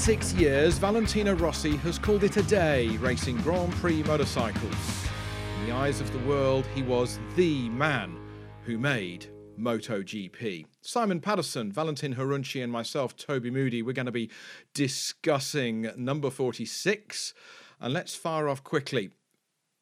26 0.00 0.32
years, 0.40 0.78
Valentino 0.78 1.34
Rossi 1.34 1.76
has 1.76 1.98
called 1.98 2.24
it 2.24 2.38
a 2.38 2.42
day 2.44 2.88
racing 2.96 3.36
Grand 3.42 3.70
Prix 3.72 4.02
motorcycles. 4.04 4.74
In 5.58 5.66
the 5.66 5.74
eyes 5.74 6.00
of 6.00 6.10
the 6.14 6.18
world, 6.20 6.66
he 6.74 6.82
was 6.82 7.18
the 7.36 7.68
man 7.68 8.18
who 8.64 8.78
made 8.78 9.26
MotoGP. 9.58 10.64
Simon 10.80 11.20
Patterson, 11.20 11.70
Valentin 11.70 12.14
Khorounzhiy, 12.14 12.64
and 12.64 12.72
myself, 12.72 13.14
Toby 13.14 13.50
Moody, 13.50 13.82
we're 13.82 13.92
going 13.92 14.06
to 14.06 14.12
be 14.12 14.30
discussing 14.72 15.90
number 15.98 16.30
46. 16.30 17.34
And 17.78 17.92
let's 17.92 18.14
fire 18.14 18.48
off 18.48 18.64
quickly. 18.64 19.10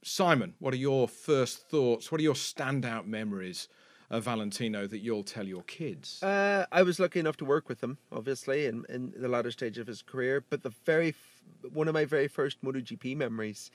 Simon, 0.02 0.54
what 0.58 0.74
are 0.74 0.78
your 0.78 1.06
first 1.06 1.70
thoughts? 1.70 2.10
What 2.10 2.20
are 2.20 2.24
your 2.24 2.34
standout 2.34 3.06
memories 3.06 3.68
of 4.10 4.24
Valentino 4.24 4.86
that 4.86 4.98
you'll 4.98 5.22
tell 5.22 5.46
your 5.46 5.62
kids? 5.62 6.22
Uh, 6.22 6.66
I 6.72 6.82
was 6.82 6.98
lucky 6.98 7.20
enough 7.20 7.36
to 7.38 7.44
work 7.44 7.68
with 7.68 7.82
him, 7.82 7.98
obviously, 8.10 8.66
in, 8.66 8.84
in 8.88 9.12
the 9.16 9.28
latter 9.28 9.50
stage 9.50 9.78
of 9.78 9.86
his 9.86 10.02
career. 10.02 10.44
But 10.48 10.62
the 10.62 10.72
very 10.84 11.08
f- 11.10 11.70
one 11.72 11.88
of 11.88 11.94
my 11.94 12.04
very 12.04 12.28
first 12.28 12.62
MotoGP 12.62 13.16
memories 13.16 13.70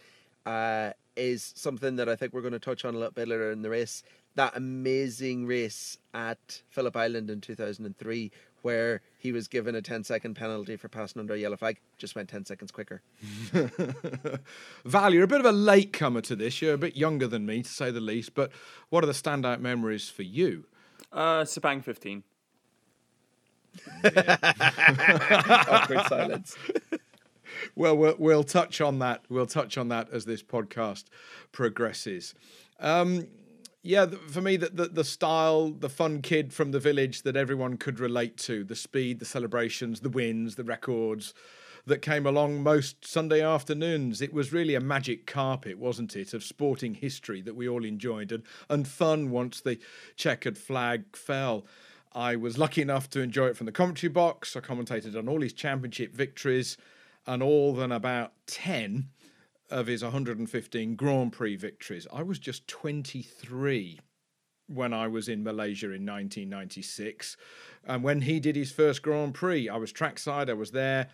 uh, 0.45 0.91
is 1.15 1.53
something 1.55 1.95
that 1.97 2.09
I 2.09 2.15
think 2.15 2.33
we're 2.33 2.41
going 2.41 2.53
to 2.53 2.59
touch 2.59 2.85
on 2.85 2.95
a 2.95 2.97
little 2.97 3.13
bit 3.13 3.27
later 3.27 3.51
in 3.51 3.61
the 3.61 3.69
race. 3.69 4.03
That 4.35 4.57
amazing 4.57 5.45
race 5.45 5.97
at 6.13 6.63
Phillip 6.69 6.95
Island 6.95 7.29
in 7.29 7.39
2003, 7.39 8.31
where 8.63 9.01
he 9.17 9.31
was 9.31 9.47
given 9.47 9.75
a 9.75 9.81
10 9.81 10.03
second 10.03 10.33
penalty 10.33 10.75
for 10.75 10.87
passing 10.87 11.19
under 11.19 11.33
a 11.33 11.37
yellow 11.37 11.57
flag, 11.57 11.79
just 11.97 12.15
went 12.15 12.29
10 12.29 12.45
seconds 12.45 12.71
quicker. 12.71 13.01
Val, 14.85 15.13
you're 15.13 15.23
a 15.23 15.27
bit 15.27 15.39
of 15.39 15.45
a 15.45 15.51
late 15.51 15.93
comer 15.93 16.21
to 16.21 16.35
this. 16.35 16.61
You're 16.61 16.73
a 16.73 16.77
bit 16.77 16.97
younger 16.97 17.27
than 17.27 17.45
me, 17.45 17.61
to 17.61 17.69
say 17.69 17.91
the 17.91 18.01
least. 18.01 18.33
But 18.33 18.51
what 18.89 19.03
are 19.03 19.07
the 19.07 19.13
standout 19.13 19.59
memories 19.59 20.09
for 20.09 20.23
you? 20.23 20.65
Uh, 21.11 21.43
Sepang 21.43 21.83
15. 21.83 22.23
Awkward 24.03 24.25
silence. 26.07 26.55
well, 27.75 27.95
well, 27.95 28.15
we'll 28.17 28.43
touch 28.43 28.81
on 28.81 28.99
that. 28.99 29.23
We'll 29.29 29.45
touch 29.45 29.77
on 29.77 29.89
that 29.89 30.09
as 30.11 30.25
this 30.25 30.43
podcast 30.43 31.05
progresses. 31.51 32.33
Um, 32.79 33.27
yeah, 33.83 34.05
for 34.29 34.39
me, 34.39 34.55
the, 34.55 34.69
the, 34.69 34.85
the 34.85 35.03
style, 35.03 35.69
the 35.69 35.89
fun 35.89 36.21
kid 36.21 36.53
from 36.53 36.71
the 36.71 36.79
village 36.79 37.23
that 37.23 37.35
everyone 37.35 37.75
could 37.75 37.99
relate 37.99 38.37
to, 38.37 38.63
the 38.63 38.77
speed, 38.77 39.19
the 39.19 39.25
celebrations, 39.25 39.99
the 39.99 40.09
wins, 40.09 40.55
the 40.55 40.63
records 40.63 41.33
that 41.85 42.01
came 42.01 42.25
along 42.25 42.63
most 42.63 43.05
Sunday 43.05 43.41
afternoons. 43.41 44.21
It 44.21 44.33
was 44.33 44.53
really 44.53 44.73
a 44.73 44.79
magic 44.79 45.27
carpet, 45.27 45.77
wasn't 45.77 46.15
it, 46.15 46.33
of 46.33 46.45
sporting 46.45 46.93
history 46.93 47.41
that 47.41 47.57
we 47.57 47.67
all 47.67 47.83
enjoyed 47.83 48.31
and, 48.31 48.43
and 48.69 48.87
fun 48.87 49.31
once 49.31 49.59
the 49.59 49.77
checkered 50.15 50.57
flag 50.57 51.03
fell. 51.13 51.65
I 52.13 52.37
was 52.37 52.57
lucky 52.57 52.81
enough 52.81 53.09
to 53.09 53.19
enjoy 53.19 53.47
it 53.47 53.57
from 53.57 53.65
the 53.65 53.73
commentary 53.73 54.09
box. 54.09 54.55
I 54.55 54.61
commentated 54.61 55.17
on 55.17 55.27
all 55.27 55.41
his 55.41 55.51
championship 55.51 56.15
victories 56.15 56.77
and 57.27 57.43
all 57.43 57.73
than 57.73 57.91
about 57.91 58.31
10 58.47 59.09
of 59.73 59.87
his 59.87 60.03
115 60.03 60.95
Grand 60.95 61.33
Prix 61.33 61.55
victories. 61.55 62.07
I 62.13 62.21
was 62.21 62.37
just 62.37 62.67
23 62.67 63.99
when 64.67 64.93
I 64.93 65.07
was 65.07 65.27
in 65.27 65.43
Malaysia 65.43 65.87
in 65.87 66.05
1996. 66.05 67.35
And 67.83 68.03
when 68.03 68.21
he 68.21 68.39
did 68.39 68.55
his 68.55 68.71
first 68.71 69.01
Grand 69.01 69.33
Prix, 69.33 69.67
I 69.67 69.77
was 69.77 69.91
trackside, 69.91 70.49
I 70.49 70.53
was 70.53 70.71
there. 70.71 71.09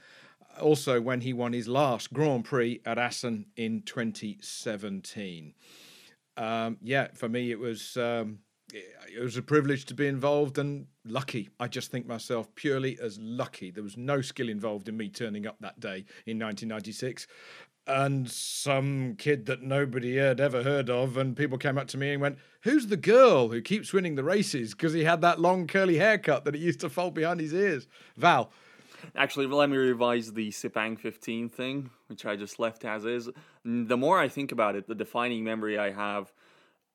Also, 0.59 0.99
when 0.99 1.21
he 1.21 1.31
won 1.31 1.53
his 1.53 1.67
last 1.67 2.13
Grand 2.13 2.43
Prix 2.43 2.81
at 2.85 2.97
Assen 2.97 3.45
in 3.55 3.81
2017. 3.83 5.53
Um, 6.35 6.77
yeah, 6.81 7.07
for 7.13 7.29
me, 7.29 7.51
it 7.51 7.59
was. 7.59 7.97
Um, 7.97 8.39
it 8.71 9.19
was 9.19 9.35
a 9.35 9.41
privilege 9.41 9.85
to 9.85 9.95
be 9.95 10.05
involved 10.05 10.59
and 10.59 10.85
lucky. 11.03 11.49
I 11.59 11.67
just 11.67 11.89
think 11.89 12.05
myself 12.05 12.53
purely 12.53 12.99
as 13.01 13.17
lucky. 13.19 13.71
There 13.71 13.81
was 13.83 13.97
no 13.97 14.21
skill 14.21 14.47
involved 14.47 14.87
in 14.87 14.95
me 14.95 15.09
turning 15.09 15.47
up 15.47 15.57
that 15.61 15.79
day 15.79 16.05
in 16.27 16.37
1996 16.37 17.25
and 17.89 18.29
some 18.29 19.15
kid 19.17 19.47
that 19.47 19.63
nobody 19.63 20.17
had 20.17 20.39
ever 20.39 20.63
heard 20.63 20.89
of. 20.89 21.17
And 21.17 21.35
people 21.35 21.57
came 21.57 21.77
up 21.77 21.87
to 21.89 21.97
me 21.97 22.13
and 22.13 22.21
went, 22.21 22.37
Who's 22.61 22.87
the 22.87 22.97
girl 22.97 23.49
who 23.49 23.61
keeps 23.61 23.91
winning 23.91 24.15
the 24.15 24.23
races? 24.23 24.73
Because 24.73 24.93
he 24.93 25.03
had 25.03 25.21
that 25.21 25.39
long 25.39 25.65
curly 25.65 25.97
haircut 25.97 26.45
that 26.45 26.55
it 26.55 26.59
used 26.59 26.81
to 26.81 26.89
fold 26.89 27.15
behind 27.15 27.39
his 27.39 27.53
ears. 27.53 27.87
Val. 28.15 28.51
Actually, 29.15 29.47
let 29.47 29.69
me 29.69 29.77
revise 29.77 30.33
the 30.33 30.49
Sepang 30.49 30.99
15 30.99 31.49
thing, 31.49 31.89
which 32.07 32.25
I 32.25 32.35
just 32.35 32.59
left 32.59 32.83
as 32.83 33.05
is. 33.05 33.29
The 33.63 33.97
more 33.97 34.19
I 34.19 34.27
think 34.27 34.51
about 34.51 34.75
it, 34.75 34.87
the 34.87 34.95
defining 34.95 35.43
memory 35.43 35.79
I 35.79 35.91
have 35.91 36.33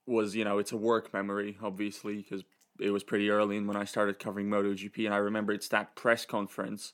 was, 0.06 0.36
you 0.36 0.44
know, 0.44 0.58
it's 0.58 0.72
a 0.72 0.76
work 0.76 1.14
memory, 1.14 1.56
obviously, 1.62 2.16
because 2.16 2.44
it 2.78 2.90
was 2.90 3.02
pretty 3.02 3.30
early 3.30 3.56
in 3.56 3.66
when 3.66 3.76
I 3.76 3.84
started 3.84 4.18
covering 4.18 4.48
MotoGP. 4.48 5.06
And 5.06 5.14
I 5.14 5.18
remember 5.18 5.54
it's 5.54 5.68
that 5.68 5.96
press 5.96 6.26
conference 6.26 6.92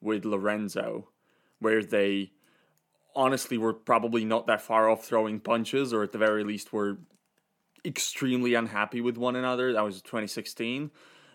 with 0.00 0.24
Lorenzo 0.24 1.08
where 1.58 1.82
they 1.82 2.32
honestly 3.14 3.58
were 3.58 3.72
probably 3.72 4.24
not 4.24 4.46
that 4.46 4.62
far 4.62 4.88
off 4.88 5.04
throwing 5.04 5.40
punches, 5.40 5.92
or 5.92 6.02
at 6.02 6.12
the 6.12 6.18
very 6.18 6.44
least 6.44 6.72
were 6.72 6.98
extremely 7.84 8.54
unhappy 8.54 9.00
with 9.00 9.16
one 9.16 9.36
another. 9.36 9.72
That 9.72 9.84
was 9.84 10.02
2016. 10.02 10.90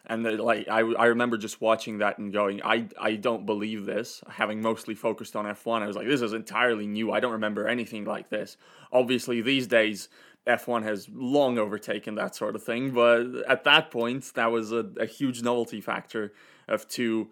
And 0.10 0.26
the, 0.26 0.32
like 0.42 0.70
I, 0.70 0.80
I 0.80 1.08
remember 1.08 1.38
just 1.38 1.60
watching 1.60 1.98
that 1.98 2.18
and 2.18 2.32
going, 2.32 2.62
I, 2.64 2.88
I 3.00 3.16
don't 3.16 3.46
believe 3.46 3.86
this. 3.86 4.24
Having 4.30 4.62
mostly 4.62 4.96
focused 4.96 5.36
on 5.36 5.46
F1, 5.46 5.82
I 5.82 5.88
was 5.88 5.98
like, 5.98 6.08
this 6.08 6.22
is 6.22 6.32
entirely 6.32 6.88
new. 6.88 7.12
I 7.12 7.20
don't 7.20 7.34
remember 7.34 7.68
anything 7.68 8.06
like 8.06 8.30
this. 8.30 8.56
Obviously, 8.92 9.42
these 9.42 9.68
days, 9.68 10.08
F1 10.48 10.84
has 10.84 11.10
long 11.14 11.58
overtaken 11.58 12.16
that 12.16 12.36
sort 12.36 12.56
of 12.56 12.64
thing. 12.64 12.92
But 12.92 13.26
at 13.50 13.66
that 13.66 13.92
point, 13.92 14.32
that 14.36 14.50
was 14.50 14.72
a, 14.72 14.90
a 14.98 15.06
huge 15.06 15.44
novelty 15.44 15.82
factor 15.82 16.32
of 16.70 16.88
two 16.88 17.28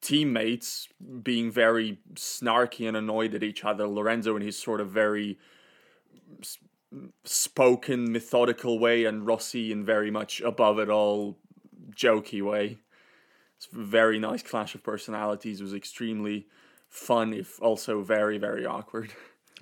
teammates 0.00 0.88
being 1.22 1.50
very 1.50 1.98
snarky 2.14 2.86
and 2.86 2.96
annoyed 2.96 3.34
at 3.34 3.42
each 3.42 3.64
other. 3.64 3.86
Lorenzo 3.86 4.36
in 4.36 4.42
his 4.42 4.58
sort 4.58 4.80
of 4.80 4.90
very 4.90 5.38
spoken, 7.24 8.12
methodical 8.12 8.78
way, 8.78 9.04
and 9.04 9.26
Rossi 9.26 9.72
in 9.72 9.84
very 9.84 10.10
much 10.10 10.40
above 10.40 10.78
it 10.78 10.88
all, 10.88 11.38
jokey 11.90 12.42
way. 12.42 12.78
It's 13.56 13.68
a 13.72 13.76
very 13.76 14.18
nice 14.18 14.42
clash 14.42 14.74
of 14.74 14.82
personalities. 14.82 15.60
It 15.60 15.64
was 15.64 15.74
extremely 15.74 16.46
fun, 16.88 17.32
if 17.32 17.60
also 17.62 18.02
very, 18.02 18.38
very 18.38 18.64
awkward. 18.66 19.12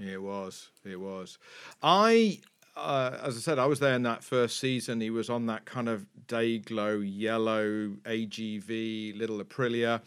It 0.01 0.21
was. 0.21 0.71
It 0.85 1.01
was. 1.01 1.39
I 1.83 2.41
uh, 2.77 3.19
as 3.23 3.37
I 3.37 3.41
said, 3.41 3.59
I 3.59 3.67
was 3.67 3.81
there 3.81 3.95
in 3.95 4.03
that 4.05 4.25
first 4.25 4.59
season. 4.59 5.01
He 5.01 5.11
was 5.11 5.29
on 5.29 5.47
that 5.47 5.65
kind 5.65 5.89
of 5.89 6.07
day 6.27 6.59
glow 6.59 6.99
yellow 6.99 7.97
AGV 8.05 9.17
little 9.19 9.43
Aprilia, 9.43 10.01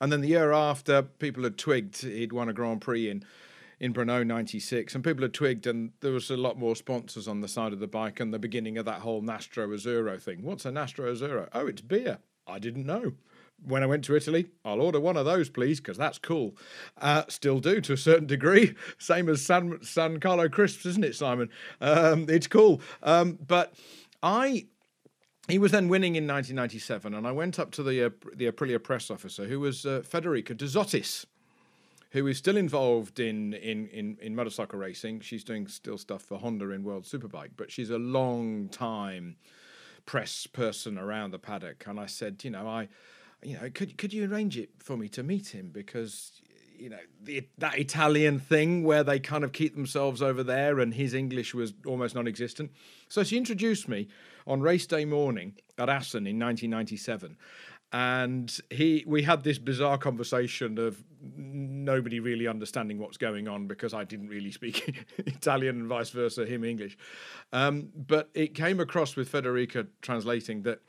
and 0.00 0.12
then 0.12 0.20
the 0.20 0.28
year 0.28 0.52
after, 0.52 1.02
people 1.02 1.44
had 1.44 1.56
twigged 1.56 2.02
he'd 2.02 2.32
won 2.32 2.48
a 2.48 2.52
Grand 2.52 2.80
Prix 2.80 3.08
in 3.08 3.24
in 3.78 3.94
Brno 3.94 4.26
'96, 4.26 4.94
and 4.94 5.02
people 5.02 5.22
had 5.22 5.32
twigged, 5.32 5.66
and 5.66 5.92
there 6.00 6.12
was 6.12 6.30
a 6.30 6.36
lot 6.36 6.58
more 6.58 6.76
sponsors 6.76 7.26
on 7.26 7.40
the 7.40 7.48
side 7.48 7.72
of 7.72 7.78
the 7.78 7.86
bike, 7.86 8.20
and 8.20 8.34
the 8.34 8.38
beginning 8.38 8.76
of 8.76 8.84
that 8.84 9.00
whole 9.00 9.22
Nastro 9.22 9.68
Azzurro 9.68 10.20
thing. 10.20 10.42
What's 10.42 10.66
a 10.66 10.70
Nastro 10.70 11.10
Azzurro? 11.12 11.48
Oh, 11.52 11.66
it's 11.66 11.80
beer. 11.80 12.18
I 12.46 12.58
didn't 12.58 12.84
know 12.84 13.12
when 13.64 13.82
I 13.82 13.86
went 13.86 14.04
to 14.04 14.16
Italy, 14.16 14.48
I'll 14.64 14.80
order 14.80 15.00
one 15.00 15.16
of 15.16 15.24
those, 15.24 15.48
please, 15.48 15.80
because 15.80 15.96
that's 15.96 16.18
cool. 16.18 16.56
Uh, 17.00 17.24
still 17.28 17.60
do 17.60 17.80
to 17.80 17.92
a 17.92 17.96
certain 17.96 18.26
degree. 18.26 18.74
Same 18.98 19.28
as 19.28 19.42
San, 19.42 19.82
San 19.82 20.20
Carlo 20.20 20.48
crisps, 20.48 20.86
isn't 20.86 21.04
it, 21.04 21.14
Simon? 21.14 21.50
Um, 21.80 22.26
it's 22.28 22.46
cool. 22.46 22.80
Um, 23.02 23.38
but 23.46 23.74
I. 24.22 24.66
He 25.48 25.58
was 25.58 25.72
then 25.72 25.88
winning 25.88 26.14
in 26.14 26.28
1997, 26.28 27.12
and 27.12 27.26
I 27.26 27.32
went 27.32 27.58
up 27.58 27.72
to 27.72 27.82
the 27.82 28.04
uh, 28.04 28.10
the 28.36 28.48
Aprilia 28.48 28.80
press 28.80 29.10
officer, 29.10 29.46
who 29.46 29.58
was 29.58 29.84
uh, 29.84 30.02
Federica 30.04 30.56
De 30.56 30.66
Zottis, 30.66 31.24
who 32.10 32.24
is 32.28 32.38
still 32.38 32.56
involved 32.56 33.18
in, 33.18 33.54
in 33.54 33.88
in 33.88 34.16
in 34.20 34.36
motorcycle 34.36 34.78
racing. 34.78 35.20
She's 35.20 35.42
doing 35.42 35.66
still 35.66 35.98
stuff 35.98 36.22
for 36.22 36.38
Honda 36.38 36.70
in 36.70 36.84
World 36.84 37.02
Superbike, 37.02 37.52
but 37.56 37.72
she's 37.72 37.90
a 37.90 37.98
long 37.98 38.68
time 38.68 39.38
press 40.06 40.46
person 40.46 40.98
around 40.98 41.30
the 41.30 41.38
paddock. 41.38 41.84
And 41.86 41.98
I 41.98 42.06
said, 42.06 42.42
you 42.44 42.50
know, 42.50 42.66
I 42.66 42.88
you 43.42 43.58
know, 43.58 43.70
could 43.72 43.96
could 43.96 44.12
you 44.12 44.30
arrange 44.30 44.58
it 44.58 44.70
for 44.78 44.96
me 44.96 45.08
to 45.10 45.22
meet 45.22 45.48
him 45.48 45.70
because 45.70 46.40
you 46.76 46.88
know 46.88 46.98
the, 47.22 47.46
that 47.58 47.78
Italian 47.78 48.38
thing 48.38 48.82
where 48.84 49.04
they 49.04 49.18
kind 49.18 49.44
of 49.44 49.52
keep 49.52 49.74
themselves 49.74 50.22
over 50.22 50.42
there, 50.42 50.80
and 50.80 50.94
his 50.94 51.14
English 51.14 51.54
was 51.54 51.72
almost 51.86 52.14
non-existent. 52.14 52.70
So 53.08 53.22
she 53.22 53.36
introduced 53.36 53.88
me 53.88 54.08
on 54.46 54.60
race 54.60 54.86
day 54.86 55.04
morning 55.04 55.54
at 55.78 55.88
Assen 55.88 56.26
in 56.26 56.38
1997, 56.38 57.36
and 57.92 58.58
he 58.70 59.04
we 59.06 59.22
had 59.22 59.42
this 59.42 59.58
bizarre 59.58 59.98
conversation 59.98 60.78
of 60.78 61.02
nobody 61.36 62.20
really 62.20 62.46
understanding 62.46 62.98
what's 62.98 63.16
going 63.16 63.48
on 63.48 63.66
because 63.66 63.92
I 63.92 64.04
didn't 64.04 64.28
really 64.28 64.52
speak 64.52 65.04
Italian 65.18 65.80
and 65.80 65.86
vice 65.86 66.10
versa, 66.10 66.46
him 66.46 66.64
English. 66.64 66.96
Um, 67.52 67.90
but 67.94 68.30
it 68.34 68.54
came 68.54 68.80
across 68.80 69.16
with 69.16 69.30
Federica 69.30 69.86
translating 70.02 70.62
that 70.62 70.80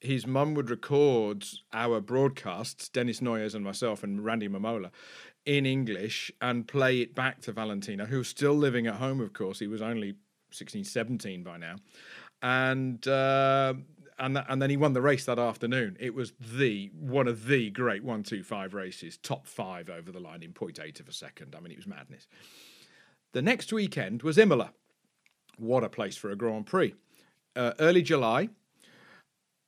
his 0.00 0.26
mum 0.26 0.54
would 0.54 0.70
record 0.70 1.44
our 1.72 2.00
broadcasts, 2.00 2.88
Dennis 2.88 3.20
Noyes 3.20 3.54
and 3.54 3.64
myself 3.64 4.02
and 4.02 4.24
Randy 4.24 4.48
Mamola, 4.48 4.90
in 5.44 5.66
English 5.66 6.32
and 6.40 6.66
play 6.66 7.00
it 7.00 7.14
back 7.14 7.40
to 7.42 7.52
Valentino, 7.52 8.06
who 8.06 8.18
was 8.18 8.28
still 8.28 8.54
living 8.54 8.86
at 8.86 8.94
home, 8.94 9.20
of 9.20 9.32
course. 9.32 9.58
He 9.58 9.66
was 9.66 9.82
only 9.82 10.14
16, 10.50 10.84
17 10.84 11.42
by 11.42 11.58
now. 11.58 11.76
And 12.42 13.06
uh, 13.06 13.74
and 14.18 14.38
and 14.48 14.62
then 14.62 14.70
he 14.70 14.76
won 14.76 14.92
the 14.92 15.02
race 15.02 15.24
that 15.24 15.38
afternoon. 15.38 15.96
It 15.98 16.14
was 16.14 16.32
the 16.38 16.90
one 16.94 17.26
of 17.26 17.46
the 17.46 17.70
great 17.70 18.04
one 18.04 18.22
two 18.22 18.42
five 18.42 18.74
races, 18.74 19.16
top 19.16 19.46
five 19.46 19.88
over 19.88 20.12
the 20.12 20.20
line 20.20 20.42
in 20.42 20.52
0.8 20.52 21.00
of 21.00 21.08
a 21.08 21.12
second. 21.12 21.54
I 21.56 21.60
mean, 21.60 21.72
it 21.72 21.78
was 21.78 21.86
madness. 21.86 22.26
The 23.32 23.42
next 23.42 23.72
weekend 23.72 24.22
was 24.22 24.38
Imola. 24.38 24.72
What 25.58 25.84
a 25.84 25.88
place 25.88 26.16
for 26.16 26.30
a 26.30 26.36
Grand 26.36 26.66
Prix! 26.66 26.94
Uh, 27.56 27.72
early 27.78 28.02
July, 28.02 28.48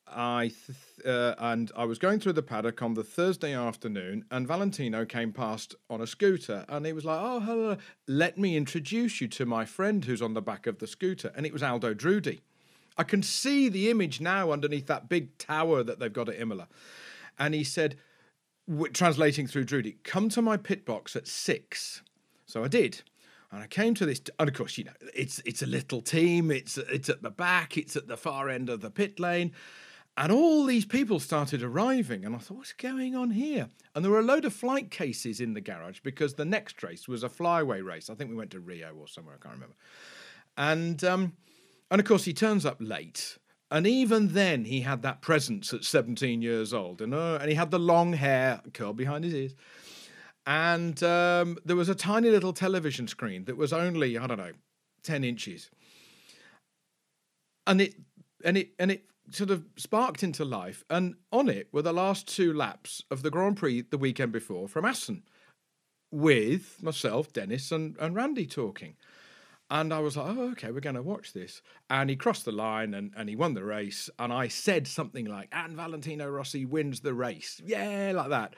I 0.08 0.53
th- 0.67 1.06
uh, 1.06 1.35
and 1.38 1.70
I 1.76 1.85
was 1.85 1.99
going 1.99 2.20
through 2.20 2.35
the 2.35 2.43
paddock 2.43 2.82
on 2.82 2.94
the 2.94 3.05
Thursday 3.05 3.55
afternoon, 3.55 4.25
and 4.31 4.47
Valentino 4.47 5.05
came 5.05 5.32
past 5.32 5.75
on 5.91 6.00
a 6.00 6.06
scooter, 6.06 6.64
and 6.69 6.87
he 6.87 6.93
was 6.93 7.05
like, 7.05 7.19
"Oh, 7.20 7.41
hello, 7.41 7.76
let 8.06 8.38
me 8.38 8.56
introduce 8.56 9.20
you 9.20 9.29
to 9.29 9.47
my 9.47 9.64
friend 9.64 10.05
who's 10.05 10.23
on 10.23 10.35
the 10.35 10.43
back 10.43 10.67
of 10.67 10.79
the 10.79 10.87
scooter," 10.87 11.32
and 11.35 11.44
it 11.44 11.53
was 11.53 11.62
Aldo 11.62 11.94
Drudi. 11.94 12.41
I 12.97 13.03
can 13.03 13.23
see 13.23 13.69
the 13.69 13.91
image 13.91 14.20
now 14.20 14.53
underneath 14.53 14.87
that 14.87 15.08
big 15.08 15.37
tower 15.38 15.82
that 15.82 15.99
they've 15.99 16.12
got 16.12 16.29
at 16.29 16.41
Imola, 16.41 16.69
and 17.38 17.55
he 17.55 17.64
said, 17.64 17.97
translating 18.93 19.47
through 19.47 19.64
Drudi, 19.64 19.97
"Come 20.05 20.29
to 20.31 20.43
my 20.43 20.56
pit 20.56 20.85
box 20.85 21.17
at 21.17 21.26
six. 21.26 22.02
So 22.47 22.64
I 22.64 22.69
did. 22.69 23.02
And 23.52 23.62
I 23.62 23.67
came 23.67 23.94
to 23.94 24.06
this, 24.06 24.20
and 24.38 24.49
of 24.49 24.55
course, 24.55 24.76
you 24.76 24.85
know, 24.85 24.93
it's 25.14 25.41
it's 25.44 25.62
a 25.62 25.67
little 25.67 26.00
team. 26.00 26.50
It's 26.50 26.79
it's 26.79 27.09
at 27.09 27.23
the 27.23 27.31
back. 27.31 27.76
It's 27.76 27.97
at 27.97 28.09
the 28.09 28.17
far 28.17 28.49
end 28.49 28.69
of 28.69 28.81
the 28.81 28.91
pit 28.91 29.20
lane, 29.20 29.52
and 30.17 30.33
all 30.33 30.65
these 30.65 30.85
people 30.85 31.21
started 31.21 31.63
arriving. 31.63 32.25
And 32.25 32.35
I 32.35 32.39
thought, 32.39 32.59
what's 32.59 32.73
going 32.73 33.15
on 33.15 33.31
here? 33.31 33.69
And 33.95 34.05
there 34.05 34.13
were 34.13 34.21
a 34.21 34.25
load 34.25 34.45
of 34.45 34.53
flight 34.53 34.91
cases 34.91 35.41
in 35.41 35.55
the 35.55 35.61
garage 35.61 36.01
because 36.01 36.35
the 36.35 36.45
next 36.45 36.83
race 36.83 37.07
was 37.07 37.23
a 37.23 37.29
flyaway 37.29 37.81
race. 37.81 38.09
I 38.09 38.15
think 38.15 38.31
we 38.31 38.37
went 38.37 38.51
to 38.53 38.61
Rio 38.61 38.95
or 38.99 39.09
somewhere. 39.09 39.37
I 39.39 39.43
can't 39.43 39.55
remember. 39.55 39.77
And 40.57 41.05
um, 41.05 41.33
and 41.91 42.01
of 42.01 42.07
course, 42.07 42.25
he 42.25 42.33
turns 42.33 42.65
up 42.65 42.79
late. 42.81 43.39
And 43.71 43.87
even 43.87 44.33
then, 44.33 44.65
he 44.65 44.83
had 44.83 45.03
that 45.03 45.23
presence 45.23 45.75
at 45.75 45.83
17 45.83 46.41
years 46.41 46.73
old, 46.73 47.03
and 47.03 47.12
uh, 47.12 47.39
and 47.41 47.51
he 47.51 47.57
had 47.57 47.71
the 47.71 47.81
long 47.81 48.12
hair 48.12 48.61
curled 48.73 48.97
behind 48.97 49.25
his 49.25 49.35
ears 49.35 49.55
and 50.47 51.03
um, 51.03 51.59
there 51.65 51.77
was 51.77 51.89
a 51.89 51.95
tiny 51.95 52.31
little 52.31 52.53
television 52.53 53.09
screen 53.09 53.45
that 53.47 53.57
was 53.57 53.73
only 53.73 54.17
I 54.17 54.27
don't 54.27 54.39
know 54.39 54.53
ten 55.03 55.25
inches, 55.25 55.71
and 57.67 57.81
it 57.81 57.95
and 58.45 58.57
it 58.57 58.71
and 58.79 58.93
it 58.93 59.05
sort 59.31 59.50
of 59.50 59.64
sparked 59.76 60.23
into 60.23 60.44
life. 60.44 60.84
And 60.90 61.14
on 61.32 61.49
it 61.49 61.69
were 61.73 61.82
the 61.82 61.93
last 61.93 62.28
two 62.28 62.52
laps 62.52 63.02
of 63.11 63.23
the 63.23 63.31
Grand 63.31 63.56
Prix 63.56 63.82
the 63.82 63.99
weekend 63.99 64.32
before 64.32 64.69
from 64.69 64.84
Assen, 64.84 65.23
with 66.11 66.82
myself, 66.82 67.32
Dennis, 67.32 67.73
and 67.73 67.96
and 67.99 68.14
Randy 68.14 68.46
talking. 68.46 68.96
And 69.69 69.93
I 69.93 69.99
was 69.99 70.17
like, 70.17 70.28
oh, 70.28 70.50
okay, 70.52 70.70
we're 70.70 70.78
going 70.78 70.94
to 70.94 71.02
watch 71.02 71.32
this. 71.32 71.61
And 71.90 72.08
he 72.08 72.14
crossed 72.14 72.44
the 72.44 72.52
line 72.52 72.94
and, 72.94 73.12
and 73.17 73.28
he 73.28 73.34
won 73.34 73.55
the 73.55 73.64
race. 73.64 74.08
And 74.17 74.32
I 74.32 74.46
said 74.46 74.87
something 74.87 75.25
like, 75.25 75.49
and 75.50 75.75
Valentino 75.75 76.28
Rossi 76.28 76.64
wins 76.64 77.00
the 77.00 77.14
race. 77.14 77.61
Yeah, 77.64 78.12
like 78.14 78.28
that 78.28 78.55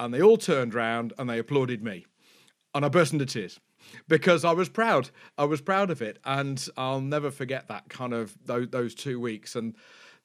and 0.00 0.14
they 0.14 0.22
all 0.22 0.38
turned 0.38 0.74
round 0.74 1.12
and 1.18 1.28
they 1.28 1.38
applauded 1.38 1.84
me. 1.84 2.06
And 2.74 2.84
I 2.84 2.88
burst 2.88 3.12
into 3.12 3.26
tears 3.26 3.60
because 4.08 4.44
I 4.44 4.52
was 4.52 4.68
proud. 4.68 5.10
I 5.36 5.44
was 5.44 5.60
proud 5.60 5.90
of 5.90 6.00
it. 6.00 6.18
And 6.24 6.66
I'll 6.76 7.02
never 7.02 7.30
forget 7.30 7.68
that 7.68 7.88
kind 7.90 8.14
of 8.14 8.34
those, 8.44 8.68
those 8.70 8.94
two 8.94 9.20
weeks. 9.20 9.54
And 9.54 9.76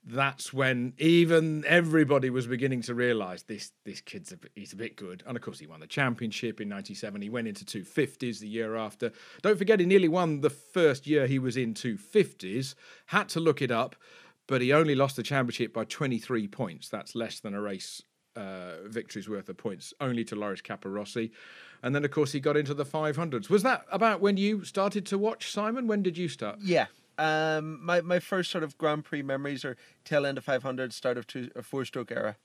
that's 0.05 0.53
when 0.53 0.93
even 0.99 1.63
everybody 1.65 2.29
was 2.29 2.45
beginning 2.45 2.81
to 2.83 2.93
realise 2.93 3.43
this 3.43 3.71
this 3.85 4.01
kid's 4.01 4.31
a, 4.31 4.37
he's 4.53 4.73
a 4.73 4.75
bit 4.75 4.95
good. 4.95 5.23
And 5.25 5.35
of 5.35 5.41
course, 5.41 5.59
he 5.59 5.67
won 5.67 5.79
the 5.79 5.87
championship 5.87 6.61
in 6.61 6.69
'97. 6.69 7.21
He 7.21 7.29
went 7.29 7.47
into 7.47 7.65
250s 7.65 8.39
the 8.39 8.47
year 8.47 8.75
after. 8.75 9.11
Don't 9.41 9.57
forget, 9.57 9.79
he 9.79 9.85
nearly 9.85 10.07
won 10.07 10.41
the 10.41 10.49
first 10.49 11.07
year 11.07 11.25
he 11.25 11.39
was 11.39 11.57
in 11.57 11.73
250s. 11.73 12.75
Had 13.07 13.29
to 13.29 13.39
look 13.39 13.61
it 13.61 13.71
up, 13.71 13.95
but 14.47 14.61
he 14.61 14.71
only 14.71 14.93
lost 14.95 15.15
the 15.15 15.23
championship 15.23 15.73
by 15.73 15.85
23 15.85 16.47
points. 16.49 16.87
That's 16.89 17.15
less 17.15 17.39
than 17.39 17.55
a 17.55 17.61
race 17.61 18.03
uh, 18.35 18.83
victories 18.85 19.27
worth 19.27 19.49
of 19.49 19.57
points, 19.57 19.93
only 19.99 20.23
to 20.25 20.35
Loris 20.35 20.61
Capirossi. 20.61 21.31
And 21.81 21.95
then, 21.95 22.03
of 22.05 22.11
course, 22.11 22.31
he 22.31 22.39
got 22.39 22.57
into 22.57 22.73
the 22.73 22.85
500s. 22.85 23.49
Was 23.49 23.63
that 23.63 23.85
about 23.91 24.21
when 24.21 24.37
you 24.37 24.63
started 24.63 25.05
to 25.07 25.17
watch, 25.17 25.51
Simon? 25.51 25.87
When 25.87 26.03
did 26.03 26.17
you 26.17 26.27
start? 26.27 26.59
Yeah. 26.61 26.87
Um, 27.17 27.83
my, 27.83 28.01
my 28.01 28.19
first 28.19 28.51
sort 28.51 28.63
of 28.63 28.77
Grand 28.77 29.05
Prix 29.05 29.21
memories 29.21 29.63
are 29.63 29.77
tail 30.03 30.25
end 30.25 30.37
of 30.37 30.43
500, 30.43 30.93
start 30.93 31.17
of 31.17 31.27
two, 31.27 31.49
a 31.55 31.61
four 31.61 31.85
stroke 31.85 32.11
era. 32.11 32.35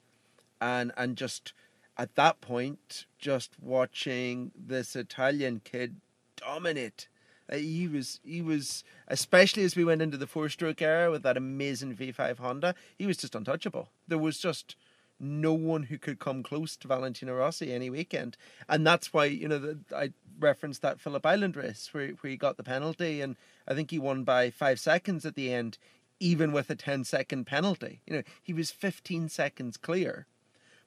And, 0.60 0.92
and 0.96 1.16
just 1.16 1.52
at 1.96 2.14
that 2.14 2.40
point, 2.40 3.06
just 3.18 3.52
watching 3.60 4.52
this 4.56 4.94
Italian 4.94 5.60
kid 5.64 5.96
dominate. 6.36 7.08
Uh, 7.50 7.56
he 7.56 7.88
was 7.88 8.20
he 8.22 8.40
was 8.40 8.84
especially 9.08 9.64
as 9.64 9.74
we 9.74 9.84
went 9.84 10.00
into 10.00 10.16
the 10.16 10.26
four 10.26 10.48
stroke 10.48 10.80
era 10.80 11.10
with 11.10 11.22
that 11.24 11.36
amazing 11.36 11.94
V5 11.94 12.38
Honda. 12.38 12.74
He 12.96 13.06
was 13.06 13.16
just 13.16 13.34
untouchable. 13.34 13.88
There 14.06 14.18
was 14.18 14.38
just 14.38 14.76
no 15.20 15.52
one 15.52 15.84
who 15.84 15.98
could 15.98 16.18
come 16.18 16.42
close 16.42 16.76
to 16.76 16.88
Valentino 16.88 17.34
Rossi 17.34 17.72
any 17.72 17.90
weekend. 17.90 18.36
And 18.68 18.86
that's 18.86 19.12
why, 19.12 19.26
you 19.26 19.48
know, 19.48 19.58
the, 19.58 19.78
I 19.94 20.12
referenced 20.40 20.82
that 20.82 21.00
Phillip 21.00 21.24
Island 21.24 21.56
race 21.56 21.90
where, 21.92 22.08
where 22.08 22.30
he 22.30 22.36
got 22.36 22.56
the 22.56 22.64
penalty 22.64 23.20
and 23.20 23.36
I 23.66 23.74
think 23.74 23.90
he 23.90 23.98
won 23.98 24.24
by 24.24 24.50
five 24.50 24.80
seconds 24.80 25.24
at 25.24 25.34
the 25.34 25.52
end, 25.52 25.78
even 26.18 26.52
with 26.52 26.70
a 26.70 26.74
10 26.74 27.04
second 27.04 27.46
penalty. 27.46 28.00
You 28.06 28.16
know, 28.16 28.22
he 28.42 28.52
was 28.52 28.70
15 28.70 29.28
seconds 29.28 29.76
clear. 29.76 30.26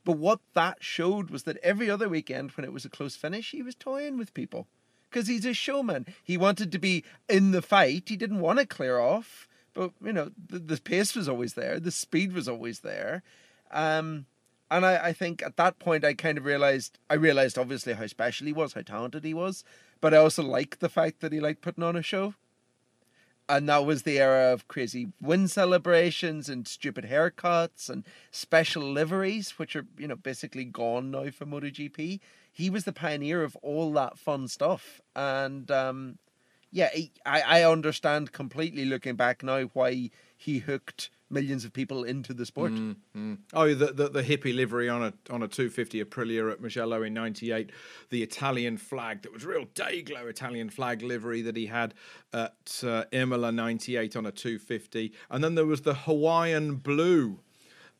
But 0.05 0.17
what 0.17 0.39
that 0.53 0.83
showed 0.83 1.29
was 1.29 1.43
that 1.43 1.57
every 1.63 1.89
other 1.89 2.09
weekend 2.09 2.51
when 2.51 2.65
it 2.65 2.73
was 2.73 2.85
a 2.85 2.89
close 2.89 3.15
finish, 3.15 3.51
he 3.51 3.61
was 3.61 3.75
toying 3.75 4.17
with 4.17 4.33
people. 4.33 4.67
Because 5.09 5.27
he's 5.27 5.45
a 5.45 5.53
showman. 5.53 6.07
He 6.23 6.37
wanted 6.37 6.71
to 6.71 6.79
be 6.79 7.03
in 7.29 7.51
the 7.51 7.61
fight. 7.61 8.03
He 8.07 8.17
didn't 8.17 8.39
want 8.39 8.59
to 8.59 8.65
clear 8.65 8.99
off. 8.99 9.47
But, 9.73 9.91
you 10.03 10.11
know, 10.11 10.31
the, 10.47 10.59
the 10.59 10.81
pace 10.81 11.15
was 11.15 11.29
always 11.29 11.53
there. 11.53 11.79
The 11.79 11.91
speed 11.91 12.33
was 12.33 12.49
always 12.49 12.79
there. 12.79 13.23
Um, 13.71 14.25
and 14.73 14.87
I, 14.87 14.95
I 14.97 15.13
think 15.13 15.43
at 15.43 15.55
that 15.57 15.77
point 15.77 16.03
I 16.03 16.15
kind 16.15 16.37
of 16.37 16.45
realized 16.45 16.97
I 17.07 17.13
realized 17.13 17.59
obviously 17.59 17.93
how 17.93 18.07
special 18.07 18.47
he 18.47 18.53
was, 18.53 18.73
how 18.73 18.81
talented 18.81 19.23
he 19.23 19.33
was, 19.33 19.63
but 20.01 20.15
I 20.15 20.17
also 20.17 20.41
liked 20.41 20.79
the 20.79 20.89
fact 20.89 21.21
that 21.21 21.31
he 21.31 21.39
liked 21.39 21.61
putting 21.61 21.83
on 21.83 21.95
a 21.95 22.01
show. 22.01 22.33
And 23.47 23.69
that 23.69 23.85
was 23.85 24.01
the 24.01 24.19
era 24.19 24.51
of 24.51 24.67
crazy 24.67 25.09
win 25.21 25.47
celebrations 25.47 26.49
and 26.49 26.67
stupid 26.67 27.05
haircuts 27.05 27.87
and 27.87 28.03
special 28.31 28.81
liveries, 28.81 29.59
which 29.59 29.75
are, 29.75 29.85
you 29.97 30.07
know, 30.07 30.15
basically 30.15 30.63
gone 30.63 31.11
now 31.11 31.29
for 31.29 31.45
MotoGP. 31.45 32.19
He 32.51 32.69
was 32.69 32.85
the 32.85 32.93
pioneer 32.93 33.43
of 33.43 33.55
all 33.57 33.91
that 33.93 34.17
fun 34.17 34.47
stuff. 34.47 35.01
And 35.15 35.69
um, 35.69 36.17
yeah, 36.71 36.89
I, 37.25 37.41
I 37.41 37.63
understand 37.63 38.31
completely 38.31 38.85
looking 38.85 39.15
back 39.15 39.43
now 39.43 39.63
why 39.73 40.09
he 40.35 40.59
hooked 40.59 41.11
millions 41.33 41.65
of 41.65 41.73
people 41.73 42.03
into 42.03 42.33
the 42.33 42.45
sport. 42.45 42.71
Mm, 42.71 42.95
mm. 43.15 43.37
Oh, 43.53 43.73
the, 43.73 43.87
the, 43.87 44.09
the 44.09 44.23
hippie 44.23 44.55
livery 44.55 44.87
on 44.87 45.03
a 45.03 45.13
on 45.29 45.43
a 45.43 45.47
250 45.47 46.03
Aprilia 46.03 46.51
at 46.51 46.61
Mugello 46.61 47.03
in 47.03 47.13
'98, 47.13 47.71
the 48.09 48.23
Italian 48.23 48.77
flag 48.77 49.23
that 49.23 49.33
was 49.33 49.45
real 49.45 49.65
Dayglow 49.75 50.29
Italian 50.29 50.69
flag 50.69 51.01
livery 51.01 51.41
that 51.41 51.57
he 51.57 51.65
had 51.65 51.93
at 52.31 52.83
uh, 52.85 53.05
Imola 53.11 53.51
'98 53.51 54.15
on 54.15 54.25
a 54.25 54.31
250, 54.31 55.11
and 55.29 55.43
then 55.43 55.55
there 55.55 55.65
was 55.65 55.81
the 55.81 55.93
Hawaiian 55.93 56.75
blue 56.75 57.39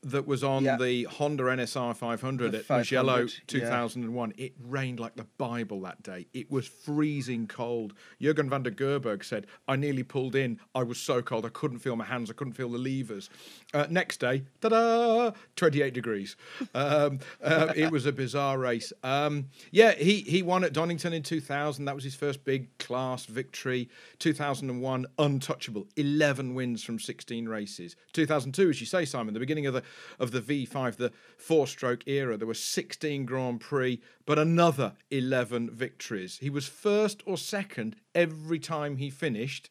that 0.04 0.26
was 0.26 0.44
on 0.44 0.64
yeah. 0.64 0.76
the 0.76 1.04
Honda 1.04 1.44
NSR 1.44 1.96
500 1.96 2.52
the 2.52 2.58
at 2.58 2.70
Mugello 2.70 3.26
2001. 3.46 4.34
Yeah. 4.36 4.44
It 4.46 4.52
rained 4.62 5.00
like 5.00 5.16
the 5.16 5.26
Bible 5.38 5.80
that 5.82 6.02
day. 6.02 6.26
It 6.32 6.50
was 6.50 6.66
freezing 6.66 7.46
cold. 7.46 7.94
Jurgen 8.20 8.50
van 8.50 8.62
den 8.62 8.74
Goorbergh 8.74 9.24
said, 9.24 9.46
I 9.66 9.76
nearly 9.76 10.02
pulled 10.02 10.34
in. 10.34 10.60
I 10.74 10.82
was 10.82 10.98
so 10.98 11.22
cold. 11.22 11.46
I 11.46 11.48
couldn't 11.48 11.78
feel 11.78 11.96
my 11.96 12.04
hands. 12.04 12.30
I 12.30 12.34
couldn't 12.34 12.52
feel 12.52 12.68
the 12.68 12.78
levers. 12.78 13.30
Uh, 13.72 13.86
next 13.88 14.18
day, 14.20 14.44
ta 14.60 14.68
da, 14.68 15.30
28 15.56 15.94
degrees. 15.94 16.36
Um, 16.74 17.20
uh, 17.42 17.72
it 17.74 17.90
was 17.90 18.06
a 18.06 18.12
bizarre 18.12 18.58
race. 18.58 18.92
Um, 19.02 19.46
yeah, 19.70 19.92
he, 19.92 20.20
he 20.20 20.42
won 20.42 20.64
at 20.64 20.72
Donington 20.72 21.12
in 21.12 21.22
2000. 21.22 21.84
That 21.84 21.94
was 21.94 22.04
his 22.04 22.14
first 22.14 22.44
big 22.44 22.76
class 22.78 23.26
victory. 23.26 23.88
2001, 24.18 25.06
untouchable. 25.18 25.86
11 25.96 26.54
wins 26.54 26.82
from 26.82 26.98
16 26.98 27.48
races. 27.48 27.96
2002, 28.12 28.70
as 28.70 28.80
you 28.80 28.86
say, 28.86 29.04
Simon, 29.04 29.34
the 29.34 29.40
beginning 29.40 29.66
of 29.66 29.74
the 29.74 29.82
of 30.18 30.30
the 30.30 30.40
V5, 30.40 30.96
the 30.96 31.12
four 31.36 31.66
stroke 31.66 32.06
era. 32.06 32.36
There 32.36 32.46
were 32.46 32.54
16 32.54 33.24
Grand 33.24 33.60
Prix, 33.60 34.00
but 34.26 34.38
another 34.38 34.94
11 35.10 35.70
victories. 35.70 36.38
He 36.38 36.50
was 36.50 36.66
first 36.66 37.22
or 37.26 37.36
second 37.36 37.96
every 38.14 38.58
time 38.58 38.96
he 38.96 39.10
finished. 39.10 39.70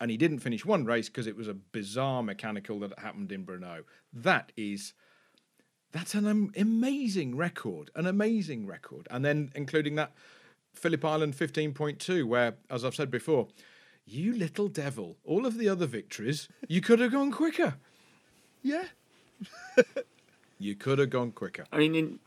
And 0.00 0.10
he 0.10 0.16
didn't 0.16 0.38
finish 0.38 0.64
one 0.64 0.84
race 0.84 1.08
because 1.08 1.26
it 1.26 1.36
was 1.36 1.48
a 1.48 1.54
bizarre 1.54 2.22
mechanical 2.22 2.78
that 2.80 2.98
happened 3.00 3.32
in 3.32 3.44
Brno. 3.44 3.82
That 4.12 4.52
is 4.56 4.94
that's 5.90 6.14
an 6.14 6.52
amazing 6.56 7.36
record, 7.36 7.90
an 7.94 8.06
amazing 8.06 8.66
record. 8.66 9.08
And 9.10 9.24
then 9.24 9.50
including 9.54 9.94
that 9.94 10.12
Phillip 10.74 11.04
Island 11.04 11.34
15.2, 11.34 12.24
where, 12.24 12.56
as 12.70 12.84
I've 12.84 12.94
said 12.94 13.10
before, 13.10 13.48
you 14.04 14.34
little 14.34 14.68
devil, 14.68 15.16
all 15.24 15.46
of 15.46 15.58
the 15.58 15.68
other 15.68 15.86
victories, 15.86 16.48
you 16.68 16.80
could 16.80 16.98
have 17.00 17.12
gone 17.12 17.32
quicker. 17.32 17.76
Yeah, 18.62 18.84
you 20.58 20.74
could 20.74 20.98
have 20.98 21.10
gone 21.10 21.32
quicker. 21.32 21.64
I 21.72 21.78
mean, 21.78 21.94
in 21.94 22.18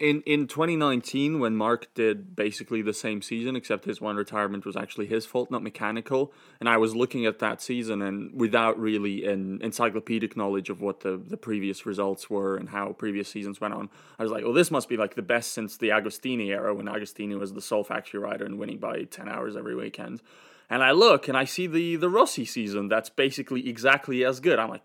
in 0.00 0.22
in 0.22 0.46
2019 0.46 1.38
when 1.38 1.54
Marc 1.54 1.92
did 1.94 2.34
basically 2.34 2.80
the 2.80 2.94
same 2.94 3.20
season 3.20 3.54
except 3.54 3.84
his 3.84 4.00
one 4.00 4.16
retirement 4.16 4.64
was 4.64 4.74
actually 4.74 5.06
his 5.06 5.26
fault 5.26 5.50
not 5.50 5.62
mechanical 5.62 6.32
and 6.58 6.68
I 6.68 6.78
was 6.78 6.96
looking 6.96 7.26
at 7.26 7.38
that 7.40 7.60
season 7.60 8.00
and 8.00 8.32
without 8.34 8.80
really 8.80 9.26
an 9.26 9.60
encyclopedic 9.62 10.36
knowledge 10.36 10.70
of 10.70 10.80
what 10.80 11.00
the 11.00 11.20
the 11.24 11.36
previous 11.36 11.84
results 11.84 12.30
were 12.30 12.56
and 12.56 12.70
how 12.70 12.92
previous 12.92 13.28
seasons 13.28 13.60
went 13.60 13.74
on 13.74 13.90
I 14.18 14.22
was 14.22 14.32
like 14.32 14.42
well 14.42 14.54
this 14.54 14.70
must 14.70 14.88
be 14.88 14.96
like 14.96 15.14
the 15.14 15.22
best 15.22 15.52
since 15.52 15.76
the 15.76 15.90
Agostini 15.90 16.48
era 16.48 16.74
when 16.74 16.86
Agostini 16.86 17.38
was 17.38 17.52
the 17.52 17.62
sole 17.62 17.84
factory 17.84 18.18
rider 18.18 18.46
and 18.46 18.58
winning 18.58 18.78
by 18.78 19.04
10 19.04 19.28
hours 19.28 19.54
every 19.54 19.76
weekend 19.76 20.22
and 20.70 20.82
I 20.82 20.92
look 20.92 21.28
and 21.28 21.36
I 21.36 21.44
see 21.44 21.66
the 21.66 21.96
the 21.96 22.08
Rossi 22.08 22.46
season 22.46 22.88
that's 22.88 23.10
basically 23.10 23.68
exactly 23.68 24.24
as 24.24 24.40
good 24.40 24.58
I'm 24.58 24.70
like 24.70 24.82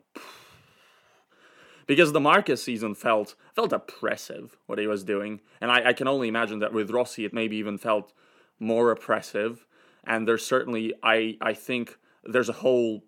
because 1.87 2.11
the 2.11 2.19
Marquez 2.19 2.63
season 2.63 2.95
felt 2.95 3.35
felt 3.53 3.73
oppressive 3.73 4.57
what 4.65 4.79
he 4.79 4.87
was 4.87 5.03
doing, 5.03 5.41
and 5.61 5.71
I, 5.71 5.89
I 5.89 5.93
can 5.93 6.07
only 6.07 6.27
imagine 6.27 6.59
that 6.59 6.73
with 6.73 6.91
Rossi 6.91 7.25
it 7.25 7.33
maybe 7.33 7.57
even 7.57 7.77
felt 7.77 8.13
more 8.59 8.91
oppressive. 8.91 9.65
And 10.05 10.27
there's 10.27 10.45
certainly 10.45 10.93
I 11.03 11.37
I 11.41 11.53
think 11.53 11.97
there's 12.23 12.49
a 12.49 12.53
whole 12.53 13.03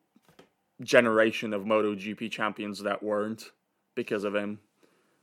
generation 0.81 1.53
of 1.53 1.63
MotoGP 1.63 2.29
champions 2.31 2.83
that 2.83 3.01
weren't 3.01 3.51
because 3.95 4.23
of 4.23 4.35
him. 4.35 4.59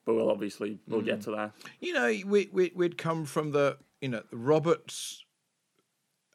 But 0.05 0.15
we'll 0.15 0.31
obviously 0.31 0.79
we'll 0.87 1.01
mm. 1.01 1.07
get 1.07 1.23
to 1.23 1.31
that. 1.33 1.53
You 1.81 1.95
know, 1.95 2.07
we, 2.27 2.49
we 2.53 2.73
we'd 2.75 2.99
come 2.99 3.25
from 3.25 3.53
the 3.53 3.79
you 4.01 4.09
know 4.09 4.23
Roberts 4.33 5.25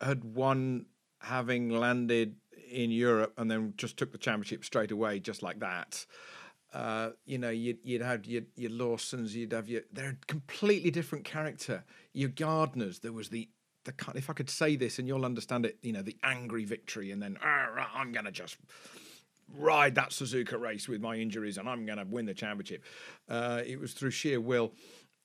had 0.01 0.23
won 0.23 0.85
having 1.19 1.69
landed 1.69 2.35
in 2.71 2.91
Europe 2.91 3.33
and 3.37 3.49
then 3.49 3.73
just 3.77 3.97
took 3.97 4.11
the 4.11 4.17
championship 4.17 4.63
straight 4.63 4.91
away, 4.91 5.19
just 5.19 5.43
like 5.43 5.59
that. 5.59 6.05
Uh, 6.73 7.11
you 7.25 7.37
know, 7.37 7.49
you'd, 7.49 7.79
you'd 7.83 8.01
have 8.01 8.25
your, 8.25 8.43
your 8.55 8.71
Lawsons, 8.71 9.35
you'd 9.35 9.53
have 9.53 9.67
your, 9.67 9.81
they're 9.91 10.17
a 10.21 10.25
completely 10.27 10.91
different 10.91 11.25
character. 11.25 11.83
Your 12.13 12.29
Gardners, 12.29 13.01
there 13.01 13.11
was 13.11 13.29
the, 13.29 13.49
the, 13.85 13.93
if 14.15 14.29
I 14.29 14.33
could 14.33 14.49
say 14.49 14.75
this 14.75 14.99
and 14.99 15.07
you'll 15.07 15.25
understand 15.25 15.65
it, 15.65 15.77
you 15.81 15.93
know, 15.93 16.03
the 16.03 16.17
angry 16.23 16.65
victory 16.65 17.11
and 17.11 17.21
then, 17.21 17.37
ah, 17.43 17.89
I'm 17.95 18.11
going 18.11 18.25
to 18.25 18.31
just 18.31 18.57
ride 19.57 19.95
that 19.95 20.11
Suzuka 20.11 20.59
race 20.59 20.87
with 20.87 21.01
my 21.01 21.15
injuries 21.15 21.57
and 21.57 21.67
I'm 21.67 21.85
going 21.85 21.97
to 21.97 22.05
win 22.05 22.25
the 22.25 22.35
championship. 22.35 22.83
Uh, 23.27 23.61
it 23.65 23.79
was 23.79 23.93
through 23.93 24.11
sheer 24.11 24.39
will. 24.39 24.73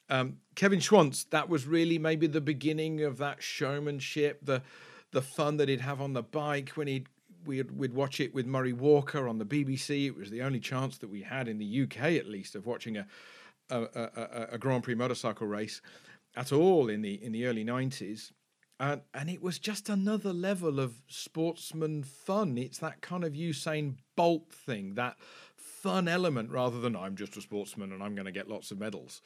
Um, 0.08 0.38
Kevin 0.54 0.80
Schwantz, 0.80 1.28
that 1.30 1.48
was 1.48 1.66
really 1.66 1.98
maybe 1.98 2.26
the 2.26 2.40
beginning 2.40 3.02
of 3.02 3.18
that 3.18 3.42
showmanship, 3.42 4.40
the 4.42 4.62
the 5.12 5.22
fun 5.22 5.56
that 5.58 5.68
he'd 5.68 5.80
have 5.80 6.00
on 6.00 6.12
the 6.12 6.22
bike 6.22 6.70
when 6.70 6.88
he'd 6.88 7.08
we'd, 7.46 7.70
we'd 7.70 7.94
watch 7.94 8.20
it 8.20 8.34
with 8.34 8.46
Murray 8.46 8.72
Walker 8.72 9.28
on 9.28 9.38
the 9.38 9.44
BBC. 9.44 10.06
It 10.06 10.16
was 10.16 10.30
the 10.30 10.42
only 10.42 10.60
chance 10.60 10.98
that 10.98 11.10
we 11.10 11.22
had 11.22 11.48
in 11.48 11.58
the 11.58 11.82
UK, 11.82 12.02
at 12.12 12.26
least, 12.26 12.54
of 12.54 12.66
watching 12.66 12.96
a 12.96 13.06
a, 13.70 13.82
a, 13.82 14.48
a 14.52 14.58
Grand 14.58 14.84
Prix 14.84 14.94
motorcycle 14.94 15.46
race 15.46 15.80
at 16.36 16.52
all 16.52 16.88
in 16.88 17.02
the 17.02 17.22
in 17.22 17.32
the 17.32 17.46
early 17.46 17.64
nineties. 17.64 18.32
And, 18.80 19.02
and 19.14 19.30
it 19.30 19.40
was 19.40 19.60
just 19.60 19.88
another 19.88 20.32
level 20.32 20.80
of 20.80 20.94
sportsman 21.06 22.02
fun. 22.02 22.58
It's 22.58 22.78
that 22.78 23.00
kind 23.00 23.22
of 23.22 23.32
Usain 23.32 23.98
Bolt 24.16 24.52
thing, 24.52 24.94
that 24.94 25.16
fun 25.56 26.08
element, 26.08 26.50
rather 26.50 26.80
than 26.80 26.96
I'm 26.96 27.14
just 27.14 27.36
a 27.36 27.40
sportsman 27.40 27.92
and 27.92 28.02
I'm 28.02 28.16
going 28.16 28.26
to 28.26 28.32
get 28.32 28.48
lots 28.48 28.72
of 28.72 28.80
medals. 28.80 29.22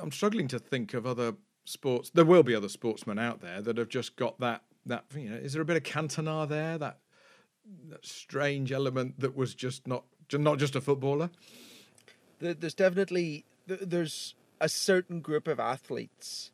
I'm 0.00 0.10
struggling 0.10 0.48
to 0.48 0.58
think 0.58 0.94
of 0.94 1.06
other 1.06 1.34
sports. 1.66 2.08
There 2.08 2.24
will 2.24 2.42
be 2.42 2.54
other 2.54 2.70
sportsmen 2.70 3.18
out 3.18 3.42
there 3.42 3.60
that 3.60 3.76
have 3.76 3.90
just 3.90 4.16
got 4.16 4.40
that 4.40 4.62
that 4.86 5.04
you 5.14 5.30
know 5.30 5.36
is 5.36 5.52
there 5.52 5.62
a 5.62 5.64
bit 5.64 5.76
of 5.76 5.82
Cantona 5.82 6.48
there 6.48 6.78
that 6.78 6.98
that 7.88 8.04
strange 8.04 8.72
element 8.72 9.20
that 9.20 9.36
was 9.36 9.54
just 9.54 9.86
not 9.86 10.04
not 10.32 10.58
just 10.58 10.76
a 10.76 10.80
footballer 10.80 11.30
there's 12.40 12.74
definitely 12.74 13.44
there's 13.66 14.34
a 14.60 14.68
certain 14.68 15.20
group 15.20 15.46
of 15.46 15.60
athletes 15.60 16.50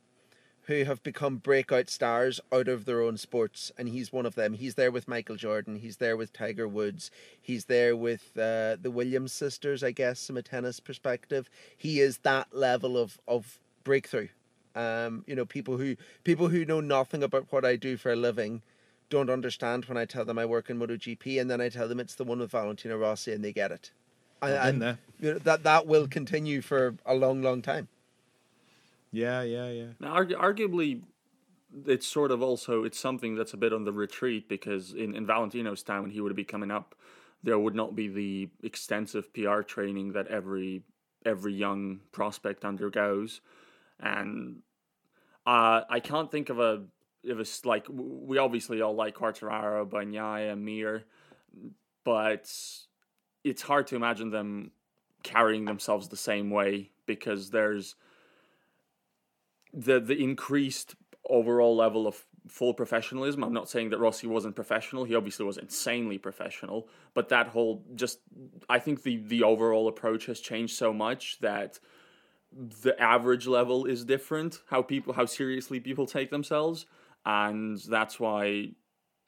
who 0.67 0.85
have 0.85 1.03
become 1.03 1.37
breakout 1.37 1.89
stars 1.89 2.41
out 2.53 2.67
of 2.67 2.85
their 2.85 3.01
own 3.01 3.17
sports, 3.17 3.71
and 3.79 3.89
he's 3.89 4.13
one 4.13 4.27
of 4.27 4.35
them. 4.35 4.53
He's 4.53 4.75
there 4.75 4.91
with 4.91 5.07
Michael 5.07 5.37
Jordan. 5.37 5.77
He's 5.77 5.99
there 5.99 6.17
with 6.17 6.33
Tiger 6.33 6.67
Woods. 6.67 7.11
He's 7.41 7.67
there 7.67 7.97
with 7.97 8.33
uh, 8.37 8.77
the 8.81 8.91
Williams 8.93 9.33
sisters, 9.33 9.85
I 9.85 9.93
guess, 9.93 10.27
from 10.27 10.37
a 10.37 10.43
tennis 10.43 10.81
perspective. 10.81 11.49
He 11.77 12.01
is 12.01 12.19
that 12.19 12.49
level 12.53 12.99
of 12.99 13.19
of 13.29 13.61
breakthrough 13.85 14.29
um, 14.77 15.25
you 15.27 15.35
know, 15.35 15.45
people 15.45 15.79
who 15.79 15.97
people 16.23 16.49
who 16.49 16.65
know 16.65 16.81
nothing 16.81 17.23
about 17.23 17.47
what 17.51 17.65
I 17.65 17.77
do 17.77 17.97
for 17.97 18.13
a 18.13 18.17
living 18.17 18.63
don't 19.09 19.31
understand 19.31 19.87
when 19.87 19.97
I 19.97 20.05
tell 20.05 20.25
them 20.25 20.39
I 20.39 20.47
work 20.47 20.69
in 20.71 20.79
MotoGP, 20.79 21.41
and 21.41 21.51
then 21.51 21.61
I 21.61 21.69
tell 21.69 21.89
them 21.89 21.99
it's 21.99 22.15
the 22.15 22.25
one 22.25 22.39
with 22.41 22.51
Valentino 22.51 22.97
Rossi, 22.97 23.33
and 23.33 23.45
they 23.45 23.53
get 23.53 23.73
it. 23.73 23.91
And, 24.43 24.83
and 24.83 24.99
you 25.19 25.33
know, 25.33 25.39
that 25.41 25.63
that 25.63 25.87
will 25.87 26.07
continue 26.07 26.61
for 26.61 26.97
a 27.07 27.15
long, 27.15 27.43
long 27.43 27.63
time. 27.63 27.89
Yeah, 29.13 29.43
yeah, 29.43 29.71
yeah. 29.71 29.87
Now, 29.99 30.15
argu- 30.15 30.39
arguably, 30.39 31.03
it's 31.87 32.07
sort 32.07 32.31
of 32.31 32.43
also 32.43 32.85
it's 32.85 32.99
something 32.99 33.35
that's 33.35 33.55
a 33.55 33.57
bit 33.57 33.73
on 33.73 33.85
the 33.85 33.93
retreat 33.93 34.49
because 34.49 34.93
in, 34.93 35.15
in 35.15 35.27
Valentino's 35.27 35.83
time 35.83 36.03
when 36.03 36.11
he 36.11 36.21
would 36.21 36.37
be 36.37 36.45
coming 36.45 36.71
up, 36.71 36.95
there 37.43 37.59
would 37.59 37.75
not 37.75 37.95
be 37.95 38.09
the 38.09 38.49
extensive 38.63 39.33
PR 39.33 39.63
training 39.63 40.13
that 40.13 40.27
every 40.27 40.83
every 41.25 41.55
young 41.55 42.01
prospect 42.13 42.65
undergoes, 42.65 43.41
and 44.01 44.63
uh, 45.47 45.83
I 45.89 46.01
can't 46.01 46.31
think 46.31 46.51
of 46.51 46.59
a 46.59 46.85
if 47.23 47.39
it's 47.39 47.65
like 47.65 47.87
we 47.89 48.39
obviously 48.39 48.81
all 48.81 48.95
like 48.95 49.15
Quartararo, 49.17 49.89
Bagnaia, 49.89 50.59
Mir, 50.59 51.05
but 52.05 52.51
it's 53.45 53.63
hard 53.63 53.87
to 53.89 53.97
imagine 53.97 54.31
them 54.31 54.71
carrying 55.23 55.65
themselves 55.65 56.09
the 56.09 56.17
same 56.17 56.51
way 56.51 56.91
because 57.07 57.51
there's 57.51 57.97
the 59.73 60.01
the 60.01 60.17
increased 60.17 60.95
overall 61.29 61.77
level 61.77 62.07
of 62.07 62.25
full 62.49 62.75
professionalism. 62.75 63.43
I'm 63.43 63.53
not 63.53 63.69
saying 63.69 63.91
that 63.91 63.99
Rossi 63.99 64.27
wasn't 64.27 64.55
professional. 64.55 65.05
He 65.05 65.15
obviously 65.15 65.45
was 65.45 65.59
insanely 65.59 66.19
professional, 66.19 66.89
but 67.15 67.29
that 67.31 67.49
whole 67.49 67.85
just 67.95 68.21
I 68.69 68.79
think 68.79 69.03
the 69.03 69.17
the 69.19 69.43
overall 69.43 69.89
approach 69.89 70.27
has 70.27 70.41
changed 70.41 70.77
so 70.77 70.93
much 70.93 71.39
that 71.41 71.79
the 72.53 72.99
average 73.01 73.47
level 73.47 73.85
is 73.85 74.05
different 74.05 74.61
how 74.67 74.83
people 74.83 75.13
how 75.13 75.27
seriously 75.27 75.81
people 75.81 76.07
take 76.07 76.31
themselves 76.31 76.87
and 77.25 77.79
that's 77.89 78.19
why 78.19 78.71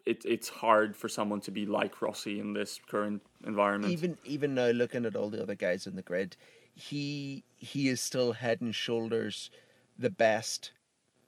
it, 0.06 0.24
it's 0.24 0.48
hard 0.48 0.96
for 0.96 1.08
someone 1.08 1.40
to 1.40 1.50
be 1.50 1.66
like 1.66 2.00
Rossi 2.00 2.40
in 2.40 2.54
this 2.54 2.80
current 2.88 3.22
environment 3.46 3.92
even 3.92 4.16
even 4.24 4.54
now 4.54 4.68
looking 4.68 5.04
at 5.04 5.16
all 5.16 5.30
the 5.30 5.42
other 5.42 5.54
guys 5.54 5.86
in 5.86 5.96
the 5.96 6.02
grid 6.02 6.36
he 6.74 7.44
he 7.56 7.88
is 7.88 8.00
still 8.00 8.32
head 8.32 8.60
and 8.60 8.74
shoulders 8.74 9.50
the 9.98 10.10
best 10.10 10.72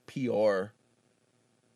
PR 0.07 0.71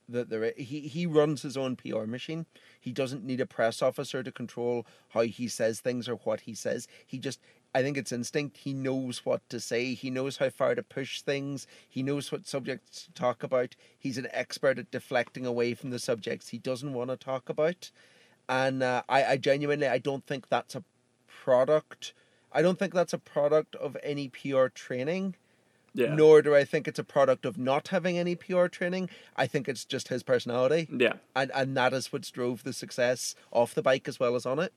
that 0.08 0.30
there 0.30 0.54
he 0.58 0.82
he 0.82 1.06
runs 1.06 1.42
his 1.42 1.58
own 1.58 1.76
PR 1.76 2.06
machine. 2.06 2.46
He 2.80 2.92
doesn't 2.92 3.24
need 3.24 3.42
a 3.42 3.46
press 3.46 3.82
officer 3.82 4.24
to 4.24 4.32
control 4.32 4.86
how 5.10 5.22
he 5.22 5.48
says 5.48 5.80
things 5.80 6.08
or 6.08 6.16
what 6.16 6.42
he 6.42 6.54
says. 6.54 6.88
He 7.06 7.18
just 7.18 7.40
I 7.76 7.84
think 7.84 7.98
it's 7.98 8.14
instinct. 8.14 8.56
He 8.56 8.74
knows 8.74 9.26
what 9.26 9.48
to 9.50 9.60
say. 9.60 9.96
He 9.96 10.10
knows 10.10 10.38
how 10.38 10.50
far 10.50 10.76
to 10.76 10.82
push 10.82 11.22
things. 11.22 11.68
He 11.90 12.04
knows 12.04 12.32
what 12.32 12.48
subjects 12.48 13.04
to 13.04 13.12
talk 13.12 13.44
about. 13.44 13.76
He's 14.00 14.18
an 14.18 14.30
expert 14.32 14.80
at 14.80 14.92
deflecting 14.92 15.46
away 15.46 15.74
from 15.74 15.90
the 15.90 16.00
subjects 16.00 16.48
he 16.48 16.58
doesn't 16.58 16.94
want 16.94 17.10
to 17.10 17.18
talk 17.18 17.50
about. 17.50 17.92
And 18.48 18.82
uh, 18.82 19.04
I, 19.10 19.26
I 19.26 19.38
genuinely, 19.38 19.88
I 19.88 19.98
don't 19.98 20.26
think 20.26 20.48
that's 20.48 20.74
a 20.74 20.86
product. 21.28 22.14
I 22.54 22.62
don't 22.62 22.80
think 22.80 22.94
that's 22.94 23.12
a 23.12 23.18
product 23.18 23.76
of 23.76 23.98
any 24.02 24.30
PR 24.30 24.68
training. 24.68 25.36
Yeah. 25.94 26.16
Nor 26.16 26.42
do 26.42 26.56
I 26.56 26.64
think 26.64 26.88
it's 26.88 27.00
a 27.00 27.04
product 27.04 27.46
of 27.46 27.58
not 27.58 27.90
having 27.90 28.18
any 28.18 28.36
PR 28.36 28.68
training. 28.68 29.10
I 29.36 29.48
think 29.48 29.68
it's 29.68 29.84
just 29.84 30.08
his 30.08 30.24
personality. 30.24 30.88
Yeah. 30.90 31.16
And 31.36 31.52
and 31.54 31.76
that 31.76 31.94
is 31.94 32.14
what 32.14 32.30
drove 32.32 32.64
the 32.64 32.74
success 32.74 33.36
off 33.52 33.74
the 33.74 33.82
bike 33.82 34.08
as 34.08 34.18
well 34.18 34.36
as 34.36 34.46
on 34.46 34.60
it. 34.60 34.72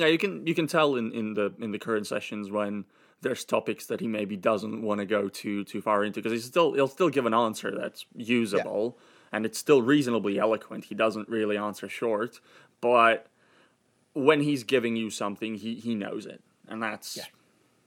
Yeah, 0.00 0.06
you 0.06 0.18
can 0.18 0.46
you 0.46 0.54
can 0.54 0.66
tell 0.66 0.96
in, 0.96 1.12
in 1.12 1.34
the 1.34 1.52
in 1.58 1.72
the 1.72 1.78
current 1.78 2.06
sessions 2.06 2.50
when 2.50 2.86
there's 3.22 3.44
topics 3.44 3.86
that 3.86 4.00
he 4.00 4.08
maybe 4.08 4.36
doesn't 4.36 4.82
want 4.82 5.00
to 5.00 5.06
go 5.06 5.28
too 5.28 5.64
too 5.64 5.82
far 5.82 6.04
into 6.04 6.20
because 6.20 6.32
he's 6.32 6.44
still 6.44 6.72
he'll 6.72 6.88
still 6.88 7.10
give 7.10 7.26
an 7.26 7.34
answer 7.34 7.76
that's 7.78 8.06
usable 8.16 8.96
yeah. 8.96 9.36
and 9.36 9.46
it's 9.46 9.58
still 9.58 9.82
reasonably 9.82 10.38
eloquent. 10.38 10.84
He 10.84 10.94
doesn't 10.94 11.28
really 11.28 11.56
answer 11.56 11.88
short, 11.88 12.40
but 12.80 13.26
when 14.14 14.40
he's 14.40 14.64
giving 14.64 14.96
you 14.96 15.10
something, 15.10 15.56
he 15.56 15.74
he 15.74 15.94
knows 15.94 16.26
it, 16.26 16.42
and 16.66 16.82
that's 16.82 17.16
yeah, 17.16 17.24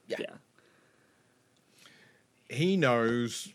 yeah. 0.06 0.16
yeah. 0.20 1.86
He 2.48 2.76
knows 2.76 3.52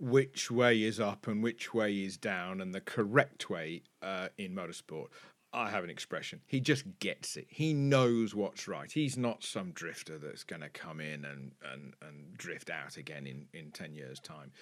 which 0.00 0.50
way 0.50 0.82
is 0.82 0.98
up 1.00 1.26
and 1.26 1.42
which 1.42 1.74
way 1.74 1.92
is 2.04 2.16
down, 2.16 2.60
and 2.60 2.74
the 2.74 2.80
correct 2.80 3.50
way 3.50 3.82
uh, 4.00 4.28
in 4.38 4.54
motorsport. 4.54 5.08
I 5.52 5.70
have 5.70 5.84
an 5.84 5.90
expression. 5.90 6.40
He 6.46 6.60
just 6.60 6.84
gets 6.98 7.36
it. 7.36 7.46
He 7.48 7.72
knows 7.72 8.34
what's 8.34 8.68
right. 8.68 8.90
He's 8.90 9.16
not 9.16 9.42
some 9.42 9.72
drifter 9.72 10.18
that's 10.18 10.44
going 10.44 10.62
to 10.62 10.68
come 10.68 11.00
in 11.00 11.24
and, 11.24 11.52
and, 11.72 11.94
and 12.02 12.36
drift 12.36 12.70
out 12.70 12.96
again 12.96 13.26
in, 13.26 13.46
in 13.52 13.70
10 13.70 13.94
years' 13.94 14.20
time. 14.20 14.52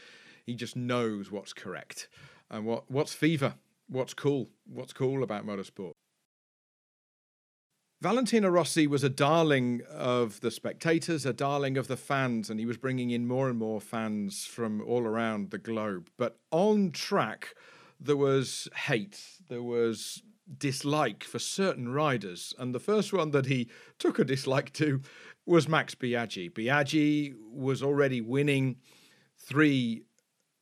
He 0.44 0.54
just 0.54 0.76
knows 0.76 1.30
what's 1.30 1.52
correct 1.52 2.08
and 2.50 2.64
what, 2.64 2.88
what's 2.88 3.12
fever, 3.12 3.54
what's 3.88 4.14
cool, 4.14 4.48
what's 4.64 4.92
cool 4.92 5.24
about 5.24 5.44
motorsport. 5.44 5.92
Valentino 8.02 8.48
Rossi 8.50 8.86
was 8.86 9.02
a 9.02 9.08
darling 9.08 9.80
of 9.90 10.40
the 10.42 10.50
spectators, 10.50 11.24
a 11.24 11.32
darling 11.32 11.78
of 11.78 11.88
the 11.88 11.96
fans, 11.96 12.50
and 12.50 12.60
he 12.60 12.66
was 12.66 12.76
bringing 12.76 13.10
in 13.10 13.26
more 13.26 13.48
and 13.48 13.58
more 13.58 13.80
fans 13.80 14.44
from 14.44 14.82
all 14.82 15.04
around 15.04 15.50
the 15.50 15.58
globe. 15.58 16.10
But 16.18 16.38
on 16.50 16.92
track, 16.92 17.54
there 17.98 18.16
was 18.16 18.68
hate, 18.74 19.20
there 19.48 19.62
was 19.62 20.22
dislike 20.58 21.24
for 21.24 21.38
certain 21.38 21.88
riders. 21.88 22.54
And 22.58 22.74
the 22.74 22.80
first 22.80 23.12
one 23.12 23.30
that 23.30 23.46
he 23.46 23.68
took 23.98 24.18
a 24.18 24.24
dislike 24.24 24.72
to 24.74 25.00
was 25.44 25.68
Max 25.68 25.94
Biaggi. 25.94 26.50
Biaggi 26.50 27.34
was 27.50 27.82
already 27.82 28.20
winning 28.20 28.76
three 29.38 30.02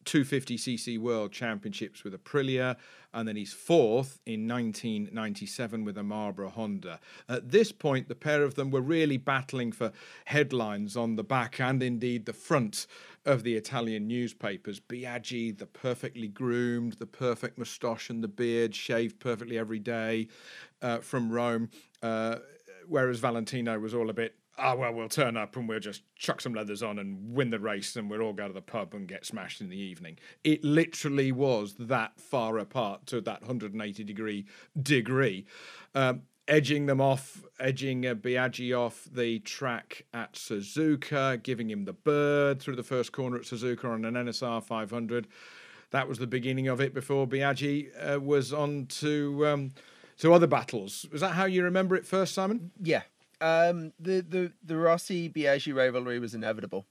250cc 0.05 0.99
World 0.99 1.33
Championships 1.33 2.05
with 2.05 2.13
Aprilia, 2.13 2.77
and 3.13 3.27
then 3.27 3.37
he's 3.37 3.53
fourth 3.53 4.21
in 4.27 4.47
1997 4.47 5.85
with 5.85 5.97
a 5.97 6.03
Marlboro 6.03 6.51
Honda. 6.51 7.01
At 7.29 7.51
this 7.51 7.73
point, 7.73 8.09
the 8.09 8.15
pair 8.15 8.43
of 8.43 8.55
them 8.55 8.71
were 8.71 8.81
really 8.81 9.17
battling 9.17 9.73
for 9.73 9.93
headlines 10.27 10.97
on 10.97 11.17
the 11.17 11.25
back 11.25 11.61
and 11.61 11.83
indeed 11.83 12.27
the 12.27 12.33
front 12.33 12.87
of 13.27 13.43
the 13.43 13.55
Italian 13.55 14.07
newspapers. 14.07 14.81
Biaggi, 14.81 15.57
the 15.57 15.67
perfectly 15.67 16.29
groomed, 16.29 16.95
the 16.95 17.07
perfect 17.07 17.59
moustache 17.59 18.11
and 18.11 18.23
the 18.23 18.29
beard, 18.29 18.75
shaved 18.75 19.21
perfectly 19.21 19.59
every 19.59 19.79
day 19.79 20.29
uh, 20.83 20.99
from 20.99 21.31
Rome, 21.31 21.71
uh, 22.03 22.37
whereas 22.87 23.19
Valentino 23.21 23.79
was 23.79 23.95
all 23.95 24.11
a 24.11 24.15
bit 24.15 24.37
ah, 24.59 24.73
oh, 24.73 24.77
well, 24.77 24.95
we'll 24.95 25.09
turn 25.09 25.37
up 25.37 25.57
and 25.57 25.69
we'll 25.69 25.81
just 25.81 26.03
chuck 26.17 26.41
some 26.41 26.55
leathers 26.55 26.83
on 26.83 26.99
and 26.99 27.35
win 27.35 27.51
the 27.51 27.59
race 27.59 27.97
and 27.97 28.09
we'll 28.09 28.21
all 28.21 28.33
go 28.33 28.47
to 28.47 28.55
the 28.55 28.63
pub 28.63 28.95
and 28.95 29.09
get 29.09 29.27
smashed 29.27 29.61
in 29.61 29.69
the 29.69 29.79
evening. 29.79 30.19
It 30.43 30.65
literally 30.65 31.33
was 31.33 31.75
that 31.79 32.21
far 32.21 32.59
apart 32.59 33.07
to 33.07 33.21
that 33.23 33.43
180 33.43 34.05
degree 34.05 34.47
degree. 34.81 35.47
Um, 35.95 36.23
edging 36.49 36.87
them 36.87 37.01
off, 37.01 37.43
edging 37.59 38.07
uh, 38.07 38.15
Biaggi 38.15 38.77
off 38.77 39.09
the 39.13 39.39
track 39.41 40.05
at 40.13 40.35
Suzuka, 40.35 41.43
giving 41.43 41.71
him 41.71 41.85
the 41.85 41.93
bird 41.93 42.61
through 42.61 42.77
the 42.77 42.83
first 42.83 43.13
corner 43.13 43.37
at 43.37 43.43
Suzuka 43.43 43.85
on 43.85 44.05
an 44.05 44.15
NSR 44.15 44.63
500. 44.63 45.27
That 45.91 46.09
was 46.09 46.19
the 46.19 46.27
beginning 46.27 46.69
of 46.69 46.81
it 46.81 46.93
before 46.93 47.27
Biaggi 47.27 47.91
uh, 47.97 48.21
was 48.21 48.53
on 48.53 48.87
to 48.87 49.47
um, 49.47 49.73
to 50.19 50.33
other 50.33 50.47
battles. 50.47 51.07
Was 51.13 51.21
that 51.21 51.35
how 51.35 51.45
you 51.45 51.63
remember 51.63 51.95
it 51.95 52.07
first, 52.07 52.35
Simon? 52.35 52.73
Yeah, 52.81 53.03
um, 53.41 53.93
the 53.99 54.21
the 54.21 54.53
the 54.63 54.77
Rossi 54.77 55.29
Biaggi 55.29 55.75
rivalry 55.75 56.19
was 56.19 56.35
inevitable 56.35 56.87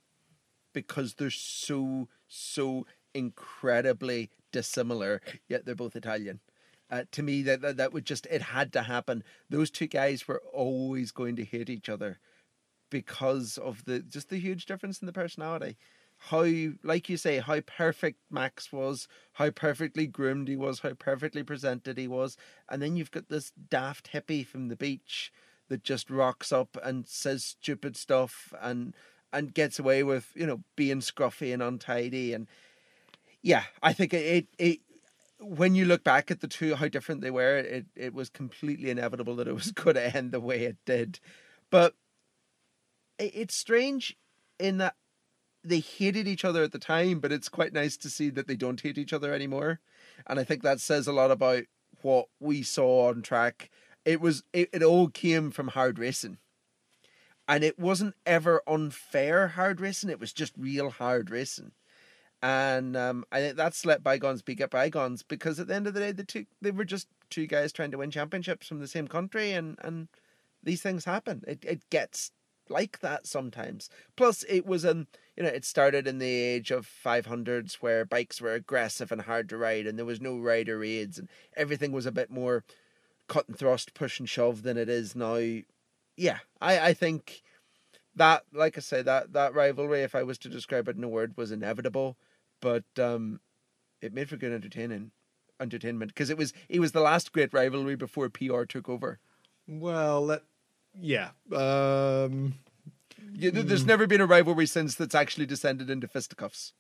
because 0.73 1.15
they're 1.15 1.29
so 1.29 2.07
so 2.27 2.85
incredibly 3.13 4.29
dissimilar, 4.51 5.21
yet 5.47 5.65
they're 5.65 5.75
both 5.75 5.95
Italian. 5.95 6.39
Uh, 6.93 7.05
to 7.11 7.23
me, 7.23 7.41
that, 7.41 7.61
that 7.61 7.77
that 7.77 7.91
would 7.91 8.05
just 8.05 8.27
it 8.27 8.43
had 8.43 8.71
to 8.71 8.83
happen. 8.83 9.23
Those 9.49 9.71
two 9.71 9.87
guys 9.87 10.27
were 10.27 10.43
always 10.53 11.11
going 11.11 11.35
to 11.37 11.43
hate 11.43 11.67
each 11.67 11.89
other 11.89 12.19
because 12.91 13.57
of 13.57 13.83
the 13.85 14.01
just 14.01 14.29
the 14.29 14.37
huge 14.37 14.67
difference 14.67 15.01
in 15.01 15.07
the 15.07 15.11
personality. 15.11 15.75
How, 16.29 16.45
like 16.83 17.09
you 17.09 17.17
say, 17.17 17.39
how 17.39 17.61
perfect 17.61 18.19
Max 18.29 18.71
was, 18.71 19.07
how 19.33 19.49
perfectly 19.49 20.05
groomed 20.05 20.47
he 20.47 20.55
was, 20.55 20.81
how 20.81 20.93
perfectly 20.93 21.41
presented 21.41 21.97
he 21.97 22.07
was, 22.07 22.37
and 22.69 22.79
then 22.79 22.95
you've 22.95 23.09
got 23.09 23.27
this 23.27 23.51
daft 23.71 24.11
hippie 24.13 24.45
from 24.45 24.67
the 24.67 24.75
beach 24.75 25.33
that 25.69 25.83
just 25.83 26.11
rocks 26.11 26.51
up 26.51 26.77
and 26.83 27.07
says 27.07 27.43
stupid 27.43 27.97
stuff 27.97 28.53
and 28.61 28.93
and 29.33 29.55
gets 29.55 29.79
away 29.79 30.03
with 30.03 30.31
you 30.35 30.45
know 30.45 30.61
being 30.75 30.99
scruffy 30.99 31.51
and 31.51 31.63
untidy 31.63 32.33
and 32.33 32.47
yeah 33.41 33.63
i 33.81 33.91
think 33.91 34.13
it 34.13 34.47
it 34.59 34.79
when 35.43 35.75
you 35.75 35.85
look 35.85 36.03
back 36.03 36.31
at 36.31 36.41
the 36.41 36.47
two 36.47 36.75
how 36.75 36.87
different 36.87 37.21
they 37.21 37.31
were 37.31 37.57
it 37.57 37.85
it 37.95 38.13
was 38.13 38.29
completely 38.29 38.89
inevitable 38.89 39.35
that 39.35 39.47
it 39.47 39.53
was 39.53 39.71
going 39.73 39.95
to 39.95 40.15
end 40.15 40.31
the 40.31 40.39
way 40.39 40.63
it 40.63 40.77
did. 40.85 41.19
But 41.69 41.95
it's 43.19 43.55
strange 43.55 44.17
in 44.59 44.77
that 44.77 44.95
they 45.63 45.79
hated 45.79 46.27
each 46.27 46.43
other 46.43 46.63
at 46.63 46.71
the 46.71 46.79
time 46.79 47.19
but 47.19 47.31
it's 47.31 47.49
quite 47.49 47.73
nice 47.73 47.95
to 47.97 48.09
see 48.09 48.29
that 48.29 48.47
they 48.47 48.55
don't 48.55 48.81
hate 48.81 48.97
each 48.97 49.13
other 49.13 49.33
anymore. 49.33 49.79
And 50.27 50.39
i 50.39 50.43
think 50.43 50.63
that 50.63 50.79
says 50.79 51.07
a 51.07 51.13
lot 51.13 51.31
about 51.31 51.63
what 52.01 52.27
we 52.39 52.63
saw 52.63 53.09
on 53.09 53.21
track. 53.21 53.69
It 54.05 54.19
was 54.21 54.43
it, 54.53 54.69
it 54.73 54.83
all 54.83 55.09
came 55.09 55.51
from 55.51 55.69
hard 55.69 55.99
racing. 55.99 56.37
And 57.47 57.63
it 57.63 57.77
wasn't 57.77 58.15
ever 58.25 58.61
unfair 58.67 59.49
hard 59.49 59.81
racing 59.81 60.09
it 60.09 60.19
was 60.19 60.31
just 60.31 60.53
real 60.57 60.89
hard 60.89 61.29
racing 61.29 61.73
and 62.43 62.97
um, 62.97 63.23
I 63.31 63.39
think 63.39 63.55
that's 63.55 63.85
let 63.85 64.03
bygones 64.03 64.41
be 64.41 64.53
get 64.53 64.69
bygones 64.69 65.23
because 65.23 65.61
at 65.61 65.67
the 65.67 65.75
end 65.75 65.87
of 65.87 65.93
the 65.93 66.01
day, 66.01 66.11
the 66.11 66.25
two 66.25 66.45
they 66.61 66.71
were 66.71 66.83
just 66.83 67.07
two 67.29 67.47
guys 67.47 67.71
trying 67.71 67.91
to 67.91 67.97
win 67.97 68.11
championships 68.11 68.67
from 68.67 68.79
the 68.79 68.87
same 68.87 69.07
country, 69.07 69.53
and 69.53 69.77
and 69.81 70.09
these 70.61 70.81
things 70.81 71.05
happen. 71.05 71.41
It 71.47 71.63
it 71.63 71.89
gets 71.89 72.31
like 72.67 72.99
that 72.99 73.25
sometimes. 73.27 73.89
Plus, 74.17 74.43
it 74.49 74.65
was 74.65 74.85
um 74.85 75.07
you 75.37 75.43
know 75.43 75.49
it 75.49 75.63
started 75.63 76.05
in 76.05 76.19
the 76.19 76.27
age 76.27 76.69
of 76.69 76.85
five 76.85 77.27
hundreds 77.27 77.75
where 77.75 78.03
bikes 78.03 78.41
were 78.41 78.53
aggressive 78.53 79.09
and 79.13 79.21
hard 79.21 79.47
to 79.49 79.57
ride, 79.57 79.87
and 79.87 79.97
there 79.97 80.05
was 80.05 80.19
no 80.19 80.37
rider 80.37 80.83
aids, 80.83 81.17
and 81.17 81.29
everything 81.55 81.93
was 81.93 82.05
a 82.05 82.11
bit 82.11 82.29
more 82.29 82.65
cut 83.29 83.47
and 83.47 83.57
thrust, 83.57 83.93
push 83.93 84.19
and 84.19 84.27
shove 84.27 84.63
than 84.63 84.77
it 84.77 84.89
is 84.89 85.15
now. 85.15 85.39
Yeah, 86.17 86.39
I, 86.61 86.79
I 86.89 86.93
think 86.93 87.41
that, 88.15 88.43
like 88.53 88.77
I 88.77 88.81
say, 88.81 89.01
that, 89.01 89.33
that 89.33 89.53
rivalry, 89.53 90.01
if 90.01 90.15
I 90.15 90.23
was 90.23 90.37
to 90.39 90.49
describe 90.49 90.87
it 90.87 90.95
in 90.97 91.03
a 91.03 91.09
word, 91.09 91.35
was 91.37 91.51
inevitable, 91.51 92.17
but 92.63 92.85
um, 92.97 93.41
it 94.01 94.13
made 94.13 94.29
for 94.29 94.37
good 94.37 94.53
entertaining 94.53 95.11
entertainment 95.59 96.13
because 96.13 96.29
it 96.29 96.37
was 96.37 96.53
it 96.69 96.79
was 96.79 96.93
the 96.93 97.01
last 97.01 97.33
great 97.33 97.53
rivalry 97.53 97.95
before 97.95 98.29
PR 98.29 98.63
took 98.63 98.87
over. 98.87 99.19
Well, 99.67 100.27
that, 100.27 100.43
yeah. 100.99 101.31
Um, 101.51 102.55
yeah 103.33 103.51
there's 103.51 103.83
mm. 103.83 103.87
never 103.87 104.07
been 104.07 104.21
a 104.21 104.25
rivalry 104.25 104.65
since 104.65 104.95
that's 104.95 105.13
actually 105.13 105.45
descended 105.45 105.89
into 105.89 106.07
fisticuffs. 106.07 106.71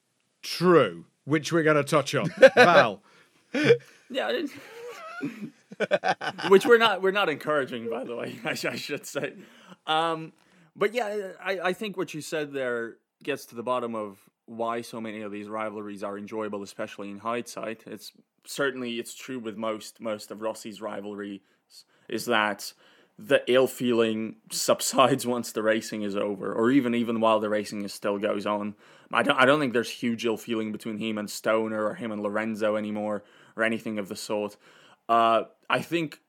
True, 0.41 1.05
which 1.25 1.51
we're 1.51 1.63
going 1.63 1.75
to 1.77 1.83
touch 1.83 2.15
on. 2.15 2.29
Val. 2.55 3.01
yeah. 4.09 4.41
which 6.47 6.65
we're 6.65 6.77
not 6.77 7.01
we're 7.01 7.11
not 7.11 7.27
encouraging, 7.27 7.89
by 7.89 8.05
the 8.05 8.15
way. 8.15 8.39
I, 8.45 8.51
I 8.51 8.75
should 8.75 9.05
say. 9.05 9.33
Um, 9.85 10.31
but 10.77 10.93
yeah, 10.93 11.31
I, 11.43 11.59
I 11.59 11.73
think 11.73 11.97
what 11.97 12.13
you 12.13 12.21
said 12.21 12.53
there 12.53 12.95
gets 13.21 13.45
to 13.47 13.55
the 13.55 13.63
bottom 13.63 13.95
of 13.95 14.17
why 14.45 14.81
so 14.81 14.99
many 14.99 15.21
of 15.21 15.31
these 15.31 15.47
rivalries 15.47 16.03
are 16.03 16.17
enjoyable, 16.17 16.63
especially 16.63 17.09
in 17.09 17.19
hindsight. 17.19 17.83
It's 17.85 18.11
certainly 18.45 18.99
it's 18.99 19.13
true 19.13 19.39
with 19.39 19.57
most 19.57 20.01
most 20.01 20.31
of 20.31 20.41
Rossi's 20.41 20.81
rivalries 20.81 21.41
is 22.09 22.25
that 22.25 22.73
the 23.17 23.43
ill 23.47 23.67
feeling 23.67 24.35
subsides 24.51 25.25
once 25.27 25.51
the 25.51 25.63
racing 25.63 26.01
is 26.01 26.15
over, 26.15 26.53
or 26.53 26.71
even 26.71 26.95
even 26.95 27.19
while 27.19 27.39
the 27.39 27.49
racing 27.49 27.83
is 27.83 27.93
still 27.93 28.17
goes 28.17 28.45
on. 28.45 28.75
I 29.11 29.23
don't 29.23 29.37
I 29.37 29.45
don't 29.45 29.59
think 29.59 29.73
there's 29.73 29.89
huge 29.89 30.25
ill 30.25 30.37
feeling 30.37 30.71
between 30.71 30.97
him 30.97 31.17
and 31.17 31.29
Stoner 31.29 31.85
or 31.85 31.95
him 31.95 32.11
and 32.11 32.21
Lorenzo 32.21 32.75
anymore, 32.75 33.23
or 33.55 33.63
anything 33.63 33.99
of 33.99 34.09
the 34.09 34.15
sort. 34.15 34.57
Uh, 35.07 35.43
I 35.69 35.81
think 35.81 36.19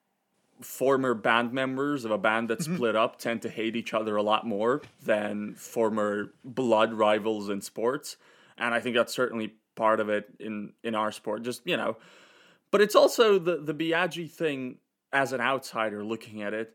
former 0.61 1.15
band 1.15 1.53
members 1.53 2.05
of 2.05 2.11
a 2.11 2.19
band 2.19 2.49
that 2.49 2.61
mm-hmm. 2.61 2.75
split 2.75 2.97
up 2.97 3.19
tend 3.19 3.43
to 3.43 3.49
hate 3.49 3.77
each 3.77 3.93
other 3.93 4.17
a 4.17 4.23
lot 4.23 4.47
more 4.47 4.83
than 5.03 5.55
former 5.55 6.33
blood 6.45 6.93
rivals 6.93 7.49
in 7.49 7.61
sports, 7.61 8.17
and 8.59 8.75
I 8.75 8.81
think 8.81 8.97
that's 8.97 9.15
certainly 9.15 9.55
part 9.75 10.01
of 10.01 10.09
it 10.09 10.29
in 10.39 10.73
in 10.83 10.95
our 10.95 11.13
sport. 11.13 11.43
Just 11.43 11.63
you 11.65 11.77
know, 11.77 11.97
but 12.71 12.81
it's 12.81 12.95
also 12.95 13.39
the 13.39 13.57
the 13.57 13.75
Biaggi 13.75 14.31
thing 14.31 14.79
as 15.13 15.33
an 15.33 15.41
outsider 15.41 16.05
looking 16.05 16.43
at 16.43 16.53
it, 16.53 16.75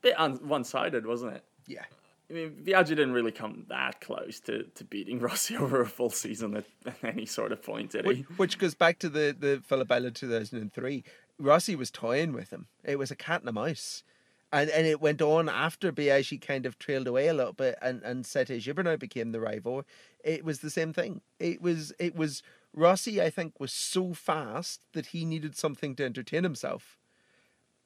bit 0.00 0.18
on 0.18 0.36
one 0.48 0.64
sided, 0.64 1.06
wasn't 1.06 1.34
it? 1.34 1.44
Yeah. 1.66 1.84
I 2.30 2.32
mean, 2.32 2.62
Biaggi 2.64 2.88
didn't 2.88 3.12
really 3.12 3.32
come 3.32 3.66
that 3.68 4.00
close 4.00 4.40
to, 4.40 4.64
to 4.74 4.84
beating 4.84 5.18
Rossi 5.20 5.56
over 5.56 5.82
a 5.82 5.86
full 5.86 6.10
season 6.10 6.56
at, 6.56 6.64
at 6.86 7.04
any 7.04 7.26
sort 7.26 7.52
of 7.52 7.62
point, 7.62 7.90
did 7.90 8.04
he? 8.04 8.08
Which, 8.08 8.38
which, 8.38 8.58
goes 8.58 8.74
back 8.74 8.98
to 9.00 9.08
the, 9.08 9.36
the 9.38 9.62
Phillip 9.66 10.14
2003. 10.14 11.04
Rossi 11.38 11.74
was 11.74 11.90
toying 11.90 12.32
with 12.32 12.50
him. 12.50 12.66
It 12.84 12.98
was 12.98 13.10
a 13.10 13.16
cat 13.16 13.40
and 13.40 13.48
a 13.48 13.52
mouse. 13.52 14.02
And 14.52 14.70
and 14.70 14.86
it 14.86 15.00
went 15.00 15.20
on 15.20 15.48
after 15.48 15.90
Biaggi 15.90 16.40
kind 16.40 16.64
of 16.64 16.78
trailed 16.78 17.08
away 17.08 17.26
a 17.26 17.34
little 17.34 17.52
bit 17.52 17.76
and, 17.82 18.02
and 18.02 18.24
Sete 18.24 18.60
Gibernau 18.60 18.98
became 18.98 19.32
the 19.32 19.40
rival. 19.40 19.84
It 20.22 20.44
was 20.44 20.60
the 20.60 20.70
same 20.70 20.92
thing. 20.92 21.22
It 21.40 21.60
was 21.60 21.92
it 21.98 22.14
was 22.14 22.42
Rossi, 22.72 23.20
I 23.20 23.30
think, 23.30 23.58
was 23.58 23.72
so 23.72 24.14
fast 24.14 24.82
that 24.92 25.06
he 25.06 25.24
needed 25.24 25.56
something 25.56 25.94
to 25.96 26.04
entertain 26.04 26.44
himself 26.44 26.98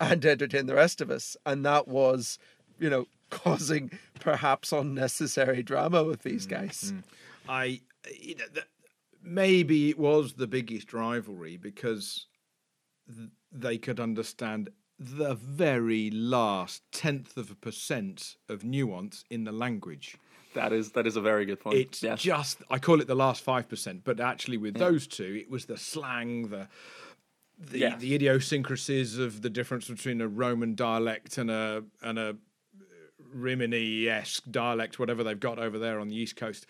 and 0.01 0.23
to 0.23 0.31
entertain 0.31 0.67
the 0.67 0.75
rest 0.75 1.01
of 1.01 1.11
us. 1.11 1.37
And 1.45 1.65
that 1.65 1.89
was, 1.89 2.39
you 2.79 2.89
know, 2.89 3.07
causing 3.31 3.91
perhaps 4.21 4.73
unnecessary 4.73 5.63
drama 5.63 6.05
with 6.05 6.23
these 6.23 6.47
mm, 6.47 6.51
guys. 6.51 6.93
Mm-hmm. 6.93 7.51
I 7.51 7.81
you 8.19 8.37
know, 8.37 8.45
the, 8.53 8.65
maybe 9.23 9.91
it 9.91 9.99
was 9.99 10.35
the 10.35 10.47
biggest 10.47 10.93
rivalry 10.93 11.57
because 11.57 12.27
th- 13.07 13.31
they 13.53 13.79
could 13.79 14.01
understand 14.01 14.71
the 14.99 15.35
very 15.35 16.11
last 16.11 16.83
tenth 16.91 17.37
of 17.37 17.51
a 17.51 17.55
percent 17.55 18.37
of 18.49 18.65
nuance 18.65 19.25
in 19.31 19.45
the 19.45 19.53
language. 19.53 20.17
That 20.55 20.73
is 20.73 20.93
that 20.93 21.07
is 21.07 21.17
a 21.17 21.21
very 21.21 21.45
good 21.45 21.61
point. 21.61 21.77
It's 21.77 22.03
yes. 22.03 22.21
just 22.21 22.63
I 22.71 22.79
call 22.79 23.01
it 23.01 23.07
the 23.07 23.15
last 23.15 23.43
five 23.43 23.69
percent, 23.69 24.03
but 24.05 24.19
actually 24.19 24.57
with 24.57 24.77
yeah. 24.77 24.85
those 24.85 25.07
two, 25.07 25.39
it 25.41 25.51
was 25.51 25.67
the 25.67 25.77
slang, 25.77 26.49
the 26.49 26.69
the, 27.59 27.79
Yeah. 27.79 27.97
the 27.97 28.15
idiosyncrasies 28.15 29.19
of 29.19 29.43
the 29.43 29.51
difference 29.51 29.89
between 29.89 30.21
a 30.21 30.29
Roman 30.29 30.75
dialect 30.75 31.39
and 31.39 31.51
a 31.51 31.85
and 32.03 32.19
a 32.19 32.37
Rimini 33.33 34.09
esque 34.09 34.45
dialect, 34.51 34.99
whatever 34.99 35.23
they've 35.23 35.39
got 35.39 35.59
over 35.59 35.79
there 35.79 36.01
on 36.01 36.09
the 36.09 36.17
east 36.17 36.37
coast, 36.37 36.67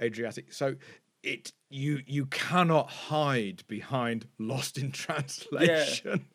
Adriatic. 0.00 0.52
So 0.52 0.76
it 1.22 1.52
you 1.70 2.00
you 2.06 2.26
cannot 2.26 2.90
hide 2.90 3.62
behind 3.68 4.26
lost 4.38 4.78
in 4.78 4.90
translation. 4.92 6.26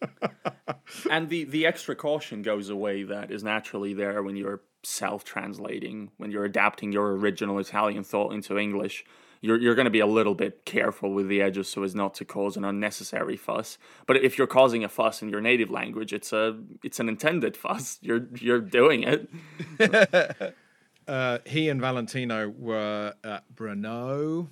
and 1.09 1.29
the 1.29 1.45
the 1.45 1.65
extra 1.65 1.95
caution 1.95 2.41
goes 2.41 2.69
away 2.69 3.03
that 3.03 3.31
is 3.31 3.43
naturally 3.43 3.93
there 3.93 4.21
when 4.21 4.35
you're 4.35 4.61
self-translating 4.83 6.11
when 6.17 6.29
you're 6.29 6.43
adapting 6.43 6.91
your 6.91 7.15
original 7.15 7.57
italian 7.57 8.03
thought 8.03 8.33
into 8.33 8.57
english. 8.57 9.05
You're, 9.41 9.59
you're 9.59 9.75
going 9.75 9.83
to 9.83 9.91
be 9.91 9.99
a 9.99 10.07
little 10.07 10.35
bit 10.35 10.63
careful 10.63 11.11
with 11.11 11.27
the 11.27 11.41
edges 11.41 11.67
so 11.67 11.83
as 11.83 11.93
not 11.93 12.13
to 12.13 12.23
cause 12.23 12.55
an 12.55 12.63
unnecessary 12.63 13.35
fuss. 13.35 13.77
But 14.07 14.23
if 14.23 14.37
you're 14.37 14.47
causing 14.47 14.85
a 14.85 14.87
fuss 14.87 15.21
in 15.21 15.27
your 15.27 15.41
native 15.41 15.69
language 15.69 16.13
it's 16.13 16.31
a 16.31 16.57
it's 16.81 16.99
an 16.99 17.09
intended 17.09 17.57
fuss. 17.57 17.99
You're 18.01 18.27
you're 18.39 18.61
doing 18.61 19.03
it. 19.03 20.53
Uh, 21.05 21.39
he 21.45 21.67
and 21.67 21.81
Valentino 21.81 22.47
were 22.47 23.13
at 23.25 23.43
Brno 23.53 24.47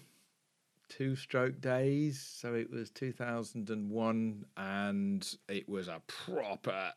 two 0.91 1.15
stroke 1.15 1.61
days. 1.61 2.19
So 2.19 2.53
it 2.53 2.69
was 2.69 2.89
2001 2.91 4.45
and 4.57 5.35
it 5.47 5.67
was 5.69 5.87
a 5.87 6.01
proper 6.07 6.93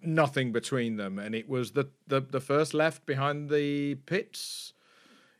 nothing 0.00 0.52
between 0.52 0.96
them. 0.96 1.18
And 1.18 1.34
it 1.34 1.48
was 1.48 1.72
the, 1.72 1.90
the, 2.06 2.20
the 2.20 2.40
first 2.40 2.74
left 2.74 3.04
behind 3.06 3.50
the 3.50 3.96
pits. 4.06 4.72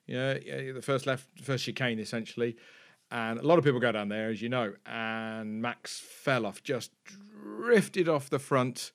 Yeah, 0.07 0.39
yeah, 0.45 0.73
the 0.73 0.83
first 0.83 1.07
left, 1.07 1.29
first 1.43 1.65
chicane 1.65 1.99
essentially. 1.99 2.57
And 3.11 3.39
a 3.39 3.47
lot 3.47 3.59
of 3.59 3.65
people 3.65 3.79
go 3.79 3.93
down 3.93 4.09
there, 4.09 4.31
as 4.31 4.41
you 4.43 4.49
know. 4.49 4.73
And 4.87 5.61
Max 5.61 6.01
fell 6.01 6.47
off, 6.47 6.63
just 6.63 6.91
drifted 7.05 8.09
off 8.09 8.31
the 8.31 8.39
front 8.39 8.91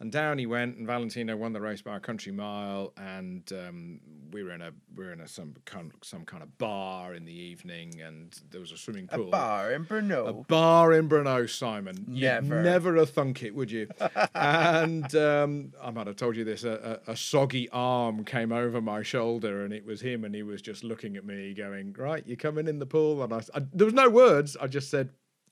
and 0.00 0.10
down 0.10 0.38
he 0.38 0.46
went, 0.46 0.78
and 0.78 0.86
Valentino 0.86 1.36
won 1.36 1.52
the 1.52 1.60
race 1.60 1.82
by 1.82 1.98
a 1.98 2.00
country 2.00 2.32
mile. 2.32 2.94
And 2.96 3.50
um, 3.52 4.00
we 4.32 4.42
were 4.42 4.52
in 4.52 4.62
a 4.62 4.72
we 4.96 5.04
were 5.04 5.12
in 5.12 5.20
a 5.20 5.28
some 5.28 5.54
kind 5.66 5.92
some 6.02 6.24
kind 6.24 6.42
of 6.42 6.56
bar 6.56 7.12
in 7.12 7.26
the 7.26 7.38
evening, 7.38 8.00
and 8.00 8.34
there 8.50 8.62
was 8.62 8.72
a 8.72 8.78
swimming 8.78 9.08
pool. 9.08 9.28
A 9.28 9.30
bar 9.30 9.72
in 9.72 9.84
Brno. 9.84 10.28
A 10.28 10.32
bar 10.32 10.94
in 10.94 11.06
Brno, 11.06 11.48
Simon. 11.48 12.06
You'd 12.08 12.22
Never. 12.22 12.62
never 12.62 12.96
a 12.96 13.04
thunk 13.04 13.42
it, 13.42 13.54
would 13.54 13.70
you? 13.70 13.88
and 14.34 15.14
um, 15.14 15.72
I 15.82 15.90
might 15.90 16.06
have 16.06 16.16
told 16.16 16.34
you 16.34 16.44
this. 16.44 16.64
A, 16.64 17.00
a, 17.06 17.12
a 17.12 17.16
soggy 17.16 17.68
arm 17.68 18.24
came 18.24 18.52
over 18.52 18.80
my 18.80 19.02
shoulder, 19.02 19.64
and 19.64 19.72
it 19.74 19.84
was 19.84 20.00
him, 20.00 20.24
and 20.24 20.34
he 20.34 20.42
was 20.42 20.62
just 20.62 20.82
looking 20.82 21.18
at 21.18 21.26
me, 21.26 21.52
going, 21.52 21.94
"Right, 21.98 22.26
you're 22.26 22.36
coming 22.38 22.68
in 22.68 22.78
the 22.78 22.86
pool?" 22.86 23.22
And 23.22 23.34
I, 23.34 23.42
I 23.54 23.60
there 23.74 23.84
was 23.84 23.94
no 23.94 24.08
words. 24.08 24.56
I 24.58 24.66
just 24.66 24.88
said, 24.90 25.10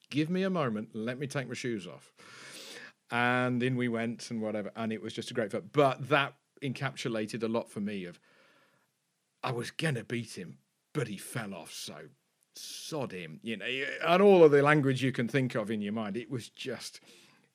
"Give 0.09 0.31
me 0.31 0.43
a 0.45 0.51
moment. 0.51 0.89
Let 0.95 1.19
me 1.19 1.27
take 1.27 1.49
my 1.49 1.55
shoes 1.55 1.87
off." 1.87 2.15
And 3.11 3.63
in 3.63 3.77
we 3.77 3.89
went, 3.89 4.31
and 4.31 4.41
whatever. 4.41 4.71
And 4.77 4.93
it 4.93 5.03
was 5.03 5.13
just 5.13 5.31
a 5.31 5.35
great 5.35 5.51
fun. 5.53 5.71
But 5.73 6.09
that 6.09 6.35
encapsulated 6.63 7.43
a 7.43 7.49
lot 7.49 7.71
for 7.71 7.81
me. 7.81 8.05
Of 8.05 8.21
I 9.43 9.53
was 9.53 9.71
gonna 9.71 10.05
beat 10.05 10.37
him, 10.37 10.59
but 10.93 11.09
he 11.09 11.17
fell 11.17 11.55
off 11.55 11.73
so 11.73 11.95
sod 12.59 13.13
him, 13.13 13.41
you 13.43 13.57
know, 13.57 13.67
and 14.07 14.23
all 14.23 14.43
of 14.43 14.51
the 14.51 14.63
language 14.63 15.03
you 15.03 15.13
can 15.13 15.29
think 15.29 15.55
of 15.55 15.71
in 15.71 15.81
your 15.81 15.93
mind. 15.93 16.17
It 16.17 16.31
was 16.31 16.49
just 16.49 17.01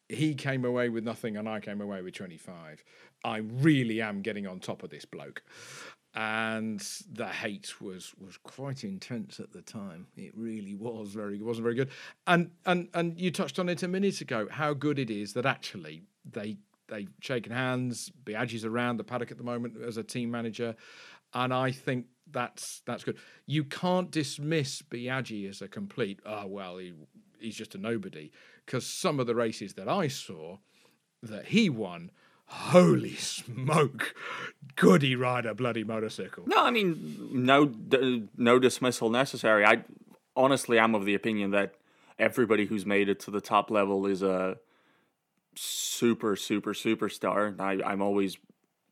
he 0.10 0.34
came 0.34 0.66
away 0.66 0.90
with 0.90 1.04
nothing, 1.04 1.38
and 1.38 1.48
I 1.48 1.60
came 1.60 1.82
away 1.82 2.02
with 2.02 2.14
twenty 2.14 2.38
five. 2.38 2.84
I 3.24 3.38
really 3.38 4.02
am 4.02 4.22
getting 4.22 4.48
on 4.48 4.60
top 4.60 4.84
of 4.84 4.90
this 4.90 5.06
bloke, 5.06 5.44
and 6.16 6.80
the 7.12 7.28
hate 7.28 7.82
was 7.82 8.14
was 8.20 8.38
quite 8.38 8.84
intense 8.84 9.40
at 9.40 9.52
the 9.52 9.62
time. 9.62 10.08
It 10.16 10.32
really 10.36 10.76
was 10.76 11.10
very 11.10 11.38
it 11.38 11.44
wasn't 11.44 11.64
very 11.64 11.76
good. 11.76 11.90
And 12.28 12.52
and 12.66 12.90
and 12.94 13.20
you 13.20 13.32
touched 13.32 13.60
on 13.60 13.70
it 13.70 13.84
a 13.84 13.88
minute 13.88 14.22
ago 14.22 14.48
how 14.50 14.74
good 14.74 15.00
it 15.00 15.10
is 15.10 15.34
that 15.34 15.46
actually 15.46 16.04
they 16.30 16.58
they've 16.88 17.10
shaken 17.20 17.52
hands. 17.52 18.12
Biaggi's 18.24 18.66
around 18.66 18.98
the 18.98 19.04
paddock 19.04 19.32
at 19.32 19.38
the 19.38 19.44
moment 19.44 19.76
as 19.82 19.98
a 19.98 20.04
team 20.04 20.30
manager, 20.30 20.76
and 21.34 21.54
I 21.54 21.72
think 21.72 22.06
that's 22.32 22.82
that's 22.86 23.04
good. 23.04 23.18
You 23.46 23.64
can't 23.64 24.12
dismiss 24.12 24.82
Biaggi 24.82 25.50
as 25.50 25.62
a 25.62 25.68
complete. 25.68 26.20
Oh 26.26 26.46
well, 26.48 26.78
he 26.78 26.94
he's 27.40 27.56
just 27.56 27.76
a 27.76 27.78
nobody 27.78 28.32
because 28.66 28.86
some 28.86 29.20
of 29.20 29.28
the 29.28 29.36
races 29.36 29.74
that 29.74 29.88
I 29.88 30.08
saw 30.08 30.58
that 31.22 31.48
he 31.48 31.70
won. 31.70 32.12
Holy 32.54 33.16
smoke! 33.16 34.14
Could 34.76 35.02
he 35.02 35.16
ride 35.16 35.46
a 35.46 35.56
bloody 35.56 35.84
motorcycle? 35.84 36.44
No, 36.46 36.64
I 36.64 36.70
mean, 36.70 37.30
no, 37.32 37.72
no 38.38 38.60
dismissal 38.60 39.10
necessary. 39.10 39.66
I 39.66 39.84
honestly 40.36 40.78
am 40.78 40.94
of 40.94 41.06
the 41.06 41.16
opinion 41.16 41.52
that 41.52 41.74
everybody 42.20 42.66
who's 42.66 42.86
made 42.86 43.10
it 43.10 43.20
to 43.22 43.32
the 43.32 43.42
top 43.42 43.72
level 43.72 44.06
is 44.06 44.22
a 44.22 44.58
super, 45.56 46.36
super, 46.36 46.74
superstar. 46.74 47.60
I, 47.60 47.82
I'm 47.84 48.02
always 48.02 48.38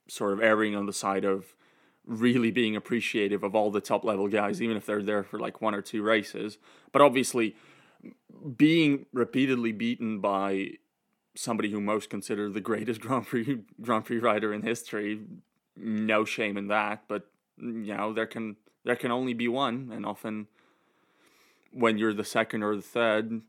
sort 0.08 0.34
of 0.34 0.42
erring 0.42 0.76
on 0.76 0.88
the 0.88 0.94
side 0.94 1.24
of 1.24 1.54
really 2.06 2.52
being 2.52 2.76
appreciative 2.76 3.44
of 3.44 3.56
all 3.56 3.70
the 3.70 3.80
top 3.80 4.04
level 4.04 4.28
guys, 4.28 4.60
even 4.60 4.76
if 4.76 4.88
they're 4.88 5.04
there 5.04 5.24
for 5.24 5.40
like 5.40 5.62
one 5.62 5.76
or 5.76 5.82
two 5.82 6.02
races. 6.02 6.58
But 6.92 7.04
obviously, 7.04 7.56
being 8.58 9.06
repeatedly 9.14 9.72
beaten 9.72 10.20
by 10.20 10.72
somebody 11.36 11.72
who 11.72 11.82
most 11.82 12.10
consider 12.10 12.50
the 12.50 12.62
greatest 12.62 13.02
Grand 13.06 13.28
Prix 13.28 13.60
Grand 13.82 14.06
Prix 14.06 14.20
rider 14.20 14.54
in 14.54 14.62
history, 14.62 15.22
no 15.76 16.26
shame 16.26 16.58
in 16.58 16.68
that. 16.68 17.04
But 17.08 17.28
you 17.58 17.96
know, 17.96 18.14
there 18.14 18.28
can 18.28 18.58
there 18.84 18.96
can 18.96 19.12
only 19.12 19.34
be 19.34 19.48
one, 19.48 19.92
and 19.94 20.06
often 20.06 20.48
when 21.72 21.98
you're 21.98 22.14
the 22.14 22.26
second 22.26 22.64
or 22.64 22.76
the 22.76 22.82
third, 22.82 23.42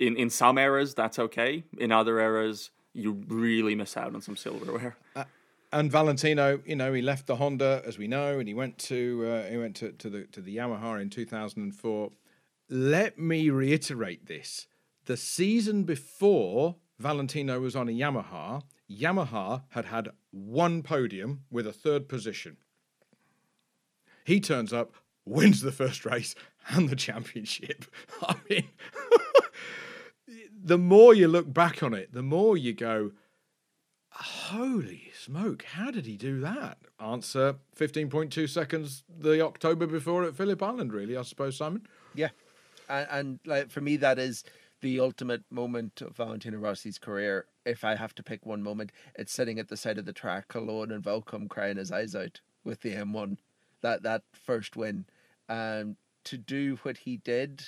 in 0.00 0.16
in 0.16 0.30
some 0.30 0.58
eras 0.58 0.94
that's 0.94 1.18
okay. 1.18 1.64
In 1.78 1.92
other 1.92 2.18
eras, 2.20 2.70
you 2.92 3.24
really 3.28 3.74
miss 3.74 3.96
out 3.96 4.14
on 4.14 4.22
some 4.22 4.36
silverware. 4.36 4.96
and 5.72 5.90
Valentino, 5.90 6.60
you 6.64 6.76
know, 6.76 6.92
he 6.92 7.02
left 7.02 7.26
the 7.26 7.36
Honda 7.36 7.82
as 7.84 7.98
we 7.98 8.08
know, 8.08 8.38
and 8.38 8.48
he 8.48 8.54
went 8.54 8.78
to 8.78 9.26
uh, 9.26 9.50
he 9.50 9.56
went 9.56 9.76
to, 9.76 9.92
to 9.92 10.10
the 10.10 10.24
to 10.26 10.40
the 10.40 10.56
Yamaha 10.56 11.00
in 11.00 11.10
2004. 11.10 12.10
Let 12.68 13.18
me 13.18 13.50
reiterate 13.50 14.26
this: 14.26 14.66
the 15.06 15.16
season 15.16 15.84
before 15.84 16.76
Valentino 16.98 17.60
was 17.60 17.74
on 17.74 17.88
a 17.88 17.92
Yamaha, 17.92 18.62
Yamaha 18.90 19.62
had 19.70 19.86
had 19.86 20.10
one 20.30 20.82
podium 20.82 21.42
with 21.50 21.66
a 21.66 21.72
third 21.72 22.08
position. 22.08 22.56
He 24.24 24.40
turns 24.40 24.72
up, 24.72 24.94
wins 25.24 25.60
the 25.60 25.72
first 25.72 26.04
race 26.04 26.34
and 26.68 26.88
the 26.88 26.96
championship. 26.96 27.84
I 28.22 28.36
mean, 28.48 28.68
the 30.64 30.78
more 30.78 31.14
you 31.14 31.28
look 31.28 31.52
back 31.52 31.82
on 31.82 31.94
it, 31.94 32.12
the 32.12 32.22
more 32.22 32.56
you 32.56 32.72
go, 32.72 33.12
Holy 34.18 35.12
smoke, 35.14 35.64
how 35.64 35.90
did 35.90 36.06
he 36.06 36.16
do 36.16 36.40
that? 36.40 36.78
Answer 36.98 37.56
15.2 37.78 38.48
seconds 38.48 39.04
the 39.18 39.42
October 39.42 39.86
before 39.86 40.24
at 40.24 40.34
Phillip 40.34 40.62
Island, 40.62 40.94
really, 40.94 41.18
I 41.18 41.22
suppose, 41.22 41.58
Simon. 41.58 41.86
Yeah, 42.14 42.30
and, 42.88 43.08
and 43.10 43.38
like 43.44 43.70
for 43.70 43.82
me, 43.82 43.96
that 43.98 44.18
is 44.18 44.42
the 44.86 45.00
ultimate 45.00 45.42
moment 45.50 46.00
of 46.00 46.16
Valentino 46.16 46.58
Rossi's 46.58 46.96
career. 46.96 47.46
If 47.64 47.82
I 47.82 47.96
have 47.96 48.14
to 48.14 48.22
pick 48.22 48.46
one 48.46 48.62
moment, 48.62 48.92
it's 49.16 49.32
sitting 49.32 49.58
at 49.58 49.66
the 49.66 49.76
side 49.76 49.98
of 49.98 50.04
the 50.04 50.12
track 50.12 50.54
alone 50.54 50.92
and 50.92 51.04
Welkom 51.04 51.48
crying 51.48 51.76
his 51.76 51.90
eyes 51.90 52.14
out 52.14 52.40
with 52.62 52.82
the 52.82 52.92
M1. 52.92 53.38
That 53.82 54.04
that 54.04 54.22
first 54.32 54.76
win, 54.76 55.06
um, 55.48 55.96
to 56.22 56.38
do 56.38 56.78
what 56.82 56.98
he 56.98 57.16
did 57.16 57.64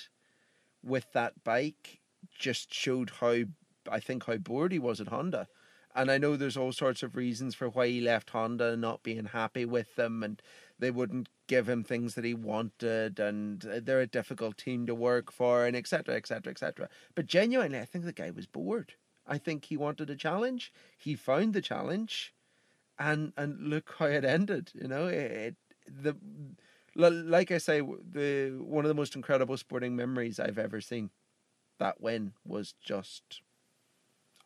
with 0.81 1.11
that 1.11 1.43
bike 1.43 1.99
just 2.33 2.73
showed 2.73 3.09
how 3.19 3.43
I 3.91 3.99
think 3.99 4.23
how 4.23 4.37
bored 4.37 4.71
he 4.71 4.79
was 4.79 5.01
at 5.01 5.09
Honda. 5.09 5.49
And 5.93 6.09
I 6.09 6.19
know 6.19 6.37
there's 6.37 6.55
all 6.55 6.71
sorts 6.71 7.03
of 7.03 7.17
reasons 7.17 7.53
for 7.53 7.67
why 7.67 7.87
he 7.87 7.99
left 7.99 8.29
Honda 8.29 8.71
and 8.71 8.81
not 8.81 9.03
being 9.03 9.25
happy 9.25 9.65
with 9.65 9.93
them, 9.97 10.23
and 10.23 10.41
they 10.79 10.91
wouldn't 10.91 11.29
give 11.47 11.67
him 11.67 11.83
things 11.83 12.15
that 12.15 12.23
he 12.23 12.33
wanted, 12.33 13.19
and 13.19 13.65
uh, 13.65 13.79
they're 13.83 14.01
a 14.01 14.07
difficult 14.07 14.57
team 14.57 14.85
to 14.87 14.95
work 14.95 15.31
for, 15.31 15.65
and 15.65 15.75
etc. 15.75 16.15
etc. 16.15 16.51
etc. 16.51 16.89
But 17.15 17.27
genuinely, 17.27 17.79
I 17.79 17.85
think 17.85 18.05
the 18.05 18.13
guy 18.13 18.31
was 18.31 18.47
bored. 18.47 18.93
I 19.27 19.37
think 19.37 19.65
he 19.65 19.77
wanted 19.77 20.09
a 20.09 20.15
challenge. 20.15 20.73
He 20.97 21.15
found 21.15 21.53
the 21.53 21.61
challenge, 21.61 22.33
and 22.97 23.33
and 23.37 23.67
look 23.67 23.93
how 23.99 24.05
it 24.05 24.25
ended. 24.25 24.71
You 24.73 24.87
know, 24.87 25.07
it, 25.07 25.55
the 25.85 26.15
like 26.95 27.51
I 27.51 27.57
say, 27.57 27.81
the 27.81 28.55
one 28.59 28.85
of 28.85 28.89
the 28.89 28.95
most 28.95 29.15
incredible 29.15 29.57
sporting 29.57 29.95
memories 29.95 30.39
I've 30.39 30.57
ever 30.57 30.81
seen. 30.81 31.11
That 31.77 32.01
win 32.01 32.33
was 32.45 32.73
just. 32.83 33.41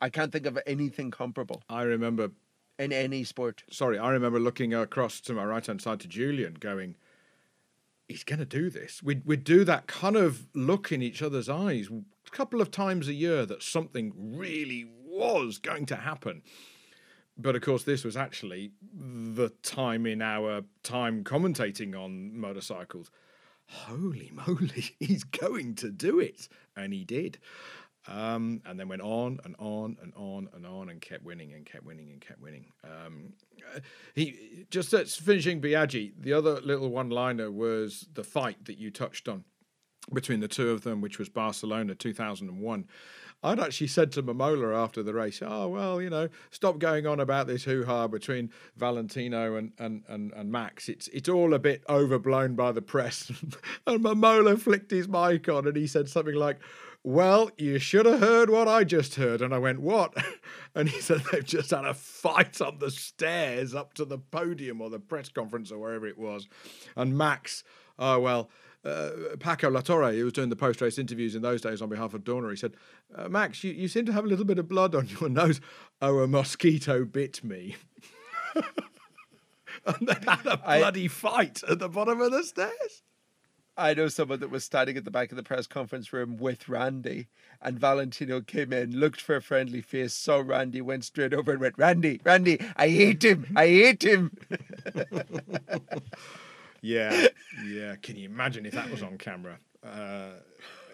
I 0.01 0.09
can't 0.09 0.33
think 0.33 0.45
of 0.45 0.59
anything 0.67 1.11
comparable 1.11 1.63
I 1.69 1.83
remember, 1.83 2.31
in 2.79 2.91
any 2.91 3.23
sport. 3.23 3.63
sorry, 3.69 3.97
I 3.99 4.09
remember 4.11 4.39
looking 4.39 4.73
across 4.73 5.19
to 5.21 5.33
my 5.33 5.45
right 5.45 5.65
hand 5.65 5.81
side 5.81 5.99
to 6.01 6.07
Julian 6.07 6.55
going, 6.55 6.95
he's 8.07 8.23
going 8.23 8.39
to 8.39 8.45
do 8.45 8.69
this. 8.69 9.01
We'd, 9.03 9.25
we'd 9.25 9.43
do 9.43 9.63
that 9.65 9.87
kind 9.87 10.15
of 10.15 10.47
look 10.53 10.91
in 10.91 11.01
each 11.01 11.21
other's 11.21 11.49
eyes 11.49 11.89
a 11.89 12.31
couple 12.31 12.61
of 12.61 12.71
times 12.71 13.07
a 13.07 13.13
year 13.13 13.45
that 13.45 13.63
something 13.63 14.13
really 14.15 14.87
was 15.05 15.57
going 15.57 15.85
to 15.87 15.95
happen. 15.95 16.41
But 17.37 17.55
of 17.55 17.61
course, 17.61 17.83
this 17.83 18.03
was 18.03 18.15
actually 18.15 18.71
the 18.93 19.49
time 19.63 20.05
in 20.05 20.21
our 20.21 20.63
time 20.83 21.23
commentating 21.23 21.95
on 21.95 22.37
motorcycles. 22.37 23.09
holy 23.67 24.31
moly, 24.31 24.95
he's 24.99 25.23
going 25.23 25.75
to 25.75 25.89
do 25.89 26.19
it. 26.19 26.47
And 26.75 26.93
he 26.93 27.03
did. 27.03 27.39
Um, 28.05 28.61
and 28.65 28.77
then 28.77 28.89
went 28.89 29.01
on 29.01 29.39
and 29.45 29.55
on 29.59 29.95
and 30.01 30.11
on 30.17 30.49
and 30.53 30.65
on 30.65 30.89
and 30.89 30.99
kept 30.99 31.23
winning 31.23 31.53
and 31.53 31.65
kept 31.65 31.85
winning 31.85 32.09
and 32.11 32.19
kept 32.19 32.41
winning. 32.41 32.65
Um, 32.83 33.31
uh, 33.73 33.79
he 34.13 34.65
just 34.69 34.91
finishing 35.21 35.61
Biaggi. 35.61 36.11
The 36.19 36.33
other 36.33 36.59
little 36.59 36.89
one-liner 36.89 37.49
was 37.49 38.05
the 38.13 38.25
fight 38.25 38.65
that 38.65 38.77
you 38.77 38.91
touched 38.91 39.29
on 39.29 39.45
between 40.11 40.41
the 40.41 40.49
two 40.49 40.69
of 40.71 40.81
them, 40.81 40.99
which 40.99 41.17
was 41.17 41.29
Barcelona 41.29 41.95
2001. 41.95 42.85
I'd 43.45 43.59
actually 43.59 43.87
said 43.87 44.13
to 44.13 44.23
Mamola 44.23 44.73
after 44.73 45.03
the 45.03 45.13
race, 45.13 45.41
"Oh 45.45 45.67
well, 45.67 46.01
you 46.01 46.09
know, 46.09 46.29
stop 46.49 46.79
going 46.79 47.05
on 47.05 47.19
about 47.19 47.45
this 47.45 47.65
hoo-ha 47.65 48.07
between 48.07 48.51
Valentino 48.77 49.55
and 49.55 49.73
and 49.77 50.03
and, 50.07 50.31
and 50.33 50.49
Max. 50.49 50.87
It's 50.87 51.09
it's 51.09 51.27
all 51.27 51.53
a 51.53 51.59
bit 51.59 51.83
overblown 51.89 52.55
by 52.55 52.71
the 52.71 52.81
press." 52.81 53.29
and 53.87 54.03
Mamola 54.03 54.57
flicked 54.57 54.91
his 54.91 55.09
mic 55.09 55.49
on, 55.49 55.67
and 55.67 55.75
he 55.75 55.87
said 55.87 56.07
something 56.07 56.35
like, 56.35 56.59
well, 57.03 57.51
you 57.57 57.79
should 57.79 58.05
have 58.05 58.21
heard 58.21 58.49
what 58.49 58.67
I 58.67 58.85
just 58.85 59.15
heard. 59.15 59.41
And 59.41 59.53
I 59.53 59.57
went, 59.57 59.81
What? 59.81 60.13
And 60.75 60.89
he 60.89 61.01
said, 61.01 61.21
They've 61.31 61.45
just 61.45 61.69
had 61.69 61.85
a 61.85 61.93
fight 61.93 62.59
on 62.59 62.79
the 62.79 62.89
stairs 62.89 63.75
up 63.75 63.93
to 63.95 64.05
the 64.05 64.17
podium 64.17 64.81
or 64.81 64.89
the 64.89 64.99
press 64.99 65.29
conference 65.29 65.71
or 65.71 65.77
wherever 65.77 66.07
it 66.07 66.17
was. 66.17 66.47
And 66.95 67.15
Max, 67.15 67.63
oh, 67.99 68.19
well, 68.19 68.49
uh, 68.83 69.11
Paco 69.39 69.69
Latorre, 69.69 70.17
who 70.17 70.23
was 70.23 70.33
doing 70.33 70.49
the 70.49 70.55
post 70.55 70.81
race 70.81 70.97
interviews 70.97 71.35
in 71.35 71.43
those 71.43 71.61
days 71.61 71.81
on 71.81 71.89
behalf 71.89 72.15
of 72.15 72.23
Dorna, 72.23 72.49
he 72.49 72.55
said, 72.55 72.73
uh, 73.15 73.29
Max, 73.29 73.63
you, 73.63 73.71
you 73.71 73.87
seem 73.87 74.05
to 74.05 74.13
have 74.13 74.25
a 74.25 74.27
little 74.27 74.45
bit 74.45 74.57
of 74.57 74.67
blood 74.67 74.95
on 74.95 75.07
your 75.07 75.29
nose. 75.29 75.61
Oh, 76.01 76.19
a 76.19 76.27
mosquito 76.27 77.05
bit 77.05 77.43
me. 77.43 77.75
and 78.55 80.07
they 80.07 80.15
had 80.25 80.45
a 80.45 80.57
bloody 80.57 81.05
I... 81.05 81.09
fight 81.09 81.61
at 81.69 81.77
the 81.77 81.89
bottom 81.89 82.19
of 82.19 82.31
the 82.31 82.43
stairs. 82.43 83.03
I 83.75 83.93
know 83.95 84.07
someone 84.07 84.39
that 84.39 84.51
was 84.51 84.63
standing 84.63 84.97
at 84.97 85.05
the 85.05 85.11
back 85.11 85.31
of 85.31 85.35
the 85.35 85.43
press 85.43 85.65
conference 85.65 86.13
room 86.13 86.37
with 86.37 86.69
Randy, 86.69 87.27
and 87.61 87.79
Valentino 87.79 88.39
came 88.41 88.71
in, 88.71 88.99
looked 88.99 89.19
for 89.19 89.35
a 89.35 89.41
friendly 89.41 89.81
face, 89.81 90.13
saw 90.13 90.43
Randy, 90.45 90.79
went 90.79 91.05
straight 91.05 91.33
over 91.33 91.51
and 91.51 91.61
went, 91.61 91.77
Randy, 91.77 92.21
Randy, 92.23 92.59
I 92.75 92.89
hate 92.89 93.23
him, 93.23 93.47
I 93.55 93.67
hate 93.67 94.03
him. 94.03 94.37
yeah, 96.81 97.27
yeah. 97.65 97.95
Can 97.95 98.15
you 98.15 98.29
imagine 98.29 98.67
if 98.67 98.73
that 98.73 98.91
was 98.91 99.01
on 99.01 99.17
camera? 99.17 99.57
Uh, 99.83 100.33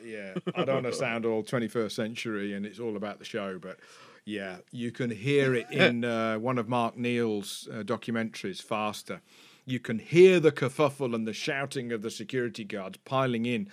yeah, 0.04 0.36
I 0.56 0.64
don't 0.64 0.78
understand 0.78 1.26
all 1.26 1.44
21st 1.44 1.92
century, 1.92 2.54
and 2.54 2.66
it's 2.66 2.80
all 2.80 2.96
about 2.96 3.20
the 3.20 3.26
show, 3.26 3.60
but 3.60 3.78
yeah, 4.24 4.58
you 4.72 4.92
can 4.92 5.10
hear 5.10 5.54
it 5.54 5.70
in 5.70 6.06
uh, 6.06 6.38
one 6.38 6.58
of 6.58 6.70
Mark 6.70 6.98
Neale's 6.98 7.68
uh, 7.72 7.84
documentaries, 7.84 8.62
Faster 8.62 9.22
you 9.70 9.80
can 9.80 10.00
hear 10.00 10.40
the 10.40 10.52
kerfuffle 10.52 11.14
and 11.14 11.28
the 11.28 11.34
shouting 11.34 11.92
of 11.92 12.02
the 12.02 12.12
security 12.12 12.64
guards 12.64 12.98
piling 13.06 13.46
in 13.46 13.70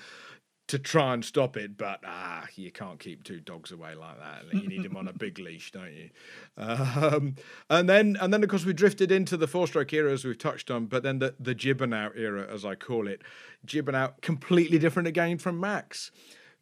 to 0.68 0.78
try 0.80 1.14
and 1.14 1.24
stop 1.24 1.56
it, 1.56 1.76
but 1.76 2.00
ah, 2.04 2.44
you 2.56 2.72
can't 2.72 2.98
keep 2.98 3.22
two 3.22 3.38
dogs 3.38 3.70
away 3.70 3.94
like 3.94 4.18
that. 4.18 4.52
You 4.52 4.68
need 4.68 4.82
them 4.82 4.96
on 4.96 5.06
a 5.06 5.12
big 5.12 5.38
leash, 5.38 5.70
don't 5.70 5.92
you? 5.92 6.10
Um, 6.56 7.36
and 7.70 7.88
then, 7.88 8.16
and 8.20 8.32
then, 8.32 8.42
of 8.42 8.50
course, 8.50 8.64
we 8.64 8.72
drifted 8.72 9.12
into 9.12 9.36
the 9.36 9.46
four-stroke 9.46 9.92
era 9.92 10.12
as 10.12 10.24
we've 10.24 10.36
touched 10.36 10.70
on, 10.70 10.86
but 10.86 11.04
then 11.04 11.20
the 11.20 11.36
the 11.38 11.54
Gibernau 11.54 12.10
era, 12.16 12.48
as 12.52 12.64
I 12.64 12.74
call 12.74 13.06
it, 13.06 13.22
Gibernau 13.64 14.20
completely 14.22 14.78
different 14.78 15.06
again 15.06 15.38
from 15.38 15.60
Max. 15.60 16.10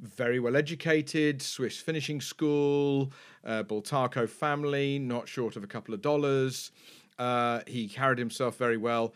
Very 0.00 0.38
well 0.38 0.56
educated, 0.56 1.40
Swiss 1.40 1.78
finishing 1.78 2.20
school, 2.20 3.10
uh, 3.42 3.62
Bultaco 3.62 4.28
family, 4.28 4.98
not 4.98 5.28
short 5.28 5.56
of 5.56 5.64
a 5.64 5.68
couple 5.68 5.94
of 5.94 6.02
dollars. 6.02 6.72
Uh, 7.18 7.60
he 7.66 7.88
carried 7.88 8.18
himself 8.18 8.56
very 8.56 8.76
well. 8.76 9.14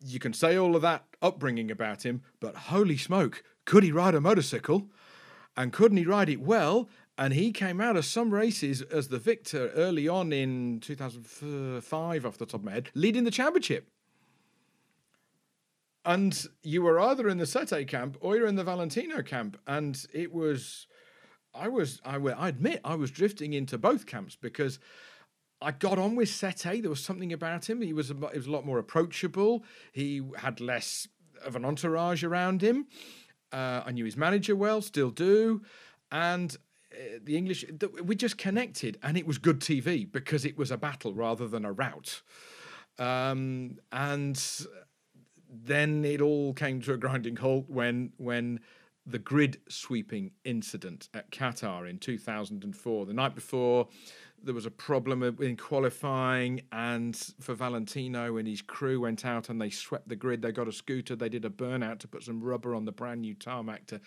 You 0.00 0.18
can 0.18 0.32
say 0.32 0.56
all 0.56 0.76
of 0.76 0.82
that 0.82 1.04
upbringing 1.22 1.70
about 1.70 2.04
him, 2.04 2.22
but 2.40 2.54
holy 2.54 2.96
smoke, 2.96 3.42
could 3.64 3.82
he 3.82 3.92
ride 3.92 4.14
a 4.14 4.20
motorcycle? 4.20 4.88
And 5.56 5.72
couldn't 5.72 5.96
he 5.96 6.04
ride 6.04 6.28
it 6.28 6.40
well? 6.40 6.88
And 7.18 7.32
he 7.32 7.50
came 7.50 7.80
out 7.80 7.96
of 7.96 8.04
some 8.04 8.32
races 8.32 8.82
as 8.82 9.08
the 9.08 9.18
victor 9.18 9.70
early 9.70 10.06
on 10.06 10.32
in 10.32 10.80
2005, 10.80 12.26
off 12.26 12.36
the 12.36 12.46
top 12.46 12.60
of 12.60 12.64
my 12.64 12.72
head, 12.72 12.90
leading 12.94 13.24
the 13.24 13.30
championship. 13.30 13.88
And 16.04 16.46
you 16.62 16.82
were 16.82 17.00
either 17.00 17.28
in 17.28 17.38
the 17.38 17.46
Sete 17.46 17.88
camp 17.88 18.16
or 18.20 18.36
you're 18.36 18.46
in 18.46 18.54
the 18.54 18.64
Valentino 18.64 19.22
camp. 19.22 19.58
And 19.66 20.00
it 20.12 20.32
was, 20.32 20.86
I 21.54 21.68
was, 21.68 22.00
I, 22.04 22.16
I 22.16 22.48
admit, 22.48 22.80
I 22.84 22.94
was 22.94 23.10
drifting 23.10 23.54
into 23.54 23.78
both 23.78 24.06
camps 24.06 24.36
because 24.36 24.78
I 25.60 25.72
got 25.72 25.98
on 25.98 26.16
with 26.16 26.28
Sete. 26.28 26.82
There 26.82 26.90
was 26.90 27.02
something 27.02 27.32
about 27.32 27.68
him. 27.68 27.80
He 27.80 27.92
was 27.92 28.10
a, 28.10 28.14
he 28.14 28.36
was 28.36 28.46
a 28.46 28.50
lot 28.50 28.66
more 28.66 28.78
approachable. 28.78 29.64
He 29.92 30.22
had 30.38 30.60
less 30.60 31.08
of 31.44 31.56
an 31.56 31.64
entourage 31.64 32.24
around 32.24 32.62
him. 32.62 32.86
Uh, 33.52 33.82
I 33.86 33.92
knew 33.92 34.04
his 34.04 34.16
manager 34.16 34.56
well, 34.56 34.82
still 34.82 35.10
do, 35.10 35.62
and 36.10 36.56
uh, 36.92 37.18
the 37.22 37.36
English 37.36 37.64
we 38.02 38.16
just 38.16 38.36
connected, 38.36 38.98
and 39.02 39.16
it 39.16 39.26
was 39.26 39.38
good 39.38 39.60
TV 39.60 40.10
because 40.10 40.44
it 40.44 40.58
was 40.58 40.70
a 40.70 40.76
battle 40.76 41.14
rather 41.14 41.48
than 41.48 41.64
a 41.64 41.72
rout. 41.72 42.22
Um, 42.98 43.78
and 43.92 44.42
then 45.48 46.04
it 46.04 46.20
all 46.20 46.52
came 46.54 46.80
to 46.82 46.92
a 46.92 46.96
grinding 46.96 47.36
halt 47.36 47.66
when 47.68 48.12
when 48.18 48.60
the 49.06 49.18
grid 49.18 49.60
sweeping 49.68 50.32
incident 50.44 51.08
at 51.14 51.30
Qatar 51.30 51.88
in 51.88 51.98
2004, 51.98 53.06
the 53.06 53.14
night 53.14 53.36
before 53.36 53.86
there 54.46 54.54
was 54.54 54.64
a 54.64 54.70
problem 54.70 55.22
in 55.40 55.56
qualifying, 55.56 56.62
and 56.72 57.16
for 57.40 57.54
Valentino 57.54 58.36
and 58.36 58.46
his 58.46 58.62
crew 58.62 59.00
went 59.00 59.26
out 59.26 59.48
and 59.48 59.60
they 59.60 59.70
swept 59.70 60.08
the 60.08 60.16
grid. 60.16 60.40
They 60.40 60.52
got 60.52 60.68
a 60.68 60.72
scooter, 60.72 61.16
they 61.16 61.28
did 61.28 61.44
a 61.44 61.50
burnout 61.50 61.98
to 62.00 62.08
put 62.08 62.22
some 62.22 62.42
rubber 62.42 62.74
on 62.74 62.84
the 62.84 62.92
brand 62.92 63.22
new 63.22 63.34
tarmac 63.34 63.86
to 63.88 64.00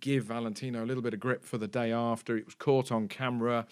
give 0.00 0.24
Valentino 0.24 0.82
a 0.82 0.86
little 0.86 1.02
bit 1.02 1.14
of 1.14 1.20
grip 1.20 1.44
for 1.44 1.58
the 1.58 1.68
day 1.68 1.92
after. 1.92 2.36
It 2.36 2.46
was 2.46 2.54
caught 2.54 2.90
on 2.90 3.06
camera. 3.06 3.66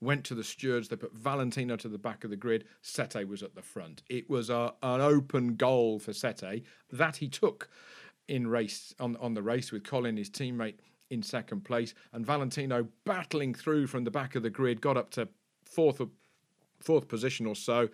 Went 0.00 0.24
to 0.24 0.34
the 0.34 0.44
stewards. 0.44 0.88
They 0.88 0.96
put 0.96 1.14
Valentino 1.14 1.76
to 1.76 1.88
the 1.88 1.98
back 1.98 2.24
of 2.24 2.30
the 2.30 2.36
grid. 2.36 2.64
Sete 2.82 3.26
was 3.28 3.42
at 3.42 3.54
the 3.54 3.62
front. 3.62 4.02
It 4.08 4.28
was 4.28 4.50
a, 4.50 4.74
an 4.82 5.00
open 5.00 5.56
goal 5.56 5.98
for 5.98 6.12
Sete 6.12 6.64
that 6.92 7.16
he 7.16 7.28
took 7.28 7.68
in 8.28 8.46
race 8.46 8.94
on 8.98 9.16
on 9.16 9.34
the 9.34 9.42
race 9.42 9.72
with 9.72 9.84
Colin, 9.84 10.16
his 10.16 10.28
teammate, 10.28 10.76
in 11.10 11.22
second 11.22 11.64
place, 11.64 11.94
and 12.12 12.26
Valentino 12.26 12.88
battling 13.04 13.54
through 13.54 13.86
from 13.86 14.04
the 14.04 14.10
back 14.10 14.34
of 14.34 14.42
the 14.42 14.50
grid, 14.50 14.80
got 14.80 14.96
up 14.96 15.10
to 15.10 15.28
fourth 15.66 16.00
fourth 16.80 17.08
position 17.08 17.46
or 17.46 17.56
so 17.56 17.88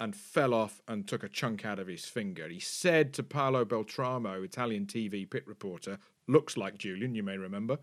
and 0.00 0.14
fell 0.14 0.52
off 0.52 0.82
and 0.88 1.06
took 1.06 1.22
a 1.22 1.28
chunk 1.28 1.64
out 1.64 1.78
of 1.78 1.86
his 1.86 2.04
finger. 2.04 2.48
He 2.48 2.58
said 2.58 3.12
to 3.14 3.22
Paolo 3.22 3.64
Beltramo, 3.64 4.44
Italian 4.44 4.86
TV 4.86 5.28
pit 5.28 5.46
reporter, 5.46 5.98
looks 6.26 6.56
like 6.56 6.78
Julian, 6.78 7.14
you 7.14 7.22
may 7.22 7.38
remember. 7.38 7.78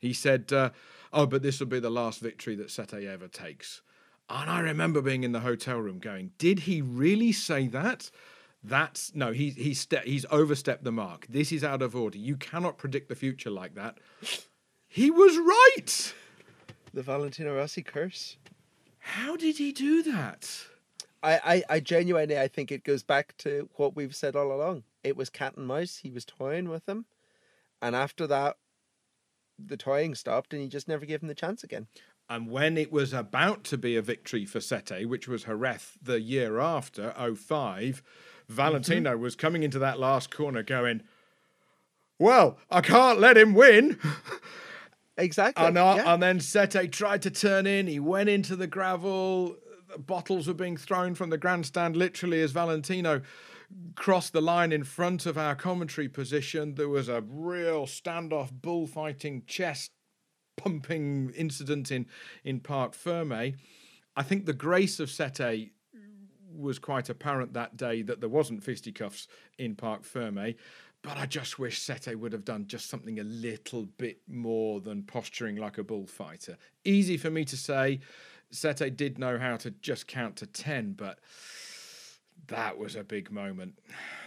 He 0.00 0.12
said, 0.12 0.52
uh, 0.52 0.70
"Oh, 1.12 1.26
but 1.26 1.42
this 1.42 1.60
will 1.60 1.68
be 1.68 1.78
the 1.78 1.90
last 1.90 2.20
victory 2.20 2.56
that 2.56 2.70
Sete 2.70 3.06
ever 3.06 3.28
takes." 3.28 3.82
And 4.28 4.50
I 4.50 4.60
remember 4.60 5.02
being 5.02 5.24
in 5.24 5.32
the 5.32 5.40
hotel 5.40 5.78
room 5.78 5.98
going, 5.98 6.32
"Did 6.38 6.60
he 6.60 6.82
really 6.82 7.32
say 7.32 7.68
that?" 7.68 8.10
That's 8.64 9.14
no, 9.14 9.32
he, 9.32 9.50
he's 9.50 9.80
ste- 9.80 10.04
he's 10.04 10.24
overstepped 10.30 10.84
the 10.84 10.92
mark. 10.92 11.26
This 11.28 11.52
is 11.52 11.64
out 11.64 11.82
of 11.82 11.96
order. 11.96 12.18
You 12.18 12.36
cannot 12.36 12.78
predict 12.78 13.08
the 13.08 13.14
future 13.14 13.50
like 13.50 13.74
that. 13.74 13.98
He 14.88 15.10
was 15.10 15.36
right. 15.38 16.14
The 16.94 17.02
Valentino 17.02 17.56
Rossi 17.56 17.82
curse. 17.82 18.36
How 19.02 19.36
did 19.36 19.58
he 19.58 19.72
do 19.72 20.02
that? 20.04 20.48
I, 21.22 21.32
I, 21.44 21.74
I 21.76 21.80
genuinely 21.80 22.38
I 22.38 22.48
think 22.48 22.70
it 22.70 22.84
goes 22.84 23.02
back 23.02 23.36
to 23.38 23.68
what 23.74 23.96
we've 23.96 24.14
said 24.14 24.36
all 24.36 24.52
along. 24.52 24.84
It 25.02 25.16
was 25.16 25.28
cat 25.28 25.56
and 25.56 25.66
mouse. 25.66 25.98
He 25.98 26.10
was 26.10 26.24
toying 26.24 26.68
with 26.68 26.86
them, 26.86 27.06
and 27.80 27.96
after 27.96 28.26
that, 28.28 28.56
the 29.58 29.76
toying 29.76 30.14
stopped, 30.14 30.52
and 30.52 30.62
he 30.62 30.68
just 30.68 30.88
never 30.88 31.04
gave 31.04 31.20
him 31.20 31.28
the 31.28 31.34
chance 31.34 31.64
again. 31.64 31.88
And 32.28 32.48
when 32.48 32.78
it 32.78 32.92
was 32.92 33.12
about 33.12 33.64
to 33.64 33.76
be 33.76 33.96
a 33.96 34.02
victory 34.02 34.44
for 34.46 34.60
Sete, 34.60 35.08
which 35.08 35.28
was 35.28 35.44
Jerez 35.44 35.98
the 36.00 36.20
year 36.20 36.60
after, 36.60 37.12
05, 37.12 38.02
Valentino 38.48 39.14
mm-hmm. 39.14 39.22
was 39.22 39.36
coming 39.36 39.64
into 39.64 39.78
that 39.80 39.98
last 39.98 40.30
corner 40.30 40.62
going, 40.62 41.02
Well, 42.18 42.58
I 42.70 42.80
can't 42.80 43.18
let 43.18 43.36
him 43.36 43.54
win. 43.54 43.98
Exactly. 45.16 45.64
And, 45.64 45.76
uh, 45.76 45.94
yeah. 45.96 46.14
and 46.14 46.22
then 46.22 46.40
Sete 46.40 46.90
tried 46.90 47.22
to 47.22 47.30
turn 47.30 47.66
in. 47.66 47.86
He 47.86 48.00
went 48.00 48.28
into 48.28 48.56
the 48.56 48.66
gravel. 48.66 49.56
Bottles 49.98 50.48
were 50.48 50.54
being 50.54 50.76
thrown 50.76 51.14
from 51.14 51.30
the 51.30 51.38
grandstand 51.38 51.96
literally 51.96 52.40
as 52.40 52.52
Valentino 52.52 53.20
crossed 53.94 54.32
the 54.32 54.40
line 54.40 54.72
in 54.72 54.84
front 54.84 55.26
of 55.26 55.36
our 55.36 55.54
commentary 55.54 56.08
position. 56.08 56.74
There 56.74 56.88
was 56.88 57.08
a 57.08 57.22
real 57.22 57.86
standoff, 57.86 58.50
bullfighting, 58.52 59.44
chest 59.46 59.92
pumping 60.56 61.32
incident 61.36 61.90
in, 61.90 62.06
in 62.44 62.60
Parc 62.60 62.94
Ferme. 62.94 63.54
I 64.14 64.22
think 64.22 64.46
the 64.46 64.52
grace 64.52 65.00
of 65.00 65.10
Sete 65.10 65.72
was 66.54 66.78
quite 66.78 67.08
apparent 67.08 67.54
that 67.54 67.76
day 67.76 68.02
that 68.02 68.20
there 68.20 68.28
wasn't 68.28 68.62
fisticuffs 68.62 69.26
in 69.58 69.74
Parc 69.74 70.04
Ferme. 70.04 70.54
But 71.02 71.16
I 71.16 71.26
just 71.26 71.58
wish 71.58 71.80
Sete 71.82 72.16
would 72.16 72.32
have 72.32 72.44
done 72.44 72.66
just 72.68 72.88
something 72.88 73.18
a 73.18 73.24
little 73.24 73.86
bit 73.98 74.20
more 74.28 74.80
than 74.80 75.02
posturing 75.02 75.56
like 75.56 75.78
a 75.78 75.82
bullfighter. 75.82 76.56
Easy 76.84 77.16
for 77.16 77.28
me 77.28 77.44
to 77.46 77.56
say. 77.56 78.00
Sete 78.50 78.96
did 78.96 79.18
know 79.18 79.36
how 79.38 79.56
to 79.56 79.70
just 79.70 80.06
count 80.06 80.36
to 80.36 80.46
10, 80.46 80.92
but 80.92 81.18
That 82.48 82.78
was 82.78 82.96
a 82.96 83.04
big 83.04 83.30
moment. 83.30 83.78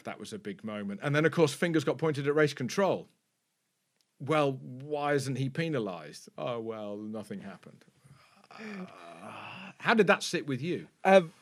That 0.04 0.20
was 0.20 0.34
a 0.34 0.40
big 0.40 0.64
moment. 0.64 1.00
And 1.04 1.16
then, 1.16 1.26
of 1.26 1.32
course, 1.32 1.54
fingers 1.54 1.84
got 1.84 1.98
pointed 1.98 2.28
at 2.28 2.36
race 2.36 2.54
control. 2.54 3.08
Well, 4.20 4.54
why 4.62 5.14
isn't 5.14 5.38
he 5.38 5.50
penalised? 5.50 6.30
Oh, 6.38 6.60
well, 6.60 6.98
nothing 6.98 7.42
happened. 7.42 7.84
Uh, 8.52 8.86
how 9.80 9.94
did 9.94 10.08
that 10.08 10.24
sit 10.24 10.48
with 10.48 10.62
you? 10.62 10.88
Um, 11.04 11.34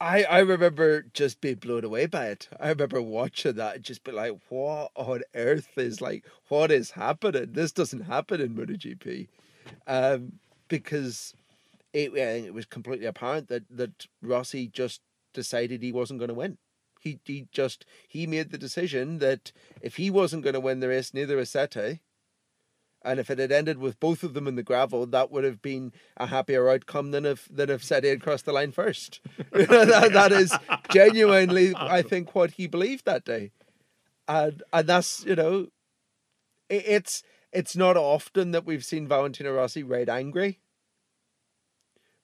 I 0.00 0.24
I 0.24 0.38
remember 0.40 1.02
just 1.14 1.40
being 1.40 1.56
blown 1.56 1.84
away 1.84 2.06
by 2.06 2.26
it. 2.28 2.48
I 2.60 2.68
remember 2.68 3.00
watching 3.00 3.54
that 3.54 3.76
and 3.76 3.84
just 3.84 4.04
be 4.04 4.12
like, 4.12 4.32
"What 4.48 4.90
on 4.94 5.22
earth 5.34 5.76
is 5.78 6.00
like? 6.00 6.24
What 6.48 6.70
is 6.70 6.90
happening? 6.92 7.52
This 7.52 7.72
doesn't 7.72 8.02
happen 8.02 8.40
in 8.40 8.54
MotoGP," 8.54 9.28
um, 9.86 10.38
because 10.68 11.34
it 11.92 12.14
it 12.14 12.54
was 12.54 12.66
completely 12.66 13.06
apparent 13.06 13.48
that 13.48 13.64
that 13.70 14.06
Rossi 14.22 14.68
just 14.68 15.00
decided 15.34 15.82
he 15.82 15.92
wasn't 15.92 16.20
going 16.20 16.28
to 16.28 16.34
win. 16.34 16.58
He 17.00 17.20
he 17.24 17.48
just 17.52 17.86
he 18.08 18.26
made 18.26 18.50
the 18.50 18.58
decision 18.58 19.18
that 19.18 19.52
if 19.80 19.96
he 19.96 20.10
wasn't 20.10 20.42
going 20.44 20.54
to 20.54 20.60
win 20.60 20.80
the 20.80 20.88
race, 20.88 21.14
neither 21.14 21.36
was 21.36 21.50
Sete. 21.50 22.00
And 23.06 23.20
if 23.20 23.30
it 23.30 23.38
had 23.38 23.52
ended 23.52 23.78
with 23.78 24.00
both 24.00 24.24
of 24.24 24.34
them 24.34 24.48
in 24.48 24.56
the 24.56 24.64
gravel, 24.64 25.06
that 25.06 25.30
would 25.30 25.44
have 25.44 25.62
been 25.62 25.92
a 26.16 26.26
happier 26.26 26.68
outcome 26.68 27.12
than 27.12 27.24
if 27.24 27.48
than 27.48 27.70
if 27.70 27.84
Sete 27.84 28.04
had 28.04 28.20
crossed 28.20 28.46
the 28.46 28.52
line 28.52 28.72
first. 28.72 29.20
that, 29.52 30.10
that 30.12 30.32
is 30.32 30.52
genuinely, 30.90 31.72
I 31.76 32.02
think, 32.02 32.34
what 32.34 32.50
he 32.52 32.66
believed 32.66 33.04
that 33.04 33.24
day, 33.24 33.52
and 34.26 34.60
and 34.72 34.88
that's 34.88 35.24
you 35.24 35.36
know, 35.36 35.68
it, 36.68 36.82
it's 36.84 37.22
it's 37.52 37.76
not 37.76 37.96
often 37.96 38.50
that 38.50 38.66
we've 38.66 38.84
seen 38.84 39.06
Valentino 39.06 39.54
Rossi 39.54 39.84
ride 39.84 40.08
angry. 40.08 40.58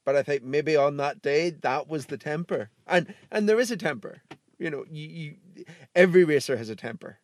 But 0.04 0.16
I 0.16 0.24
think 0.24 0.42
maybe 0.42 0.74
on 0.74 0.96
that 0.96 1.22
day 1.22 1.50
that 1.50 1.88
was 1.88 2.06
the 2.06 2.18
temper, 2.18 2.70
and 2.88 3.14
and 3.30 3.48
there 3.48 3.60
is 3.60 3.70
a 3.70 3.76
temper. 3.76 4.22
You 4.58 4.70
know, 4.70 4.84
you, 4.90 5.06
you 5.06 5.64
every 5.94 6.24
racer 6.24 6.56
has 6.56 6.70
a 6.70 6.74
temper, 6.74 7.20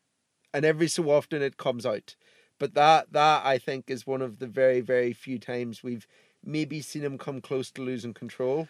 and 0.54 0.64
every 0.64 0.86
so 0.86 1.10
often 1.10 1.42
it 1.42 1.56
comes 1.56 1.84
out 1.84 2.14
but 2.58 2.74
that 2.74 3.12
that 3.12 3.44
I 3.44 3.58
think 3.58 3.90
is 3.90 4.06
one 4.06 4.22
of 4.22 4.38
the 4.38 4.46
very 4.46 4.80
very 4.80 5.12
few 5.12 5.38
times 5.38 5.82
we've 5.82 6.06
maybe 6.44 6.80
seen 6.80 7.02
him 7.02 7.18
come 7.18 7.40
close 7.40 7.70
to 7.72 7.82
losing 7.82 8.14
control. 8.14 8.68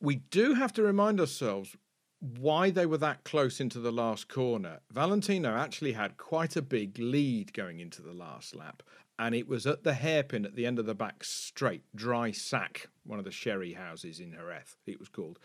We 0.00 0.16
do 0.16 0.54
have 0.54 0.72
to 0.74 0.82
remind 0.82 1.20
ourselves 1.20 1.76
why 2.20 2.70
they 2.70 2.86
were 2.86 2.98
that 2.98 3.24
close 3.24 3.60
into 3.60 3.78
the 3.78 3.92
last 3.92 4.28
corner. 4.28 4.80
Valentino 4.90 5.56
actually 5.56 5.92
had 5.92 6.18
quite 6.18 6.56
a 6.56 6.62
big 6.62 6.98
lead 6.98 7.52
going 7.52 7.80
into 7.80 8.02
the 8.02 8.12
last 8.12 8.54
lap, 8.54 8.82
and 9.18 9.34
it 9.34 9.48
was 9.48 9.66
at 9.66 9.84
the 9.84 9.94
hairpin 9.94 10.44
at 10.44 10.54
the 10.54 10.66
end 10.66 10.78
of 10.78 10.86
the 10.86 10.94
back 10.94 11.24
straight, 11.24 11.82
dry 11.94 12.30
sack, 12.30 12.88
one 13.04 13.18
of 13.18 13.24
the 13.24 13.30
sherry 13.30 13.72
houses 13.72 14.20
in 14.20 14.32
Jerez, 14.32 14.76
it 14.86 14.98
was 14.98 15.08
called. 15.08 15.38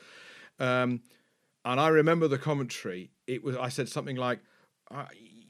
Um, 0.60 1.02
and 1.64 1.80
I 1.80 1.88
remember 1.88 2.28
the 2.28 2.38
commentary. 2.38 3.10
It 3.26 3.44
was 3.44 3.56
I 3.56 3.70
said 3.70 3.90
something 3.90 4.18
like, 4.18 4.40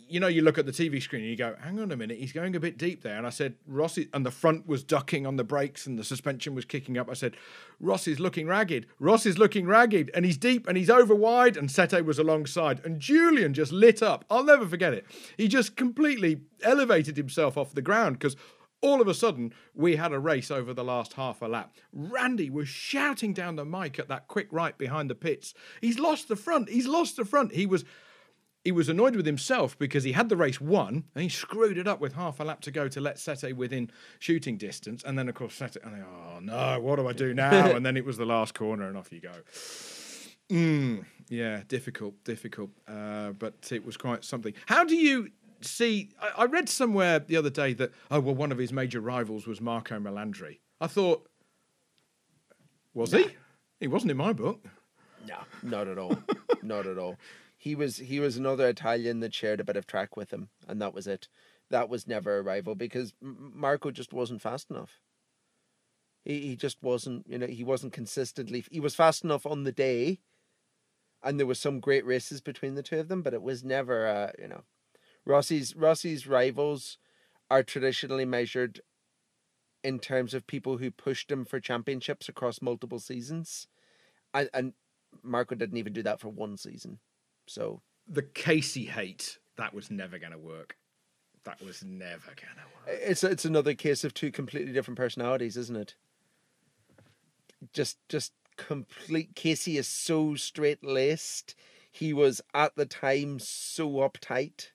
you 0.08 0.20
know, 0.20 0.28
you 0.28 0.42
look 0.42 0.58
at 0.58 0.66
the 0.66 0.72
TV 0.72 1.02
screen 1.02 1.22
and 1.22 1.30
you 1.30 1.36
go, 1.36 1.56
hang 1.60 1.80
on 1.80 1.92
a 1.92 1.96
minute, 1.96 2.18
he's 2.18 2.32
going 2.32 2.56
a 2.56 2.60
bit 2.60 2.78
deep 2.78 3.02
there. 3.02 3.18
And 3.18 3.26
I 3.26 3.30
said, 3.30 3.56
Rossi, 3.68 4.10
and 4.14 4.26
the 4.26 4.32
front 4.32 4.68
was 4.68 4.84
ducking 4.84 5.26
on 5.26 5.36
the 5.36 5.44
brakes 5.44 5.88
and 5.88 5.98
the 5.98 6.04
suspension 6.04 6.54
was 6.54 6.66
kicking 6.66 6.98
up. 6.98 7.10
I 7.10 7.14
said, 7.14 7.36
Ross 7.80 8.08
is 8.08 8.20
looking 8.20 8.48
ragged. 8.48 8.86
Ross 9.00 9.26
is 9.26 9.38
looking 9.38 9.66
ragged. 9.66 10.12
And 10.14 10.26
he's 10.26 10.38
deep 10.38 10.68
and 10.68 10.78
he's 10.78 10.90
over 10.90 11.16
wide. 11.16 11.58
And 11.58 11.72
Sete 11.72 12.06
was 12.06 12.20
alongside. 12.20 12.82
And 12.86 13.00
Julian 13.00 13.54
just 13.54 13.72
lit 13.72 14.04
up. 14.04 14.26
I'll 14.30 14.44
never 14.44 14.68
forget 14.68 14.94
it. 14.94 15.06
He 15.38 15.48
just 15.48 15.76
completely 15.76 16.42
elevated 16.62 17.18
himself 17.18 17.58
off 17.58 17.74
the 17.74 17.82
ground 17.82 18.20
because 18.20 18.36
all 18.82 19.02
of 19.02 19.08
a 19.08 19.14
sudden 19.14 19.54
we 19.74 19.96
had 19.96 20.14
a 20.14 20.20
race 20.20 20.52
over 20.52 20.74
the 20.74 20.84
last 20.84 21.14
half 21.14 21.42
a 21.42 21.48
lap. 21.48 21.76
Randy 21.92 22.50
was 22.50 22.68
shouting 22.68 23.34
down 23.34 23.56
the 23.56 23.66
mic 23.66 23.98
at 23.98 24.08
that 24.10 24.28
quick 24.28 24.48
right 24.52 24.78
behind 24.78 25.10
the 25.10 25.16
pits. 25.16 25.54
He's 25.82 25.98
lost 25.98 26.28
the 26.28 26.36
front. 26.36 26.70
He's 26.70 26.88
lost 26.88 27.16
the 27.16 27.26
front. 27.26 27.54
He 27.54 27.66
was 27.66 27.84
he 28.66 28.72
was 28.72 28.90
annoyed 28.90 29.16
with 29.16 29.28
himself 29.28 29.78
because 29.78 30.04
he 30.04 30.14
had 30.14 30.28
the 30.28 30.36
race 30.36 30.60
won 30.60 31.04
and 31.14 31.22
he 31.24 31.30
screwed 31.30 31.78
it 31.78 31.88
up 31.88 32.02
with 32.02 32.14
half 32.14 32.40
a 32.40 32.44
lap 32.44 32.62
to 32.62 32.72
go 32.72 32.88
to 32.88 33.00
let 33.00 33.20
Sete 33.20 33.56
within 33.56 33.92
shooting 34.18 34.58
distance. 34.58 35.04
And 35.04 35.18
then, 35.18 35.30
of 35.30 35.36
course, 35.36 35.54
Sete, 35.54 35.78
and 35.84 36.04
oh 36.04 36.40
no, 36.40 36.80
what 36.82 36.96
do 36.96 37.08
I 37.08 37.14
do 37.14 37.36
now? 37.36 37.72
and 37.76 37.86
then 37.86 37.96
it 37.96 38.04
was 38.04 38.18
the 38.18 38.26
last 38.26 38.56
corner 38.56 38.88
and 38.88 38.98
off 38.98 39.14
you 39.14 39.22
go. 39.22 39.34
Mm, 40.50 41.06
yeah, 41.30 41.62
difficult, 41.68 42.22
difficult. 42.24 42.72
Uh, 42.88 43.32
but 43.32 43.72
it 43.72 43.86
was 43.86 43.98
quite 43.98 44.26
something. 44.26 44.56
How 44.66 44.84
do 44.84 44.96
you 44.96 45.30
see? 45.62 46.10
I, 46.20 46.42
I, 46.42 46.46
read 46.46 46.68
somewhere 46.68 47.20
the 47.20 47.38
other 47.38 47.52
day 47.52 47.74
that, 47.74 47.92
oh, 48.10 48.20
well, 48.20 48.36
one 48.36 48.52
of 48.52 48.58
his 48.58 48.74
major 48.74 49.00
rivals 49.00 49.46
was 49.46 49.62
Marco 49.62 50.00
Melandri. 50.00 50.58
I 50.82 50.88
thought, 50.88 51.30
was 52.96 53.12
he? 53.12 53.28
He 53.80 53.88
wasn't 53.88 54.10
in 54.10 54.18
my 54.18 54.34
book. 54.34 54.66
No, 55.28 55.38
not 55.62 55.88
at 55.88 56.00
all. 56.00 56.18
not 56.64 56.88
at 56.88 56.98
all 56.98 57.16
he 57.66 57.74
was 57.74 57.98
he 57.98 58.20
was 58.20 58.38
another 58.38 58.70
Italian 58.70 59.22
that 59.22 59.34
shared 59.34 59.60
a 59.60 59.64
bit 59.64 59.76
of 59.76 59.88
track 59.88 60.16
with 60.16 60.32
him, 60.32 60.50
and 60.68 60.80
that 60.80 60.94
was 60.94 61.08
it. 61.08 61.28
That 61.72 61.90
was 61.90 62.08
never 62.08 62.38
a 62.38 62.44
rival 62.44 62.76
because 62.76 63.16
Marco 63.20 63.90
just 63.90 64.14
wasn't 64.14 64.44
fast 64.44 64.70
enough. 64.70 65.02
He 66.24 66.42
he 66.42 66.56
just 66.56 66.78
wasn't 66.84 67.26
you 67.28 67.40
know 67.40 67.48
he 67.48 67.64
wasn't 67.64 67.92
consistently 67.92 68.64
he 68.70 68.80
was 68.80 68.94
fast 68.94 69.24
enough 69.24 69.48
on 69.48 69.64
the 69.64 69.72
day, 69.72 70.20
and 71.24 71.40
there 71.40 71.48
were 71.48 71.56
some 71.56 71.80
great 71.80 72.06
races 72.06 72.40
between 72.40 72.76
the 72.76 72.84
two 72.84 73.00
of 73.00 73.08
them, 73.08 73.24
but 73.24 73.34
it 73.34 73.42
was 73.42 73.64
never 73.64 74.06
uh, 74.06 74.32
you 74.40 74.48
know, 74.48 74.62
Rossi's 75.26 75.76
Rossi's 75.76 76.28
rivals 76.28 77.00
are 77.50 77.64
traditionally 77.64 78.26
measured 78.26 78.82
in 79.84 79.98
terms 79.98 80.36
of 80.36 80.46
people 80.46 80.78
who 80.78 80.92
pushed 80.92 81.32
him 81.32 81.46
for 81.46 81.60
championships 81.60 82.30
across 82.30 82.62
multiple 82.62 83.00
seasons, 83.00 83.66
and 84.36 84.52
and 84.54 84.74
Marco 85.24 85.56
didn't 85.56 85.78
even 85.78 85.94
do 85.94 86.04
that 86.04 86.20
for 86.20 86.30
one 86.30 86.58
season. 86.58 87.00
So 87.46 87.82
the 88.08 88.24
Casey 88.24 88.86
hate 88.86 89.38
that 89.58 89.74
was 89.74 89.90
never 89.90 90.20
going 90.20 90.32
to 90.32 90.38
work. 90.38 90.78
That 91.44 91.62
was 91.62 91.84
never 91.84 92.28
going 92.28 92.56
to 92.56 92.92
work. 92.92 93.00
It's 93.02 93.24
it's 93.24 93.46
another 93.46 93.74
case 93.74 94.04
of 94.04 94.14
two 94.14 94.32
completely 94.32 94.74
different 94.74 94.98
personalities, 94.98 95.58
isn't 95.58 95.76
it? 95.76 95.96
Just 97.74 97.98
just 98.10 98.34
complete. 98.58 99.36
Casey 99.36 99.78
is 99.78 99.88
so 99.88 100.36
straight 100.36 100.84
laced. 100.84 101.56
He 101.92 102.14
was 102.14 102.42
at 102.54 102.76
the 102.76 102.86
time 102.86 103.40
so 103.40 103.90
uptight. 103.90 104.72